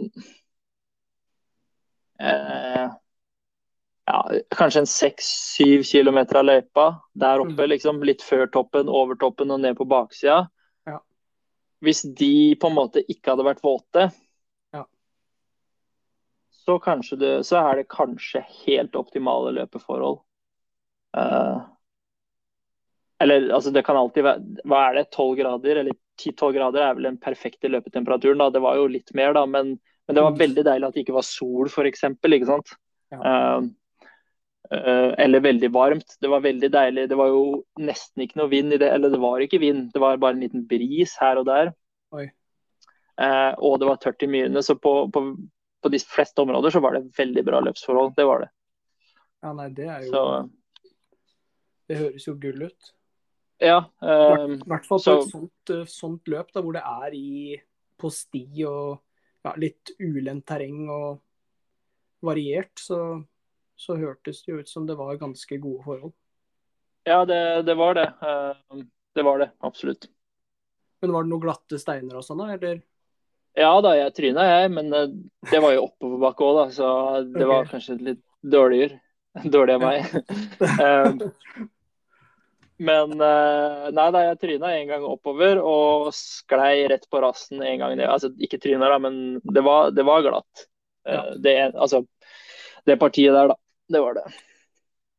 eh, 2.23 2.85
ja, 4.09 4.21
Kanskje 4.55 4.85
en 4.85 4.89
seks-syv 4.89 5.83
kilometer 5.89 6.39
av 6.41 6.47
løypa 6.47 6.87
der 7.19 7.43
oppe, 7.43 7.59
mm. 7.59 7.71
liksom, 7.75 7.99
litt 8.07 8.23
før 8.25 8.47
toppen, 8.55 8.89
over 8.89 9.19
toppen 9.21 9.51
og 9.53 9.61
ned 9.65 9.77
på 9.77 9.89
baksida 9.91 10.47
hvis 11.85 12.03
de 12.03 12.57
på 12.61 12.71
en 12.71 12.79
måte 12.79 13.03
ikke 13.07 13.33
hadde 13.33 13.47
vært 13.47 13.63
våte, 13.63 14.09
ja. 14.75 14.85
så, 16.65 16.79
det, 17.17 17.33
så, 17.47 17.61
er 17.61 17.81
det 17.81 17.91
kanskje 17.93 18.43
helt 18.65 18.99
optimale 18.99 19.55
løpeforhold. 19.61 20.21
Uh, 21.17 21.63
eller 23.23 23.49
altså 23.55 23.71
det 23.75 23.83
kan 23.87 23.97
alltid 23.97 24.27
være 24.27 24.67
Hva 24.69 24.81
er 24.91 24.99
det, 24.99 25.07
12 25.15 25.39
grader? 25.39 25.79
Eller 25.81 25.97
10-12 26.19 26.55
grader 26.57 26.85
er 26.85 26.97
vel 26.99 27.11
den 27.11 27.21
perfekte 27.23 27.71
løpetemperaturen. 27.71 28.41
da, 28.43 28.51
Det 28.55 28.63
var 28.65 28.79
jo 28.81 28.89
litt 28.91 29.13
mer, 29.17 29.35
da, 29.37 29.47
men, 29.47 29.77
men 30.07 30.19
det 30.19 30.25
var 30.25 30.35
mm. 30.35 30.41
veldig 30.45 30.65
deilig 30.71 30.89
at 30.89 30.97
det 30.97 31.05
ikke 31.07 31.19
var 31.19 31.27
sol, 31.27 31.71
f.eks. 31.71 32.07
Ikke 32.13 32.51
sant? 32.51 32.75
Ja. 33.15 33.21
Uh, 33.23 33.69
Uh, 34.69 35.15
eller 35.17 35.41
veldig 35.41 35.71
varmt. 35.73 36.17
Det 36.21 36.29
var 36.29 36.43
veldig 36.45 36.69
deilig. 36.73 37.07
Det 37.09 37.17
var 37.17 37.31
jo 37.33 37.45
nesten 37.81 38.25
ikke 38.25 38.37
noe 38.41 38.51
vind 38.53 38.75
i 38.77 38.79
det. 38.81 38.91
Eller 38.93 39.13
det 39.13 39.21
var 39.23 39.41
ikke 39.41 39.61
vind, 39.63 39.87
det 39.95 40.03
var 40.03 40.21
bare 40.21 40.37
en 40.37 40.43
liten 40.45 40.67
bris 40.69 41.15
her 41.23 41.41
og 41.41 41.47
der. 41.49 41.73
Uh, 43.19 43.55
og 43.65 43.81
det 43.81 43.89
var 43.89 43.99
tørt 43.99 44.23
i 44.23 44.29
myrene, 44.31 44.61
så 44.63 44.77
på, 44.79 44.93
på, 45.11 45.23
på, 45.83 45.91
de 45.91 45.99
fleste 45.99 46.39
områder 46.45 46.71
så 46.71 46.83
var 46.85 46.95
det 46.95 47.17
veldig 47.17 47.43
bra 47.49 47.63
løpsforhold. 47.67 48.13
Det 48.19 48.27
var 48.29 48.45
det. 48.45 48.51
Ja, 49.43 49.55
nei, 49.57 49.67
det 49.75 49.89
er 49.89 50.05
jo 50.05 50.13
så, 50.13 50.93
Det 51.89 51.99
høres 51.99 52.29
jo 52.29 52.37
gull 52.39 52.69
ut. 52.69 52.93
Ja. 53.59 53.81
I 54.03 54.59
hvert 54.63 54.87
fall 54.87 55.01
på 55.03 55.15
et 55.15 55.31
sånt, 55.33 55.73
sånt, 55.91 56.29
løp 56.31 56.53
da, 56.55 56.63
hvor 56.63 56.77
det 56.77 56.85
er 56.87 57.17
i, 57.19 57.57
på 57.99 58.11
sti 58.13 58.45
og 58.69 59.01
ja, 59.47 59.55
litt 59.59 59.95
ulendt 59.99 60.47
terreng 60.47 60.85
og 60.93 61.19
variert, 62.23 62.75
så 62.79 63.19
så 63.79 63.97
hørtes 63.97 64.43
det 64.45 64.53
ut 64.53 64.69
som 64.69 64.87
det 64.87 64.95
var 64.99 65.17
ganske 65.17 65.57
gode 65.57 65.83
forhold. 65.85 66.13
Ja, 67.07 67.25
det, 67.25 67.63
det 67.63 67.75
var 67.75 67.95
det. 67.95 68.07
Eh, 68.23 68.81
det 69.15 69.23
var 69.23 69.39
det, 69.39 69.51
absolutt. 69.59 70.09
Men 71.01 71.13
var 71.15 71.23
det 71.23 71.31
noen 71.31 71.45
glatte 71.45 71.79
steiner 71.79 72.19
og 72.19 72.27
sånn, 72.27 72.43
da, 72.43 72.57
eller? 72.57 72.81
Ja 73.59 73.71
da, 73.83 73.95
jeg 73.97 74.15
tryna 74.17 74.45
jeg, 74.49 74.73
men 74.75 74.91
eh, 74.95 75.15
det 75.53 75.63
var 75.63 75.77
jo 75.77 75.87
oppoverbakke 75.87 76.49
òg, 76.49 76.59
da. 76.59 76.67
Så 76.75 76.89
det 77.23 77.45
okay. 77.45 77.51
var 77.53 77.71
kanskje 77.71 77.99
litt 78.03 78.25
dårligere. 78.43 78.99
Dårlig 79.47 79.79
av 79.79 79.85
meg. 79.87 80.11
Eh, 82.79 82.85
men 82.87 83.15
nei 83.19 84.09
da, 84.15 84.25
jeg 84.29 84.41
tryna 84.43 84.73
en 84.77 84.91
gang 84.93 85.07
oppover 85.09 85.59
og 85.63 86.11
sklei 86.15 86.87
rett 86.91 87.09
på 87.11 87.23
rassen 87.25 87.63
en 87.63 87.81
gang 87.83 87.97
ned. 87.97 88.07
Altså 88.07 88.31
ikke 88.39 88.61
tryna, 88.63 88.91
da, 88.93 88.99
men 89.03 89.39
det 89.43 89.65
var, 89.67 89.91
det 89.95 90.07
var 90.07 90.23
glatt. 90.27 90.69
Ja. 91.09 91.23
Det, 91.41 91.57
altså, 91.75 92.05
det 92.87 92.99
partiet 93.01 93.35
der, 93.35 93.51
da 93.51 93.59
det 93.89 94.01
var 94.01 94.15
det. 94.15 94.25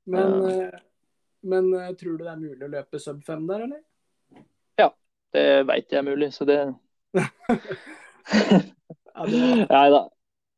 Men, 0.03 0.49
eh, 0.49 0.79
men 1.41 1.73
eh, 1.73 1.95
tror 1.95 2.17
du 2.17 2.23
det 2.23 2.31
er 2.31 2.41
mulig 2.41 2.65
å 2.65 2.69
løpe 2.69 2.99
sub 3.01 3.23
5 3.25 3.47
der, 3.49 3.65
eller? 3.65 3.81
Ja, 4.77 4.91
Det 5.33 5.45
veit 5.69 5.91
jeg 5.91 6.01
er 6.01 6.05
mulig, 6.05 6.31
så 6.33 6.45
det 6.49 6.59
Ja, 9.19 9.25
Nei 9.25 9.87
da. 9.91 10.03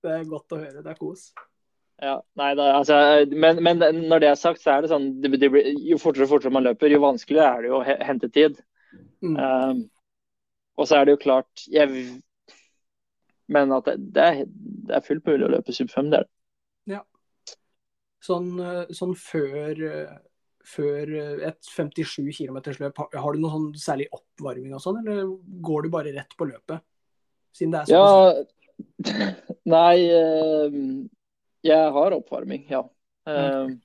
det 0.03 0.17
er 0.17 0.27
godt 0.29 0.53
å 0.53 0.59
høre. 0.59 0.83
Det 0.83 0.91
er 0.91 0.99
kos. 0.99 1.31
Ja, 2.01 2.15
nei 2.39 2.49
da, 2.57 2.67
altså, 2.79 2.95
men, 3.29 3.59
men 3.61 3.81
når 4.09 4.23
det 4.23 4.29
er 4.31 4.39
sagt, 4.39 4.63
så 4.63 4.73
er 4.73 4.83
det 4.83 4.89
sånn 4.89 5.07
det, 5.21 5.29
det 5.37 5.51
blir, 5.53 5.67
Jo 5.85 5.99
fortere 6.01 6.25
og 6.25 6.31
fortere 6.31 6.53
man 6.53 6.65
løper, 6.65 6.89
jo 6.89 7.03
vanskeligere 7.03 7.59
er 7.59 7.61
det 7.61 7.69
jo 7.69 7.77
å 7.77 7.97
hente 8.07 8.29
tid. 8.33 8.57
Mm. 9.21 9.35
Um, 9.37 9.83
og 10.81 10.89
så 10.89 10.97
er 10.97 11.05
det 11.05 11.13
jo 11.13 11.21
klart 11.21 11.65
jeg, 11.69 12.05
Men 13.51 13.75
at 13.75 13.85
det, 13.85 13.99
det, 14.15 14.25
er, 14.25 14.49
det 14.89 14.97
er 14.97 15.05
fullt 15.05 15.29
mulig 15.29 15.45
å 15.45 15.51
løpe 15.53 15.75
sub 15.77 15.93
5, 15.93 16.09
det 16.09 16.21
er 16.21 16.25
det. 16.25 16.33
Sånn, 18.21 18.49
eh, 18.61 18.91
sånn 18.93 19.15
før, 19.17 19.79
før 20.69 21.13
et 21.49 21.57
57 21.65 22.27
km-løp, 22.37 22.99
har, 23.01 23.15
har 23.23 23.33
du 23.33 23.41
noe 23.41 23.53
sånn 23.55 23.69
særlig 23.81 24.05
oppvarming 24.13 24.75
og 24.77 24.83
sånn, 24.83 24.99
eller 25.01 25.31
går 25.65 25.85
du 25.85 25.93
bare 25.93 26.13
rett 26.13 26.35
på 26.37 26.45
løpet? 26.49 26.85
Siden 27.57 27.73
det 27.73 27.81
er 27.81 27.89
sånn. 27.89 27.97
Ja 27.97 28.59
Nei, 29.73 29.97
eh, 30.09 30.77
jeg 31.65 31.93
har 31.95 32.17
oppvarming, 32.17 32.65
ja. 32.69 32.81
Okay. 33.27 33.77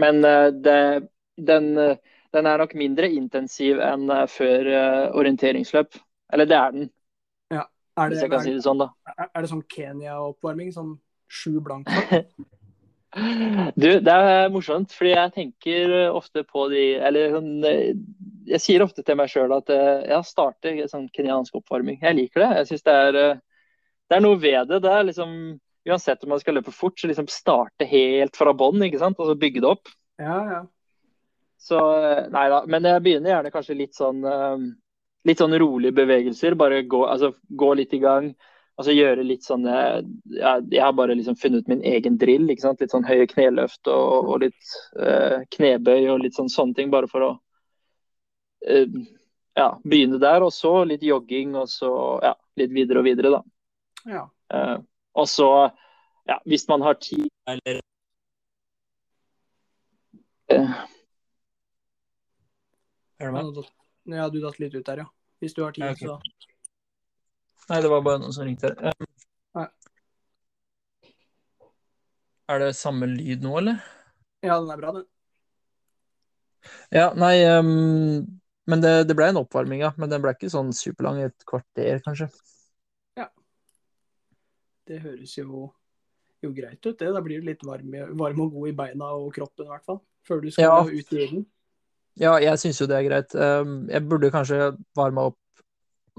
Men 0.00 0.24
eh, 0.24 0.46
det, 0.46 1.08
den, 1.36 1.72
den 2.32 2.46
er 2.46 2.62
nok 2.62 2.76
mindre 2.78 3.10
intensiv 3.10 3.80
enn 3.84 4.06
eh, 4.12 4.26
før 4.30 4.70
eh, 4.70 5.04
orienteringsløp. 5.18 5.98
Eller 6.32 6.48
det 6.48 6.58
er 6.58 6.76
den, 6.76 6.88
er, 7.50 7.66
hvis 8.08 8.22
jeg 8.22 8.32
kan 8.32 8.44
si 8.44 8.54
det 8.54 8.64
sånn, 8.64 8.80
da. 8.80 8.92
er, 9.10 9.28
er 9.28 9.44
det 9.44 9.50
sånn 9.50 9.66
Kenya-oppvarming? 9.74 10.70
Sånn 10.76 10.96
sju 11.30 11.58
blank? 11.64 11.90
Du, 13.10 13.88
det 14.06 14.12
er 14.14 14.52
morsomt, 14.54 14.92
fordi 14.94 15.16
jeg 15.16 15.32
tenker 15.34 15.92
ofte 16.14 16.44
på 16.46 16.68
de 16.70 16.84
Eller 17.02 17.32
jeg 18.46 18.62
sier 18.62 18.84
ofte 18.84 19.02
til 19.02 19.16
meg 19.18 19.32
sjøl 19.32 19.50
at 19.56 19.72
jeg 19.74 20.28
starter 20.28 20.78
sånn 20.86 21.08
kenyansk 21.10 21.56
oppvarming. 21.58 21.98
Jeg 22.04 22.14
liker 22.14 22.44
det. 22.44 22.50
Jeg 22.60 22.68
synes 22.68 22.86
det 22.86 22.94
er 22.94 23.18
Det 23.18 24.14
er 24.14 24.22
noe 24.22 24.38
ved 24.38 24.70
det. 24.70 24.78
Det 24.86 24.92
er 24.94 25.08
liksom 25.08 25.34
Uansett 25.90 26.22
om 26.24 26.34
man 26.34 26.42
skal 26.42 26.58
løpe 26.58 26.74
fort, 26.74 26.98
så 27.00 27.10
liksom 27.10 27.28
starte 27.30 27.88
helt 27.88 28.36
fra 28.38 28.54
bånn, 28.56 28.82
ikke 28.86 29.00
sant, 29.02 29.18
og 29.20 29.30
så 29.30 29.38
bygge 29.38 29.62
det 29.64 29.70
opp. 29.70 29.90
Ja, 30.20 30.38
ja. 30.50 30.60
Så 31.60 31.80
eh, 32.02 32.22
nei 32.32 32.46
da. 32.52 32.62
Men 32.70 32.86
jeg 32.88 33.02
begynner 33.04 33.34
gjerne 33.34 33.52
kanskje 33.52 33.76
litt 33.82 33.98
sånn 33.98 34.24
eh, 34.24 34.70
Litt 35.28 35.36
sånn 35.36 35.52
rolige 35.60 35.92
bevegelser. 35.92 36.54
Bare 36.56 36.78
gå, 36.88 37.02
altså, 37.04 37.34
gå 37.44 37.74
litt 37.76 37.90
i 37.92 37.98
gang. 38.00 38.30
Altså 38.80 38.94
gjøre 38.94 39.26
litt 39.28 39.44
sånn 39.44 39.66
jeg, 39.68 40.06
Jeg 40.32 40.80
har 40.80 40.94
bare 40.96 41.12
liksom 41.12 41.36
funnet 41.36 41.68
min 41.68 41.82
egen 41.84 42.16
drill. 42.16 42.46
ikke 42.48 42.64
sant? 42.64 42.80
Litt 42.80 42.94
sånn 42.94 43.04
høye 43.04 43.26
kneløft 43.28 43.90
og, 43.92 44.30
og 44.32 44.46
litt 44.46 44.72
uh, 44.96 45.42
knebøy 45.52 46.08
og 46.14 46.22
litt 46.24 46.38
sånn 46.38 46.48
sånne 46.48 46.78
ting. 46.78 46.88
Bare 46.94 47.10
for 47.12 47.26
å 47.26 47.30
uh, 47.36 48.96
ja, 49.60 49.68
begynne 49.84 50.20
der. 50.22 50.46
Og 50.46 50.52
så 50.56 50.72
litt 50.88 51.04
jogging, 51.04 51.52
og 51.60 51.68
så 51.68 51.92
ja, 52.24 52.32
litt 52.60 52.72
videre 52.74 53.02
og 53.02 53.08
videre, 53.08 53.34
da. 53.36 53.42
ja. 54.08 54.24
Eh, 54.50 54.76
og 55.14 55.28
så, 55.28 55.48
ja, 56.28 56.38
hvis 56.46 56.66
man 56.68 56.82
har 56.86 56.94
tid 57.02 57.26
eller 57.50 57.80
eh, 60.50 60.74
Er 63.20 63.26
du 63.26 63.32
med? 63.32 63.64
ja, 64.16 64.28
du 64.28 64.40
datt 64.40 64.58
litt 64.58 64.74
ut 64.74 64.86
der, 64.86 65.04
ja. 65.04 65.08
Hvis 65.40 65.54
du 65.54 65.62
har 65.64 65.72
tid, 65.72 65.84
Ja, 65.84 65.92
ok. 65.92 65.98
så 65.98 66.20
Nei, 67.70 67.78
det 67.84 67.90
var 67.92 68.02
bare 68.02 68.18
noen 68.18 68.32
som 68.34 68.44
ringte. 68.48 68.72
her. 68.74 68.94
Nei. 69.54 69.66
Er 72.50 72.58
det 72.58 72.74
samme 72.74 73.06
lyd 73.06 73.44
nå, 73.46 73.52
eller? 73.60 73.78
Ja, 74.42 74.56
den 74.58 74.70
er 74.72 74.80
bra, 74.80 74.92
den. 74.96 75.04
Ja, 76.90 77.12
nei 77.16 77.36
um, 77.46 78.26
Men 78.68 78.82
det, 78.82 78.90
det 79.08 79.14
ble 79.16 79.28
en 79.30 79.38
oppvarming, 79.40 79.84
ja. 79.84 79.92
Men 79.96 80.10
den 80.10 80.22
ble 80.24 80.34
ikke 80.34 80.50
sånn 80.50 80.72
superlang. 80.74 81.20
Et 81.28 81.46
kvarter, 81.48 82.00
kanskje. 82.04 82.28
Det 84.90 84.98
høres 85.04 85.36
jo, 85.38 85.68
jo 86.42 86.50
greit 86.56 86.80
ut, 86.82 86.96
det. 86.98 87.12
Da 87.14 87.22
blir 87.22 87.40
du 87.40 87.46
litt 87.46 87.62
varm, 87.66 87.94
varm 88.18 88.42
og 88.42 88.54
god 88.56 88.72
i 88.72 88.76
beina 88.82 89.12
og 89.14 89.30
kroppen, 89.36 89.68
i 89.68 89.74
hvert 89.74 89.86
fall. 89.86 90.00
Før 90.26 90.42
du 90.42 90.50
skal 90.50 90.66
Ja. 90.66 90.80
ut 90.84 91.12
i 91.14 91.20
ilden. 91.24 91.46
Ja, 92.20 92.34
jeg 92.42 92.58
syns 92.58 92.80
jo 92.80 92.88
det 92.90 92.96
er 92.98 93.06
greit. 93.06 93.34
Ehm, 93.38 93.88
jeg 93.88 94.08
burde 94.08 94.32
kanskje 94.34 94.72
varma 94.98 95.30
opp 95.30 95.38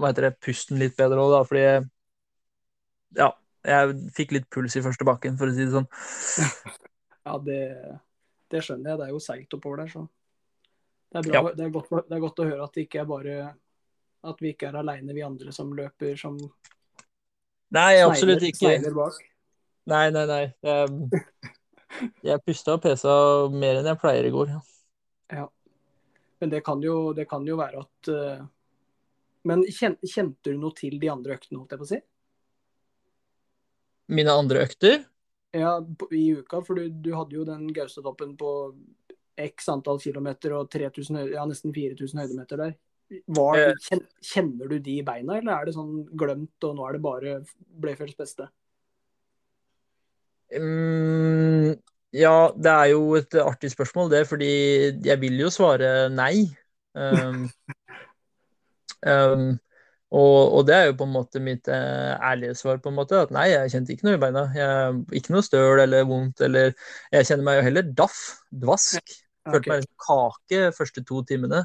hva 0.00 0.08
heter 0.08 0.30
det, 0.30 0.40
pusten 0.40 0.80
litt 0.80 0.96
bedre 0.96 1.20
òg, 1.20 1.30
da, 1.34 1.42
fordi 1.46 1.90
ja, 3.20 3.28
jeg 3.62 3.92
fikk 4.16 4.32
litt 4.32 4.48
puls 4.50 4.74
i 4.74 4.82
første 4.82 5.06
bakken, 5.06 5.36
for 5.38 5.50
å 5.50 5.54
si 5.54 5.66
det 5.66 5.74
sånn. 5.76 5.90
Ja, 7.22 7.36
det, 7.38 7.60
det 8.50 8.64
skjønner 8.66 8.90
jeg. 8.90 8.98
Det 8.98 9.04
er 9.06 9.10
jo 9.12 9.18
seigt 9.22 9.54
oppover 9.54 9.84
der, 9.84 9.92
så 9.92 10.00
det 11.12 11.20
er, 11.20 11.28
bra. 11.28 11.34
Ja. 11.36 11.52
Det, 11.54 11.66
er 11.68 11.70
godt, 11.70 11.92
det 12.08 12.16
er 12.16 12.22
godt 12.24 12.40
å 12.42 12.46
høre 12.48 12.64
at 12.64 12.74
det 12.74 12.86
ikke 12.88 13.02
er 13.04 13.06
bare 13.06 13.36
at 14.26 14.42
vi 14.42 14.50
ikke 14.56 14.72
er 14.72 14.78
aleine, 14.80 15.14
vi 15.14 15.22
andre 15.22 15.54
som 15.54 15.70
løper 15.76 16.18
som 16.18 16.34
Nei, 17.72 18.02
absolutt 18.04 18.44
ikke. 18.44 18.74
Nei, 19.88 20.04
nei, 20.14 20.24
nei. 20.28 20.42
Jeg, 20.62 21.22
jeg 22.24 22.42
pusta 22.46 22.76
og 22.76 22.82
pesa 22.84 23.14
mer 23.52 23.80
enn 23.80 23.88
jeg 23.90 24.00
pleier 24.02 24.28
i 24.28 24.32
går. 24.34 24.52
Ja. 24.52 24.62
ja. 25.40 25.46
Men 26.42 26.52
det 26.52 26.62
kan 26.66 26.82
jo, 26.84 27.12
det 27.16 27.28
kan 27.30 27.46
jo 27.46 27.56
være 27.60 27.84
at 27.84 28.08
eh, 28.10 28.40
Men 29.46 29.62
kjen, 29.70 29.94
kjente 30.02 30.50
du 30.50 30.58
noe 30.58 30.74
til 30.74 30.98
de 31.02 31.10
andre 31.10 31.36
øktene, 31.36 31.60
holdt 31.60 31.74
jeg 31.74 31.80
på 31.80 31.86
å 31.86 31.90
si? 31.92 32.00
Mine 34.12 34.34
andre 34.34 34.64
økter 34.66 35.04
Ja, 35.54 35.76
i 36.10 36.24
uka, 36.34 36.60
for 36.66 36.78
du, 36.78 36.88
du 36.90 37.12
hadde 37.14 37.38
jo 37.38 37.46
den 37.46 37.68
Gaustatoppen 37.74 38.34
på 38.40 38.50
x 39.42 39.68
antall 39.72 40.00
kilometer 40.02 40.54
og 40.58 40.70
3000, 40.72 41.18
høy- 41.22 41.34
ja, 41.34 41.44
nesten 41.48 41.72
4000 41.74 42.20
høydemeter 42.20 42.60
der. 42.60 42.74
Var, 43.26 43.58
Eh. 43.58 44.00
kjenner 44.24 44.68
du 44.68 44.78
de 44.78 44.98
i 44.98 45.04
beina, 45.04 45.38
eller 45.38 45.52
er 45.52 45.64
det 45.66 45.74
sånn 45.76 46.04
glemt, 46.16 46.64
og 46.64 46.76
nå 46.76 46.88
er 46.88 46.92
det 46.96 47.02
bare 47.04 47.34
Blefjells 47.82 48.16
beste? 48.16 48.48
Um, 50.52 51.72
ja, 52.12 52.52
det 52.56 52.72
er 52.72 52.86
jo 52.92 53.14
et 53.16 53.34
artig 53.40 53.72
spørsmål, 53.72 54.10
det, 54.12 54.26
fordi 54.28 54.52
jeg 55.04 55.20
vil 55.20 55.38
jo 55.40 55.50
svare 55.52 56.08
nei. 56.12 56.46
Um, 56.94 57.48
um, 59.12 59.52
og, 60.12 60.40
og 60.58 60.66
det 60.68 60.74
er 60.76 60.90
jo 60.90 60.96
på 61.00 61.06
en 61.08 61.14
måte 61.14 61.40
mitt 61.40 61.68
eh, 61.72 62.12
ærlige 62.20 62.54
svar, 62.58 62.82
på 62.84 62.90
en 62.90 62.98
måte, 62.98 63.16
at 63.16 63.30
nei, 63.32 63.46
jeg 63.48 63.72
kjente 63.72 63.94
ikke 63.94 64.10
noe 64.10 64.18
i 64.18 64.20
beina. 64.20 64.42
Jeg, 64.52 64.98
ikke 65.22 65.32
noe 65.32 65.46
støl 65.46 65.80
eller 65.80 66.04
vondt, 66.08 66.42
eller 66.44 66.74
Jeg 67.14 67.30
kjenner 67.30 67.46
meg 67.46 67.56
jo 67.58 67.64
heller 67.70 67.94
daff, 67.96 68.18
dvask. 68.52 69.14
Følte 69.48 69.58
okay. 69.58 69.72
meg 69.72 69.86
som 69.86 70.04
kake 70.04 70.66
første 70.76 71.04
to 71.08 71.22
timene. 71.28 71.62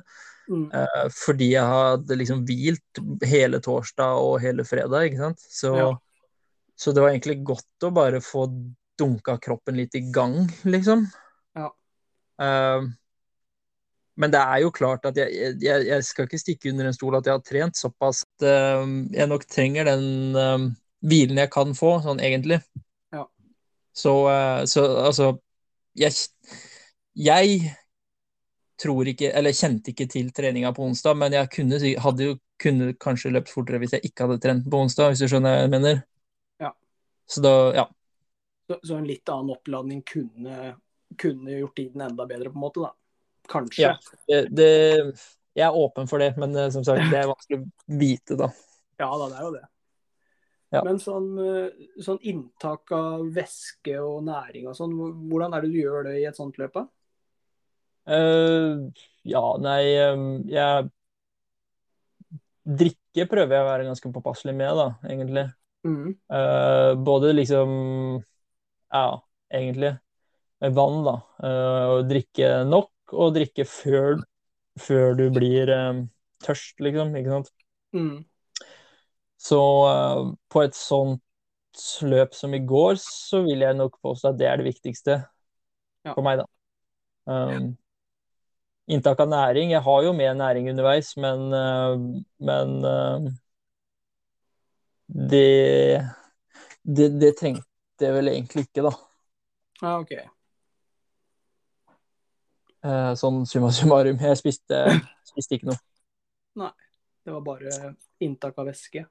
Mm. 0.48 0.68
eh, 0.72 1.08
fordi 1.12 1.52
jeg 1.54 1.68
hadde 1.68 2.18
liksom 2.20 2.44
hvilt 2.48 3.02
hele 3.28 3.60
torsdag 3.64 4.20
og 4.24 4.40
hele 4.44 4.66
fredag, 4.68 5.10
ikke 5.10 5.24
sant. 5.26 5.42
Så, 5.44 5.74
Ja. 5.76 5.90
så 6.78 6.94
det 6.94 7.04
var 7.04 7.12
egentlig 7.12 7.44
godt 7.44 7.88
å 7.88 7.94
bare 7.94 8.22
få 8.24 8.48
dunka 8.98 9.38
kroppen 9.44 9.78
litt 9.78 9.96
i 9.96 10.06
gang, 10.12 10.48
liksom. 10.64 11.06
Ja. 11.58 11.72
Uh, 12.42 12.88
men 14.18 14.34
det 14.34 14.40
er 14.42 14.64
jo 14.64 14.74
klart 14.74 15.06
at 15.06 15.18
jeg, 15.20 15.58
jeg, 15.62 15.86
jeg 15.86 16.06
skal 16.06 16.26
ikke 16.26 16.42
stikke 16.42 16.72
under 16.72 16.90
en 16.90 16.96
stol 16.96 17.18
at 17.20 17.28
jeg 17.28 17.38
har 17.38 17.44
trent 17.46 17.78
såpass 17.78 18.24
at 18.26 18.48
uh, 18.48 18.86
jeg 19.14 19.30
nok 19.30 19.46
trenger 19.46 19.86
den 19.92 20.34
uh, 20.34 20.70
hvilen 21.06 21.38
jeg 21.38 21.52
kan 21.54 21.76
få, 21.78 22.00
sånn 22.02 22.22
egentlig. 22.24 22.58
Ja. 23.14 23.28
Så, 23.94 24.16
uh, 24.26 24.64
så 24.66 24.88
altså 25.06 25.36
jeg, 25.98 26.14
jeg 27.14 27.76
tror 28.82 29.10
ikke, 29.10 29.32
eller 29.34 29.56
kjente 29.56 29.92
ikke 29.92 30.08
til 30.12 30.30
treninga 30.36 30.72
på 30.76 30.86
onsdag, 30.86 31.18
men 31.18 31.36
jeg 31.36 31.50
kunne, 31.54 31.80
hadde 32.04 32.28
jo 32.28 32.36
kunne 32.62 32.92
kanskje 33.02 33.32
løpt 33.34 33.52
fortere 33.54 33.82
hvis 33.82 33.96
jeg 33.98 34.10
ikke 34.10 34.28
hadde 34.28 34.42
trent 34.44 34.68
på 34.70 34.82
onsdag, 34.86 35.14
hvis 35.14 35.24
du 35.24 35.32
skjønner 35.32 35.56
hva 35.56 35.64
jeg 35.64 35.72
mener. 35.74 36.04
Ja. 36.62 36.74
Så 37.30 37.44
da, 37.46 37.54
ja. 37.78 37.88
Så, 38.68 38.80
så 38.84 39.00
en 39.00 39.08
litt 39.08 39.30
annen 39.32 39.56
oppladning 39.56 40.04
kunne, 40.08 40.76
kunne 41.20 41.58
gjort 41.58 41.78
tiden 41.80 42.04
enda 42.06 42.28
bedre, 42.30 42.52
på 42.52 42.60
en 42.60 42.66
måte, 42.66 42.86
da. 42.86 42.94
Kanskje. 43.48 43.88
Ja. 43.88 43.96
Det, 44.28 44.44
det, 44.52 44.70
jeg 45.58 45.66
er 45.66 45.80
åpen 45.80 46.10
for 46.10 46.22
det, 46.22 46.34
men 46.38 46.54
eh, 46.56 46.70
som 46.74 46.86
sagt, 46.86 47.08
det 47.12 47.22
er 47.22 47.32
vanskelig 47.32 47.64
å 47.64 47.98
vite, 47.98 48.38
da. 48.38 48.52
Ja 48.98 49.10
da, 49.14 49.30
det 49.30 49.40
er 49.40 49.46
jo 49.46 49.56
det. 49.56 49.66
Ja. 50.76 50.82
Men 50.84 51.00
sånn, 51.00 51.30
eh, 51.40 51.88
sånn 52.04 52.20
inntak 52.28 52.92
av 52.94 53.24
væske 53.34 53.96
og 54.04 54.26
næring 54.28 54.68
og 54.68 54.76
sånn, 54.78 54.94
hvordan 55.30 55.56
er 55.56 55.64
det 55.64 55.72
du 55.72 55.80
gjør 55.80 56.10
det 56.10 56.18
i 56.20 56.28
et 56.28 56.38
sånt 56.38 56.60
løp? 56.60 56.76
da? 56.76 56.84
Eh, 58.08 59.04
ja, 59.28 59.44
nei, 59.60 59.82
jeg 60.52 60.90
Drikke 62.68 63.24
prøver 63.32 63.56
jeg 63.56 63.64
å 63.64 63.68
være 63.70 63.88
ganske 63.88 64.10
påpasselig 64.12 64.54
med, 64.58 64.74
da, 64.76 64.88
egentlig. 65.08 65.46
Mm. 65.88 66.10
Uh, 66.28 66.96
både 67.00 67.32
liksom 67.32 67.70
Ja, 68.92 69.22
egentlig. 69.54 69.94
Vann, 70.76 70.98
da. 71.06 71.14
Uh, 71.40 72.02
drikke 72.10 72.66
nok, 72.68 72.92
og 73.14 73.38
drikke 73.38 73.64
før, 73.70 74.18
før 74.82 75.16
du 75.16 75.30
blir 75.32 75.72
um, 75.72 76.02
tørst, 76.44 76.76
liksom. 76.84 77.16
Ikke 77.16 77.38
sant? 77.38 77.54
Mm. 77.96 78.26
Så 79.40 79.62
uh, 79.88 80.36
på 80.52 80.66
et 80.66 80.76
sånt 80.76 81.24
løp 82.04 82.36
som 82.36 82.56
i 82.58 82.64
går, 82.68 83.00
så 83.00 83.46
vil 83.46 83.64
jeg 83.64 83.80
nok 83.80 84.00
påstå 84.04 84.34
at 84.34 84.40
det 84.42 84.52
er 84.52 84.60
det 84.60 84.72
viktigste 84.74 85.22
Ja. 86.04 86.14
for 86.14 86.26
meg, 86.26 86.42
da. 86.42 86.48
Um, 87.28 87.76
inntak 88.88 89.20
av 89.20 89.30
næring 89.32 89.74
Jeg 89.74 89.84
har 89.84 90.04
jo 90.06 90.14
mer 90.16 90.34
næring 90.38 90.70
underveis, 90.72 91.12
men, 91.18 91.48
uh, 91.54 91.98
men 92.40 92.74
uh, 92.86 93.28
det, 95.08 96.02
det, 96.84 97.12
det 97.22 97.36
trengte 97.40 98.08
jeg 98.08 98.16
vel 98.16 98.32
egentlig 98.32 98.68
ikke, 98.68 98.88
da. 98.88 98.94
Ja, 99.82 99.94
ok. 100.00 100.16
Uh, 102.88 103.14
sånn 103.20 103.44
summa 103.50 103.72
summarum. 103.74 104.20
Jeg 104.22 104.40
spiste, 104.40 104.84
spiste 105.32 105.58
ikke 105.58 105.72
noe. 105.72 105.82
Nei. 106.64 106.74
Det 107.28 107.34
var 107.36 107.42
bare 107.44 107.90
inntak 108.24 108.56
av 108.56 108.70
væske. 108.70 109.02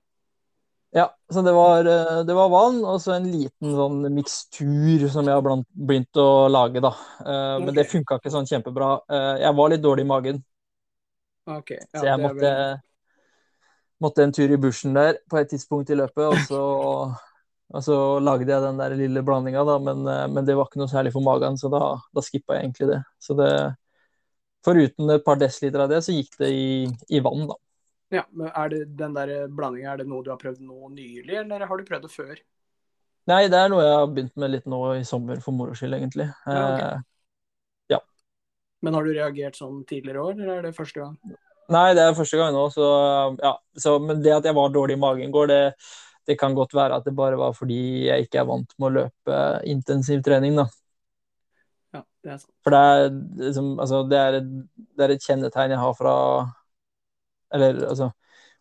Ja, 0.96 1.10
så 1.32 1.42
det 1.42 1.52
var, 1.52 1.84
eh, 1.84 2.24
det 2.24 2.34
var 2.34 2.48
vann 2.48 2.78
og 2.88 3.00
så 3.04 3.12
en 3.18 3.26
liten 3.28 3.74
sånn 3.76 3.98
mikstur 4.16 5.02
som 5.12 5.28
jeg 5.28 5.36
har 5.36 5.44
begynt 5.76 6.20
å 6.22 6.48
lage, 6.48 6.80
da. 6.80 6.94
Eh, 7.20 7.58
Men 7.66 7.76
det 7.76 7.84
funka 7.90 8.16
ikke 8.16 8.32
sånn 8.32 8.48
kjempebra. 8.48 8.94
Eh, 9.12 9.42
Jeg 9.44 9.54
var 9.58 9.68
litt 9.72 9.84
dårlig 9.84 10.06
i 10.06 10.08
magen, 10.08 10.44
Ok, 11.46 11.70
ja, 11.70 12.00
så 12.00 12.06
jeg 12.08 12.20
måtte, 12.24 12.52
måtte 14.00 14.24
en 14.24 14.32
tur 14.32 14.50
i 14.50 14.56
bushen 14.60 14.96
der 14.96 15.18
på 15.30 15.38
et 15.40 15.50
tidspunkt 15.52 15.90
i 15.92 15.98
løpet, 16.00 16.24
og 16.24 16.40
så, 16.48 16.62
og 17.76 17.84
så 17.84 17.96
lagde 18.24 18.48
jeg 18.52 18.64
den 18.64 18.80
der 18.80 18.96
lille 18.96 19.22
blandinga, 19.22 19.64
da, 19.68 19.76
men, 19.78 20.02
men 20.32 20.48
det 20.48 20.56
var 20.56 20.70
ikke 20.70 20.80
noe 20.80 20.92
særlig 20.92 21.12
for 21.12 21.24
magen, 21.28 21.60
så 21.60 21.68
da, 21.72 21.82
da 22.16 22.24
skippa 22.24 22.56
jeg 22.56 22.70
egentlig 22.70 22.94
det. 22.94 23.02
Så 23.20 23.36
det 23.38 23.50
Foruten 24.66 25.10
et 25.14 25.22
par 25.24 25.38
desiliter 25.38 25.84
av 25.84 25.92
det, 25.92 26.00
så 26.02 26.14
gikk 26.16 26.40
det 26.40 26.48
i, 26.50 26.64
i 27.14 27.20
vann, 27.22 27.46
da. 27.46 27.54
Ja, 28.14 28.22
men 28.30 28.52
er 28.52 28.70
det 28.70 28.84
den 28.98 29.16
der 29.16 29.32
blandinga, 29.50 29.94
er 29.94 30.02
det 30.02 30.10
noe 30.10 30.22
du 30.22 30.30
har 30.30 30.38
prøvd 30.38 30.62
nå 30.62 30.92
nylig, 30.94 31.40
eller 31.40 31.66
har 31.66 31.80
du 31.80 31.88
prøvd 31.88 32.06
det 32.06 32.12
før? 32.12 32.38
Nei, 33.26 33.42
det 33.50 33.58
er 33.58 33.72
noe 33.72 33.82
jeg 33.82 33.98
har 33.98 34.06
begynt 34.12 34.36
med 34.38 34.52
litt 34.52 34.68
nå 34.70 34.80
i 34.94 35.04
sommer, 35.06 35.40
for 35.42 35.56
moro 35.56 35.74
skyld, 35.74 35.98
egentlig. 35.98 36.28
Ja, 36.46 36.62
okay. 36.70 36.94
Eh, 36.94 37.04
Men 38.86 38.94
har 38.94 39.06
du 39.06 39.12
reagert 39.14 39.56
sånn 39.58 39.80
tidligere 39.88 40.22
år, 40.22 40.36
eller 40.38 40.58
er 40.60 40.66
det 40.68 40.76
første 40.76 41.00
gang? 41.00 41.16
Nei, 41.72 41.88
det 41.98 42.04
er 42.04 42.14
første 42.14 42.38
gang 42.38 42.52
nå, 42.54 42.66
så 42.70 42.88
ja. 43.40 43.56
Så, 43.74 43.96
men 43.98 44.20
det 44.22 44.34
at 44.36 44.46
jeg 44.46 44.54
var 44.54 44.74
dårlig 44.74 44.94
i 44.94 45.00
magen 45.02 45.26
i 45.26 45.34
går, 45.34 45.48
det, 45.50 45.62
det 46.28 46.36
kan 46.38 46.54
godt 46.54 46.76
være 46.76 47.00
at 47.00 47.08
det 47.08 47.16
bare 47.16 47.38
var 47.40 47.56
fordi 47.56 48.06
jeg 48.06 48.26
ikke 48.26 48.44
er 48.44 48.50
vant 48.50 48.76
med 48.78 48.88
å 48.88 48.94
løpe 49.00 49.40
intensiv 49.66 50.22
trening, 50.26 50.60
da. 50.60 50.68
Ja, 51.96 52.04
det 52.22 52.36
er 52.36 52.38
sant. 52.38 52.52
For 52.62 52.76
det 52.76 52.84
er 52.92 53.10
liksom 53.48 53.72
Altså, 53.82 54.04
det 54.10 54.20
er, 54.20 54.38
et, 54.38 54.54
det 54.94 55.06
er 55.06 55.16
et 55.16 55.26
kjennetegn 55.26 55.74
jeg 55.74 55.82
har 55.82 55.98
fra 55.98 56.14
Eller 57.54 57.82
altså 57.86 58.10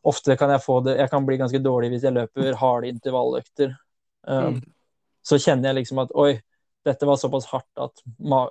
Ofte 0.06 0.36
kan 0.38 0.52
jeg 0.54 0.62
få 0.62 0.76
det 0.86 0.94
Jeg 1.00 1.10
kan 1.10 1.26
bli 1.26 1.38
ganske 1.40 1.58
dårlig 1.64 1.88
hvis 1.90 2.04
jeg 2.06 2.14
løper 2.14 2.58
harde 2.60 2.92
intervalløkter. 2.94 3.76
Um, 4.28 4.56
Mm. 4.56 4.62
Så 5.26 5.40
kjenner 5.42 5.72
jeg 5.72 5.80
liksom 5.80 6.04
at 6.04 6.12
oi, 6.14 6.36
dette 6.86 7.08
var 7.10 7.18
såpass 7.18 7.48
hardt 7.50 7.82
at, 7.82 8.04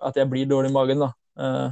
at 0.02 0.16
jeg 0.18 0.26
blir 0.30 0.48
dårlig 0.50 0.72
i 0.72 0.74
magen, 0.74 1.04
da. 1.04 1.12
Uh, 1.38 1.70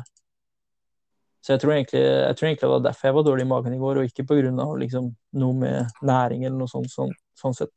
så 1.42 1.56
jeg 1.56 1.60
tror, 1.60 1.72
egentlig, 1.74 2.02
jeg 2.02 2.36
tror 2.38 2.46
egentlig 2.48 2.62
det 2.62 2.70
var 2.70 2.84
derfor 2.84 3.08
jeg 3.08 3.14
var 3.16 3.24
dårlig 3.26 3.44
i 3.44 3.50
magen 3.50 3.74
i 3.74 3.80
går, 3.80 3.98
og 3.98 4.06
ikke 4.06 4.24
pga. 4.28 4.66
Liksom, 4.78 5.08
noe 5.42 5.58
med 5.58 6.04
næring 6.06 6.44
eller 6.46 6.60
noe 6.60 6.70
sånt. 6.70 6.92
Sånn, 6.92 7.10
sånn 7.34 7.56
sett. 7.58 7.74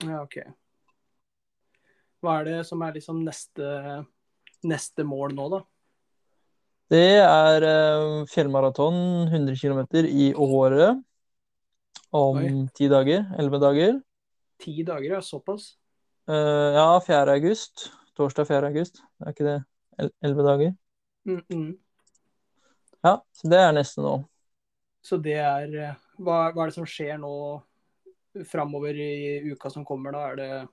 Ja, 0.00 0.22
ok. 0.22 0.38
Hva 2.24 2.38
er 2.40 2.48
det 2.48 2.56
som 2.64 2.80
er 2.86 2.96
liksom 2.96 3.20
neste, 3.26 4.00
neste 4.64 5.04
mål 5.04 5.36
nå, 5.36 5.50
da? 5.52 5.60
Det 6.92 7.22
er 7.24 7.64
uh, 7.64 8.26
fjellmaraton 8.28 8.96
100 9.30 9.56
km 9.56 9.78
i 10.04 10.26
året 10.36 10.98
om 12.12 12.66
ti 12.76 12.88
dager. 12.92 13.30
Elleve 13.40 13.60
dager. 13.62 13.94
Ti 14.60 14.74
dager, 14.84 15.14
ja. 15.14 15.20
Såpass? 15.24 15.70
Uh, 16.28 16.76
ja, 16.76 17.00
4. 17.06 17.32
august. 17.38 17.86
Torsdag 18.12 18.50
4. 18.50 18.68
august. 18.68 19.00
Er 19.24 19.32
ikke 19.32 19.46
det 19.46 19.56
el- 19.98 20.12
elleve 20.20 20.42
dager? 20.42 20.74
Mm 21.24 21.42
-mm. 21.48 21.78
Ja, 23.02 23.22
så 23.32 23.48
det 23.48 23.58
er 23.58 23.72
neste 23.72 24.00
nå. 24.00 24.24
Så 25.02 25.16
det 25.16 25.34
er 25.34 25.74
eh, 25.74 25.94
hva, 26.18 26.52
hva 26.52 26.62
er 26.62 26.66
det 26.66 26.74
som 26.74 26.86
skjer 26.86 27.16
nå 27.18 27.62
framover 28.46 28.94
i 28.94 29.50
uka 29.52 29.70
som 29.70 29.84
kommer, 29.84 30.12
da? 30.12 30.18
Er 30.18 30.36
det, 30.36 30.68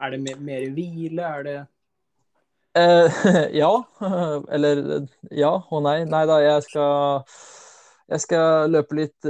er 0.00 0.10
det 0.10 0.20
mer, 0.20 0.36
mer 0.36 0.70
hvile? 0.70 1.22
Er 1.22 1.42
det 1.42 1.66
Eh, 2.76 3.12
ja. 3.62 3.70
Eller 4.48 5.06
ja 5.30 5.52
og 5.70 5.84
nei. 5.86 6.00
Nei 6.08 6.24
da, 6.28 6.40
jeg 6.44 6.66
skal 6.68 7.24
jeg 8.06 8.22
skal 8.22 8.70
løpe 8.70 8.94
litt 8.94 9.26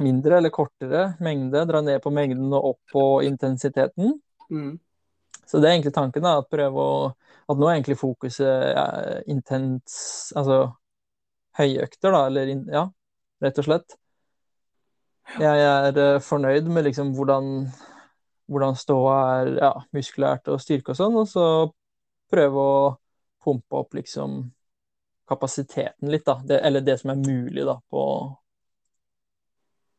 mindre 0.00 0.38
eller 0.38 0.52
kortere 0.54 1.10
mengde. 1.20 1.66
Dra 1.68 1.82
ned 1.84 2.00
på 2.04 2.12
mengden 2.14 2.52
og 2.54 2.72
opp 2.72 2.94
på 2.94 3.04
intensiteten. 3.26 4.16
mm. 4.50 4.72
Så 5.46 5.58
det 5.60 5.68
er 5.68 5.74
egentlig 5.74 5.92
tanken, 5.92 6.24
da. 6.24 6.38
At 6.40 6.48
prøve 6.48 6.80
å 6.80 7.00
At 7.50 7.58
nå 7.58 7.66
er 7.66 7.74
egentlig 7.74 7.98
fokuset 8.00 9.26
intens 9.28 10.32
Altså 10.38 10.70
høyøkter, 11.58 12.14
da. 12.14 12.26
Eller 12.30 12.54
ja, 12.72 12.86
rett 13.42 13.58
og 13.60 13.66
slett. 13.66 13.96
Jeg 15.40 15.64
er 15.66 15.98
eh, 16.00 16.20
fornøyd 16.24 16.68
med 16.72 16.86
liksom 16.88 17.12
hvordan 17.16 17.50
hvordan 18.52 18.76
ståa 18.76 19.18
er 19.40 19.50
ja, 19.60 19.70
muskulært 19.96 20.48
og 20.52 20.60
styrke 20.60 20.92
og 20.92 20.98
sånn, 20.98 21.14
og 21.16 21.28
så 21.30 21.44
prøve 22.32 22.66
å 22.66 22.82
pumpe 23.42 23.78
opp 23.78 23.96
liksom 23.98 24.42
kapasiteten 25.28 26.10
litt, 26.12 26.24
da. 26.26 26.38
Det, 26.44 26.60
eller 26.66 26.84
det 26.84 26.98
som 27.00 27.12
er 27.12 27.22
mulig, 27.22 27.64
da, 27.66 27.78
på 27.90 28.02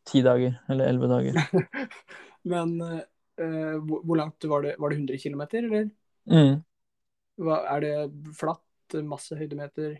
ti 0.09 0.21
dager 0.25 0.57
eller 0.69 0.91
elleve 0.91 1.09
dager. 1.11 1.39
Men 2.53 2.75
uh, 2.81 3.77
hvor, 3.87 4.15
langt 4.19 4.49
var 4.51 4.65
det? 4.65 4.75
Var 4.79 4.91
det 4.91 4.99
100 4.99 5.21
km, 5.23 5.43
eller? 5.63 5.89
Mm. 6.31 6.57
Hva, 7.43 7.61
er 7.75 7.85
det 7.85 7.95
flatt? 8.37 8.61
Masse 9.07 9.33
høydemeter? 9.33 9.95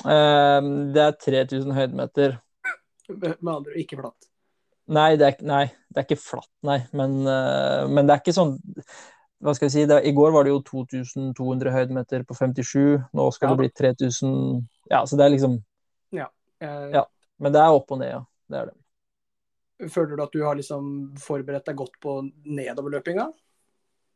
Eh, 0.00 0.66
det 0.94 1.02
er 1.02 1.16
3000 1.20 1.74
høydemeter. 1.76 2.38
Med 3.10 3.50
andre 3.52 3.74
ikke 3.82 3.98
flatt. 3.98 4.30
Nei 4.94 5.10
det, 5.20 5.26
er, 5.26 5.42
nei, 5.44 5.64
det 5.92 6.00
er 6.00 6.06
ikke 6.06 6.20
flatt, 6.22 6.48
nei. 6.64 6.78
Men, 6.96 7.18
uh, 7.26 7.84
men 7.90 8.08
det 8.08 8.14
er 8.14 8.22
ikke 8.22 8.36
sånn 8.36 8.54
Hva 9.44 9.52
skal 9.54 9.66
jeg 9.68 9.72
si? 9.74 9.82
Det, 9.90 9.98
I 10.08 10.12
går 10.16 10.30
var 10.32 10.46
det 10.46 10.54
jo 10.54 10.60
2200 10.64 11.70
høydemeter 11.74 12.22
på 12.24 12.32
57. 12.38 13.04
Nå 13.12 13.26
skal 13.34 13.50
Ja. 13.50 13.54
det 13.54 13.60
bli 13.60 13.70
3000 13.76 14.68
Ja, 14.90 15.02
så 15.04 15.16
det 15.16 15.26
er 15.26 15.34
liksom 15.36 15.60
Eh, 16.62 16.90
Ja. 16.94 17.04
Men 17.38 17.52
det 17.52 17.60
er 17.60 17.74
opp 17.74 17.90
og 17.92 17.98
ned, 17.98 18.08
ja. 18.08 18.20
Det 18.48 18.56
er 18.60 18.66
det. 18.70 19.90
Føler 19.90 20.16
du 20.16 20.22
at 20.22 20.32
du 20.32 20.42
har 20.44 20.54
liksom 20.54 21.14
forberedt 21.18 21.64
deg 21.66 21.76
godt 21.76 21.96
på 22.00 22.30
nedoverløpinga? 22.46 23.26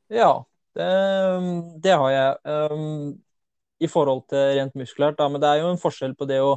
Ja, 0.09 0.45
det, 0.79 1.83
det 1.83 1.93
har 1.99 2.11
jeg. 2.11 2.37
Um, 2.73 3.19
I 3.81 3.87
forhold 3.91 4.29
til 4.31 4.39
rent 4.57 4.75
muskulært, 4.79 5.19
da. 5.19 5.29
Men 5.29 5.41
det 5.43 5.49
er 5.51 5.61
jo 5.61 5.73
en 5.73 5.83
forskjell 5.83 6.15
på 6.17 6.27
det 6.31 6.39
å 6.41 6.55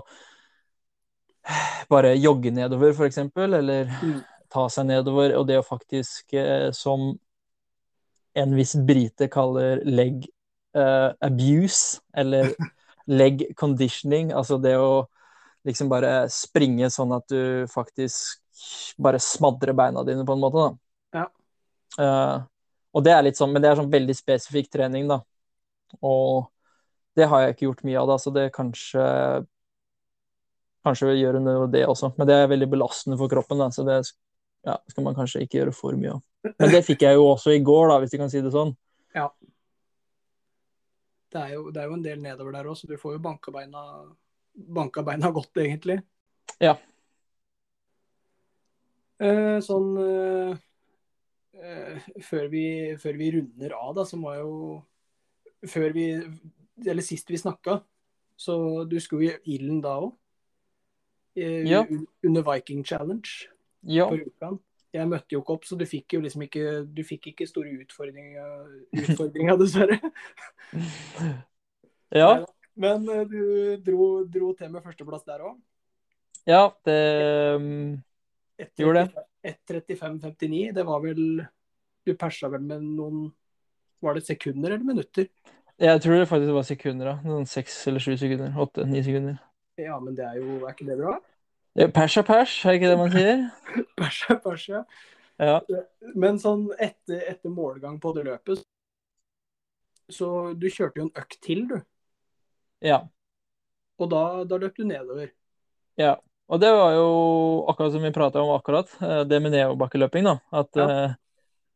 bare 1.89 2.13
jogge 2.22 2.51
nedover, 2.53 2.93
f.eks., 2.93 3.17
eller 3.36 3.86
Mm. 4.01 4.24
ta 4.49 4.67
seg 4.69 4.86
nedover, 4.86 5.36
og 5.36 5.47
det 5.47 5.57
å 5.59 5.65
faktisk, 5.65 6.34
eh, 6.34 6.72
som 6.72 7.19
en 8.34 8.53
viss 8.55 8.75
brite 8.88 9.27
kaller 9.32 9.82
leg 9.88 10.25
uh, 10.77 11.11
abuse, 11.19 11.99
eller 12.13 12.53
leg 13.21 13.43
conditioning, 13.59 14.32
altså 14.34 14.59
det 14.61 14.77
å 14.79 15.07
liksom 15.67 15.91
bare 15.91 16.25
springe 16.34 16.89
sånn 16.89 17.11
at 17.13 17.27
du 17.29 17.67
faktisk 17.69 18.95
bare 19.01 19.19
smadrer 19.21 19.75
beina 19.77 20.03
dine, 20.07 20.25
på 20.25 20.36
en 20.36 20.41
måte, 20.41 20.63
da. 20.63 21.19
Ja. 21.19 21.27
Uh, 21.99 22.38
og 22.95 23.05
det 23.05 23.13
er 23.15 23.25
litt 23.25 23.39
sånn, 23.39 23.51
men 23.53 23.63
det 23.63 23.71
er 23.71 23.79
sånn 23.79 23.91
veldig 23.91 24.15
spesifikk 24.15 24.71
trening, 24.73 25.07
da. 25.11 25.21
Og 25.99 26.49
det 27.17 27.27
har 27.27 27.43
jeg 27.43 27.55
ikke 27.55 27.67
gjort 27.67 27.86
mye 27.88 27.99
av, 28.01 28.11
da, 28.13 28.19
så 28.21 28.34
det 28.36 28.51
kanskje 28.55 29.07
Kanskje 30.82 31.11
gjøre 31.13 31.38
noe 31.45 31.67
av 31.67 31.67
det 31.69 31.84
også, 31.86 32.07
men 32.17 32.25
det 32.25 32.34
er 32.34 32.47
veldig 32.49 32.67
belastende 32.71 33.13
for 33.19 33.29
kroppen, 33.29 33.59
da, 33.61 33.67
så 33.69 33.84
det 33.86 33.99
ja, 34.68 34.78
skal 34.89 35.05
man 35.05 35.18
kanskje 35.18 35.43
ikke 35.45 35.62
gjøre 35.62 35.74
for 35.76 35.97
mye 35.97 36.16
av. 36.16 36.22
Men 36.57 36.72
det 36.74 36.86
fikk 36.86 37.03
jeg 37.05 37.18
jo 37.18 37.28
også 37.32 37.53
i 37.53 37.62
går, 37.66 37.89
da, 37.91 37.99
hvis 38.01 38.14
du 38.14 38.18
kan 38.22 38.32
si 38.34 38.41
det 38.41 38.53
sånn. 38.53 38.74
Det 41.32 41.39
er 41.39 41.53
jo, 41.55 41.70
det 41.72 41.80
er 41.80 41.88
jo 41.88 41.95
en 41.95 42.03
del 42.03 42.24
nedover 42.24 42.55
der 42.55 42.68
òg, 42.68 42.76
så 42.76 42.89
du 42.89 42.97
får 42.99 43.16
jo 43.16 43.24
banka 43.24 43.53
beina, 43.55 43.82
banka 44.51 45.03
beina 45.07 45.32
godt, 45.38 45.62
egentlig. 45.64 46.01
Ja. 46.59 46.76
Eh, 49.22 49.57
sånn 49.64 49.93
eh, 50.01 50.57
eh, 51.62 52.09
før, 52.26 52.49
vi, 52.51 52.66
før 52.99 53.20
vi 53.22 53.30
runder 53.38 53.78
av, 53.78 53.93
da, 54.01 54.05
så 54.07 54.20
må 54.20 54.34
jeg 54.36 54.47
jo 54.47 54.55
Før 55.70 55.91
vi 55.93 56.05
Eller 56.89 57.05
sist 57.05 57.30
vi 57.30 57.38
snakka, 57.38 57.76
så 58.34 58.55
du 58.89 58.95
skulle 58.99 59.36
i 59.45 59.55
ilden 59.59 59.78
da 59.84 59.91
òg. 60.01 60.16
Ja. 61.38 61.84
Under 62.26 62.41
Viking 62.47 62.82
Challenge 62.84 63.30
Ja. 63.82 64.07
på 64.09 64.17
Rjukan. 64.19 64.59
Jeg 64.91 65.07
møtte 65.07 65.32
jo 65.36 65.39
ikke 65.39 65.53
opp, 65.55 65.65
så 65.65 65.77
du 65.79 65.86
fikk 65.88 66.17
jo 66.17 66.19
liksom 66.19 66.41
ikke 66.43 66.63
Du 66.91 66.99
fikk 67.07 67.29
ikke 67.32 67.45
store 67.47 67.71
utfordringer, 67.86 68.65
utfordringer 68.91 69.57
dessverre. 69.61 69.99
Ja, 72.11 72.45
Men 72.75 73.05
eh, 73.07 73.21
du 73.23 73.77
dro, 73.86 74.25
dro 74.27 74.49
til 74.59 74.71
med 74.73 74.84
førsteplass 74.84 75.23
der 75.23 75.45
òg. 75.47 75.55
ja 76.49 76.65
det 76.84 76.97
um, 77.55 78.01
Gjorde 78.77 79.05
det. 79.05 79.23
1.35,59. 79.47 80.73
Det 80.75 80.84
var 80.86 80.99
vel 81.01 81.23
Du 82.05 82.11
persa 82.19 82.49
vel 82.51 82.61
med 82.67 82.84
noen 82.84 83.32
Var 84.03 84.17
det 84.19 84.25
sekunder 84.27 84.75
eller 84.75 84.86
minutter? 84.86 85.29
Jeg 85.82 86.01
tror 86.03 86.19
det 86.19 86.27
faktisk 86.29 86.53
var 86.53 86.67
sekunder, 86.67 87.07
da. 87.13 87.15
Noen 87.25 87.47
seks 87.49 87.79
eller 87.88 88.03
sju 88.03 88.13
sekunder. 88.19 88.51
Åtte-ni 88.59 89.01
sekunder. 89.05 89.39
Ja, 89.79 89.95
men 90.03 90.13
det 90.17 90.27
er 90.27 90.36
jo 90.38 90.59
Er 90.65 90.75
ikke 90.75 90.89
det 90.91 90.99
bra? 90.99 91.15
Ja, 91.76 91.88
Pers 91.88 92.17
er 92.17 92.26
pers, 92.28 92.53
er 92.65 92.76
ikke 92.78 92.89
det 92.91 92.97
man 92.99 93.11
sier? 93.13 93.45
Pers 93.99 94.19
er 94.30 94.39
pers, 94.43 94.67
ja. 94.69 94.84
Ja. 95.41 95.59
Men 96.15 96.38
sånn 96.41 96.67
etter, 96.78 97.22
etter 97.32 97.53
målgang 97.53 97.95
på 98.03 98.11
det 98.17 98.26
løpet 98.28 98.61
Så 100.11 100.28
du 100.59 100.67
kjørte 100.69 100.99
jo 101.01 101.07
en 101.07 101.15
økt 101.24 101.39
til, 101.45 101.63
du. 101.69 101.78
ja. 102.82 103.07
Og 104.01 104.09
da, 104.11 104.22
da 104.49 104.57
løp 104.61 104.76
du 104.78 104.84
nedover. 104.88 105.32
Ja, 105.99 106.15
og 106.51 106.59
det 106.63 106.72
var 106.74 106.93
jo 106.97 107.07
akkurat 107.72 107.93
som 107.93 108.03
vi 108.05 108.11
prata 108.15 108.41
om 108.41 108.53
akkurat, 108.55 108.89
eh, 109.01 109.22
det 109.30 109.39
med 109.41 109.53
nedoverbakkeløping, 109.55 110.26
da. 110.28 110.38
At 110.51 110.69
Ja. 110.76 110.88
eh, 110.89 111.13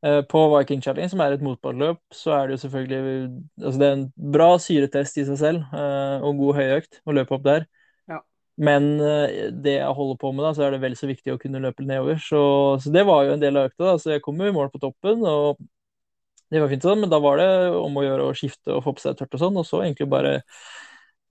eh, 0.03 0.21
på 0.21 0.57
Viking 0.57 0.81
Challenge, 0.81 1.09
som 1.09 1.19
er 1.21 1.33
et 1.33 1.41
motbakkeløp, 1.41 1.99
så 2.11 2.31
er 2.33 2.47
det 2.47 2.57
jo 2.57 2.67
selvfølgelig 2.67 3.45
Altså 3.63 3.79
det 3.79 3.87
er 3.87 3.93
en 3.93 4.13
bra 4.31 4.57
syretest 4.57 5.17
i 5.17 5.25
seg 5.25 5.37
selv, 5.37 5.63
eh, 5.73 6.19
og 6.23 6.37
god 6.37 6.55
høyøkt 6.55 7.01
å 7.05 7.11
løpe 7.13 7.35
opp 7.35 7.43
der. 7.43 7.65
Ja. 8.55 8.65
Men 8.69 8.85
eh, 9.03 9.51
det 9.51 9.77
jeg 9.77 9.95
holder 9.97 10.19
på 10.21 10.31
med, 10.31 10.45
da, 10.47 10.53
så 10.55 10.65
er 10.65 10.75
det 10.75 10.81
vel 10.83 10.95
så 10.95 11.09
viktig 11.09 11.33
å 11.33 11.39
kunne 11.41 11.59
løpe 11.63 11.83
nedover. 11.83 12.19
Så, 12.23 12.41
så 12.83 12.93
det 12.93 13.03
var 13.07 13.25
jo 13.27 13.35
en 13.35 13.43
del 13.43 13.59
av 13.59 13.69
økta, 13.69 13.83
da. 13.89 13.95
Så 13.99 14.13
jeg 14.13 14.23
kom 14.23 14.39
jo 14.39 14.47
i 14.47 14.55
mål 14.55 14.71
på 14.73 14.81
toppen, 14.83 15.25
og 15.27 15.59
det 16.53 16.61
var 16.63 16.71
fint 16.71 16.85
sånn, 16.85 17.03
men 17.03 17.11
da 17.11 17.19
var 17.19 17.41
det 17.41 17.49
om 17.75 17.99
å 17.99 18.05
gjøre 18.05 18.29
å 18.29 18.37
skifte 18.37 18.77
og 18.77 18.85
få 18.85 18.95
på 18.95 19.03
seg 19.03 19.19
tørt 19.19 19.35
og 19.35 19.43
sånn, 19.43 19.59
og 19.59 19.67
så 19.67 19.83
egentlig 19.83 20.07
bare 20.11 20.37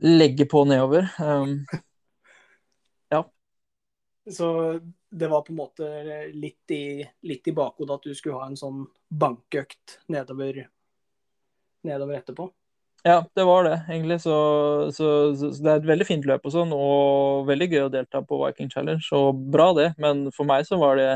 legge 0.04 0.44
på 0.50 0.66
nedover. 0.68 1.08
Um, 1.22 1.62
Så 4.30 4.80
det 5.10 5.28
var 5.28 5.42
på 5.42 5.52
en 5.52 5.56
måte 5.56 5.86
litt 6.32 6.70
i, 6.70 7.04
litt 7.28 7.48
i 7.48 7.52
bakhodet 7.52 7.98
at 7.98 8.06
du 8.08 8.14
skulle 8.16 8.40
ha 8.40 8.46
en 8.48 8.56
sånn 8.56 8.86
bankøkt 9.12 9.98
nedover, 10.08 10.62
nedover 11.84 12.16
etterpå. 12.16 12.48
Ja, 13.05 13.18
det 13.36 13.44
var 13.44 13.66
det, 13.66 13.74
egentlig. 13.88 14.20
Så, 14.22 14.34
så, 14.96 15.09
så, 15.36 15.50
det 15.61 15.70
er 15.70 15.82
et 15.82 15.88
veldig 15.88 16.07
fint 16.09 16.24
løp 16.24 16.46
og 16.48 16.55
sånn, 16.55 16.70
og 16.72 17.44
veldig 17.50 17.66
gøy 17.68 17.82
å 17.84 17.90
delta 17.92 18.22
på 18.24 18.38
Viking 18.40 18.70
Challenge, 18.72 19.05
og 19.12 19.42
bra 19.52 19.66
det. 19.76 19.90
Men 20.00 20.30
for 20.32 20.48
meg 20.48 20.64
så 20.64 20.78
var 20.80 20.96
det 20.96 21.11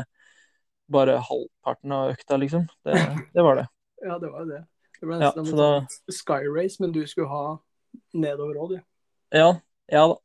bare 0.93 1.17
halvparten 1.25 1.95
av 1.97 2.13
økta, 2.13 2.37
liksom. 2.41 2.67
Det, 2.85 2.99
det 3.33 3.45
var 3.45 3.63
det. 3.63 3.67
Ja, 3.99 4.15
det 4.15 4.29
var 4.31 4.45
det. 4.47 4.61
Det 4.95 5.07
ble 5.09 5.17
nesten 5.19 5.43
ja, 5.43 5.51
en 5.51 5.57
da 5.59 6.13
Sky 6.15 6.45
Race, 6.47 6.79
men 6.79 6.93
du 6.95 7.01
skulle 7.03 7.27
ha 7.27 7.57
nedover 8.15 8.61
òg, 8.61 8.77
du. 8.77 8.77
Ja, 9.35 9.49
ja 9.91 10.03
da. 10.13 10.15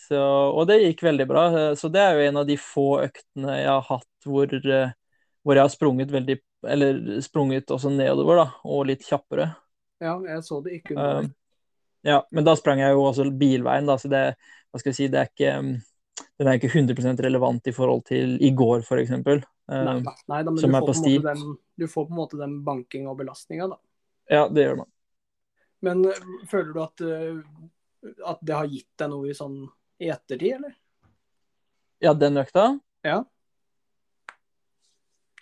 Så, 0.00 0.20
og 0.20 0.68
det 0.70 0.78
gikk 0.84 1.02
veldig 1.08 1.26
bra. 1.26 1.42
Så 1.74 1.90
det 1.92 2.04
er 2.04 2.14
jo 2.14 2.28
en 2.28 2.38
av 2.38 2.46
de 2.46 2.54
få 2.60 2.86
øktene 3.02 3.56
jeg 3.58 3.72
har 3.72 3.82
hatt 3.88 4.28
hvor, 4.28 4.46
eh, 4.46 4.94
hvor 5.42 5.58
jeg 5.58 5.66
har 5.66 5.74
sprunget 5.74 6.14
veldig 6.14 6.38
Eller 6.70 7.20
sprunget 7.24 7.70
også 7.72 7.90
nedover, 7.90 8.44
da, 8.44 8.46
og 8.68 8.86
litt 8.92 9.02
kjappere. 9.08 9.48
Ja, 10.00 10.14
jeg 10.24 10.42
så 10.46 10.58
det 10.64 10.78
ikke 10.80 10.94
under. 10.96 11.26
Um, 11.26 11.30
ja, 12.08 12.18
men 12.32 12.46
da 12.46 12.54
sprang 12.56 12.80
jeg 12.80 12.94
jo 12.96 13.02
også 13.04 13.26
bilveien, 13.36 13.86
da, 13.88 13.98
så 14.00 14.08
det, 14.08 14.22
hva 14.72 14.80
skal 14.80 14.90
jeg 14.94 14.96
si, 14.96 15.08
det 15.12 15.20
er 15.20 15.28
ikke 15.28 15.50
um, 15.60 15.72
Den 16.40 16.48
er 16.48 16.56
ikke 16.56 16.70
100 16.72 17.20
relevant 17.24 17.68
i 17.68 17.72
forhold 17.76 18.02
til 18.08 18.38
i 18.40 18.50
går, 18.56 18.84
f.eks. 18.86 19.12
Nei, 19.20 19.40
Um, 19.70 20.00
nei 20.26 20.40
da, 20.42 20.50
men 20.50 20.58
som 20.58 20.72
du 20.72 20.74
er 20.74 20.80
får, 20.82 20.88
på 20.88 20.94
sti. 20.98 21.10
den, 21.22 21.42
du 21.78 21.84
får 21.86 22.06
på 22.08 22.10
en 22.10 22.18
måte 22.18 22.38
den 22.40 22.56
banking 22.66 23.04
og 23.06 23.20
belastninga, 23.20 23.68
da. 23.70 23.76
ja, 24.32 24.40
det 24.50 24.64
gjør 24.64 24.80
man. 24.80 24.88
Men 25.86 26.00
øh, 26.10 26.24
føler 26.50 26.72
du 26.74 26.80
at, 26.82 27.02
at 28.32 28.40
det 28.42 28.56
har 28.56 28.66
gitt 28.72 28.88
deg 28.98 29.12
noe 29.12 29.28
i 29.30 29.36
sånn 29.38 29.60
i 30.02 30.10
ettertid, 30.10 30.56
eller? 30.56 30.74
Ja, 32.02 32.16
den 32.18 32.40
økta? 32.42 32.64
Ja. 33.06 33.20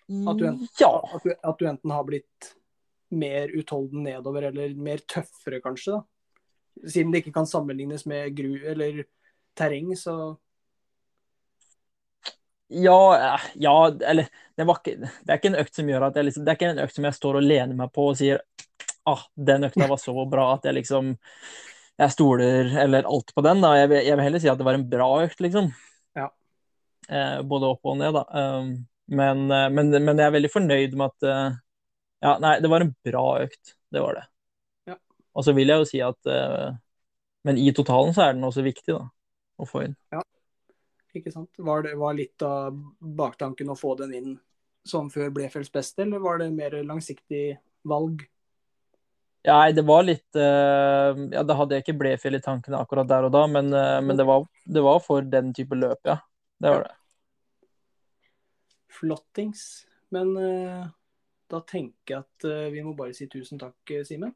At 0.09 0.38
du, 0.42 0.44
enten, 0.50 0.68
Ja. 0.80 0.92
at, 1.14 1.24
du, 1.24 1.32
at 1.32 1.59
du 1.59 1.66
enten 1.72 1.90
har 1.96 2.04
blitt 2.04 2.52
mer 3.11 3.52
utholden 3.56 4.04
nedover, 4.06 4.50
eller 4.50 4.74
mer 4.74 5.02
tøffere, 5.09 5.62
kanskje, 5.64 5.98
da? 5.98 6.88
Siden 6.88 7.11
det 7.12 7.22
ikke 7.22 7.34
kan 7.34 7.48
sammenlignes 7.48 8.04
med 8.06 8.36
gru 8.38 8.52
eller 8.68 9.02
terreng, 9.59 9.96
så 9.98 10.36
Ja, 12.68 13.00
eh, 13.16 13.46
ja, 13.54 13.74
eller 13.88 14.28
det, 14.56 14.64
var 14.68 14.78
ikke, 14.78 15.09
det 15.24 15.32
er 15.32 15.40
ikke 15.40 15.50
en 15.54 15.62
økt 15.62 15.78
som 15.78 15.88
gjør 15.88 16.04
at 16.11 16.18
jeg 16.20 16.28
liksom 16.28 16.44
Det 16.44 16.52
er 16.52 16.59
ikke 16.59 16.68
en 16.68 16.82
økt 16.84 16.96
som 16.98 17.06
jeg 17.09 17.16
står 17.16 17.38
og 17.40 17.46
lener 17.46 17.78
meg 17.78 17.92
på 17.94 18.11
og 18.11 18.18
sier 18.20 18.42
ah, 19.09 19.22
den 19.34 19.64
økta 19.64 19.88
var 19.88 20.00
så 20.02 20.14
bra 20.28 20.50
at 20.54 20.68
jeg 20.68 20.76
liksom 20.76 21.14
Jeg 21.98 22.14
stoler 22.14 22.74
eller 22.84 23.09
alt 23.09 23.32
på 23.34 23.42
den. 23.42 23.64
da. 23.64 23.72
Jeg 23.80 23.88
vil, 23.90 24.02
jeg 24.06 24.18
vil 24.18 24.26
heller 24.28 24.42
si 24.44 24.50
at 24.52 24.61
det 24.61 24.66
var 24.68 24.76
en 24.78 24.84
bra 24.90 25.09
økt, 25.24 25.40
liksom. 25.42 25.72
Ja. 26.14 26.28
Eh, 27.09 27.40
både 27.42 27.72
opp 27.72 27.88
og 27.90 27.96
ned, 27.98 28.14
da. 28.14 28.22
Um, 28.30 28.68
men, 29.09 29.50
eh, 29.50 29.70
men, 29.72 29.90
men 29.90 30.20
jeg 30.20 30.28
er 30.28 30.36
veldig 30.36 30.52
fornøyd 30.52 30.94
med 31.00 31.11
at 31.11 31.26
eh, 31.26 31.59
Ja, 32.24 32.34
nei, 32.42 32.58
det 32.60 32.70
var 32.70 32.82
en 32.84 32.94
bra 33.04 33.26
økt. 33.44 33.74
Det 33.90 34.02
var 34.02 34.18
det. 34.18 34.24
Ja. 34.90 34.96
Og 35.34 35.46
så 35.46 35.54
vil 35.56 35.70
jeg 35.70 35.82
jo 35.82 35.88
si 35.88 36.00
at 36.04 36.30
uh, 36.30 36.74
Men 37.46 37.60
i 37.60 37.70
totalen 37.74 38.14
så 38.14 38.26
er 38.26 38.34
den 38.34 38.46
også 38.48 38.64
viktig, 38.66 38.96
da. 38.96 39.06
Å 39.58 39.66
få 39.66 39.84
inn. 39.86 39.94
Ja, 40.14 40.20
ikke 41.16 41.32
sant? 41.34 41.50
Var 41.58 41.86
det 41.86 41.94
var 41.98 42.14
litt 42.14 42.42
av 42.46 42.76
baktanken 42.98 43.72
å 43.72 43.78
få 43.78 43.94
den 43.98 44.12
inn 44.14 44.34
som 44.86 45.08
før 45.10 45.32
Blefelds 45.34 45.72
beste, 45.72 46.04
eller 46.04 46.22
var 46.22 46.38
det 46.38 46.50
mer 46.54 46.76
langsiktig 46.86 47.58
valg? 47.88 48.22
Nei, 49.48 49.72
det 49.72 49.84
var 49.86 50.04
litt 50.04 50.36
uh, 50.36 51.14
Ja, 51.32 51.42
da 51.46 51.56
hadde 51.56 51.76
jeg 51.76 51.86
ikke 51.86 51.96
Blefjell 52.02 52.36
i 52.36 52.42
tankene 52.44 52.80
akkurat 52.82 53.08
der 53.08 53.28
og 53.28 53.34
da, 53.34 53.46
men, 53.50 53.70
uh, 53.72 53.98
men 54.04 54.18
det, 54.18 54.26
var, 54.28 54.46
det 54.66 54.82
var 54.84 55.02
for 55.04 55.24
den 55.24 55.52
type 55.56 55.78
løp, 55.78 56.00
ja. 56.06 56.18
Det 56.58 56.72
var 56.74 56.86
det. 56.86 56.94
Flottings. 58.98 59.86
Men 60.10 60.36
øh, 60.36 60.86
da 61.49 61.62
tenker 61.64 62.14
jeg 62.14 62.24
at 62.24 62.49
øh, 62.49 62.68
vi 62.74 62.84
må 62.84 62.94
bare 62.96 63.16
si 63.16 63.28
tusen 63.30 63.61
takk, 63.61 63.76
øh, 63.90 64.05
Simen. 64.07 64.34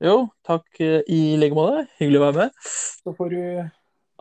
Jo, 0.00 0.30
takk 0.46 0.80
eh, 0.80 1.00
i 1.12 1.36
like 1.40 1.56
måte. 1.56 1.86
Hyggelig 2.00 2.20
å 2.20 2.24
være 2.28 2.38
med. 2.38 2.62
Så 3.04 3.14
får 3.16 3.34
du 3.34 3.42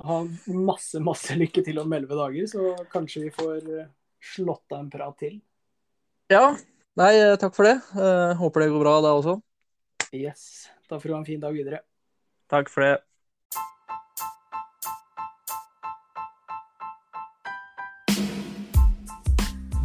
ha 0.09 0.17
masse, 0.55 0.99
masse 1.03 1.35
lykke 1.35 1.63
til 1.65 1.79
om 1.81 1.95
elleve 1.95 2.17
dager, 2.19 2.49
så 2.51 2.73
kanskje 2.91 3.25
vi 3.27 3.31
får 3.35 3.63
slått 4.19 4.75
av 4.75 4.83
en 4.83 4.91
prat 4.91 5.17
til. 5.19 5.39
Ja. 6.31 6.51
Nei, 6.99 7.13
eh, 7.15 7.37
takk 7.39 7.55
for 7.55 7.67
det. 7.67 7.77
Eh, 7.95 8.33
håper 8.39 8.65
det 8.65 8.71
går 8.73 8.83
bra 8.83 8.95
da 9.05 9.13
også. 9.15 9.37
Yes. 10.11 10.67
Da 10.89 10.99
får 10.99 11.07
du 11.07 11.13
ha 11.15 11.19
en 11.21 11.27
fin 11.27 11.39
dag 11.39 11.55
videre. 11.55 11.83
Takk 12.51 12.71
for 12.73 12.83
det. 12.83 12.97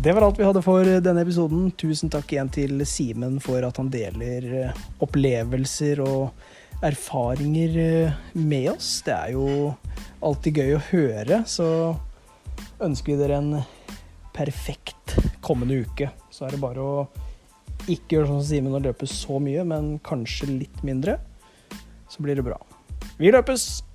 Det 0.04 0.12
var 0.12 0.22
alt 0.22 0.38
vi 0.38 0.44
hadde 0.44 0.60
for 0.60 0.84
denne 0.84 1.22
episoden. 1.24 1.70
Tusen 1.80 2.10
takk 2.12 2.28
igjen 2.34 2.50
til 2.52 2.82
Simen 2.84 3.38
for 3.40 3.64
at 3.64 3.78
han 3.80 3.86
deler 3.88 4.44
eh, 4.58 4.82
opplevelser 5.00 6.02
og 6.04 6.82
erfaringer 6.84 7.78
eh, 7.80 8.18
med 8.36 8.68
oss. 8.74 8.98
Det 9.06 9.14
er 9.14 9.30
jo 9.32 9.46
alltid 10.20 10.60
gøy 10.60 10.74
å 10.76 10.82
høre, 10.90 11.38
så 11.48 11.68
ønsker 12.84 13.14
vi 13.14 13.16
dere 13.22 13.38
en 13.40 13.56
perfekt 14.36 15.16
kommende 15.40 15.80
uke. 15.86 16.10
Så 16.28 16.44
er 16.44 16.52
det 16.52 16.60
bare 16.66 16.84
å 16.84 17.08
ikke 17.88 18.18
gjøre 18.18 18.28
sånn 18.28 18.44
som 18.44 18.50
Simen 18.50 18.76
og 18.76 18.84
løpe 18.84 19.08
så 19.08 19.40
mye, 19.40 19.64
men 19.72 19.94
kanskje 20.04 20.52
litt 20.52 20.84
mindre. 20.84 21.16
Så 22.12 22.20
blir 22.20 22.36
det 22.36 22.44
bra. 22.44 22.60
Vi 23.16 23.32
løpes! 23.32 23.93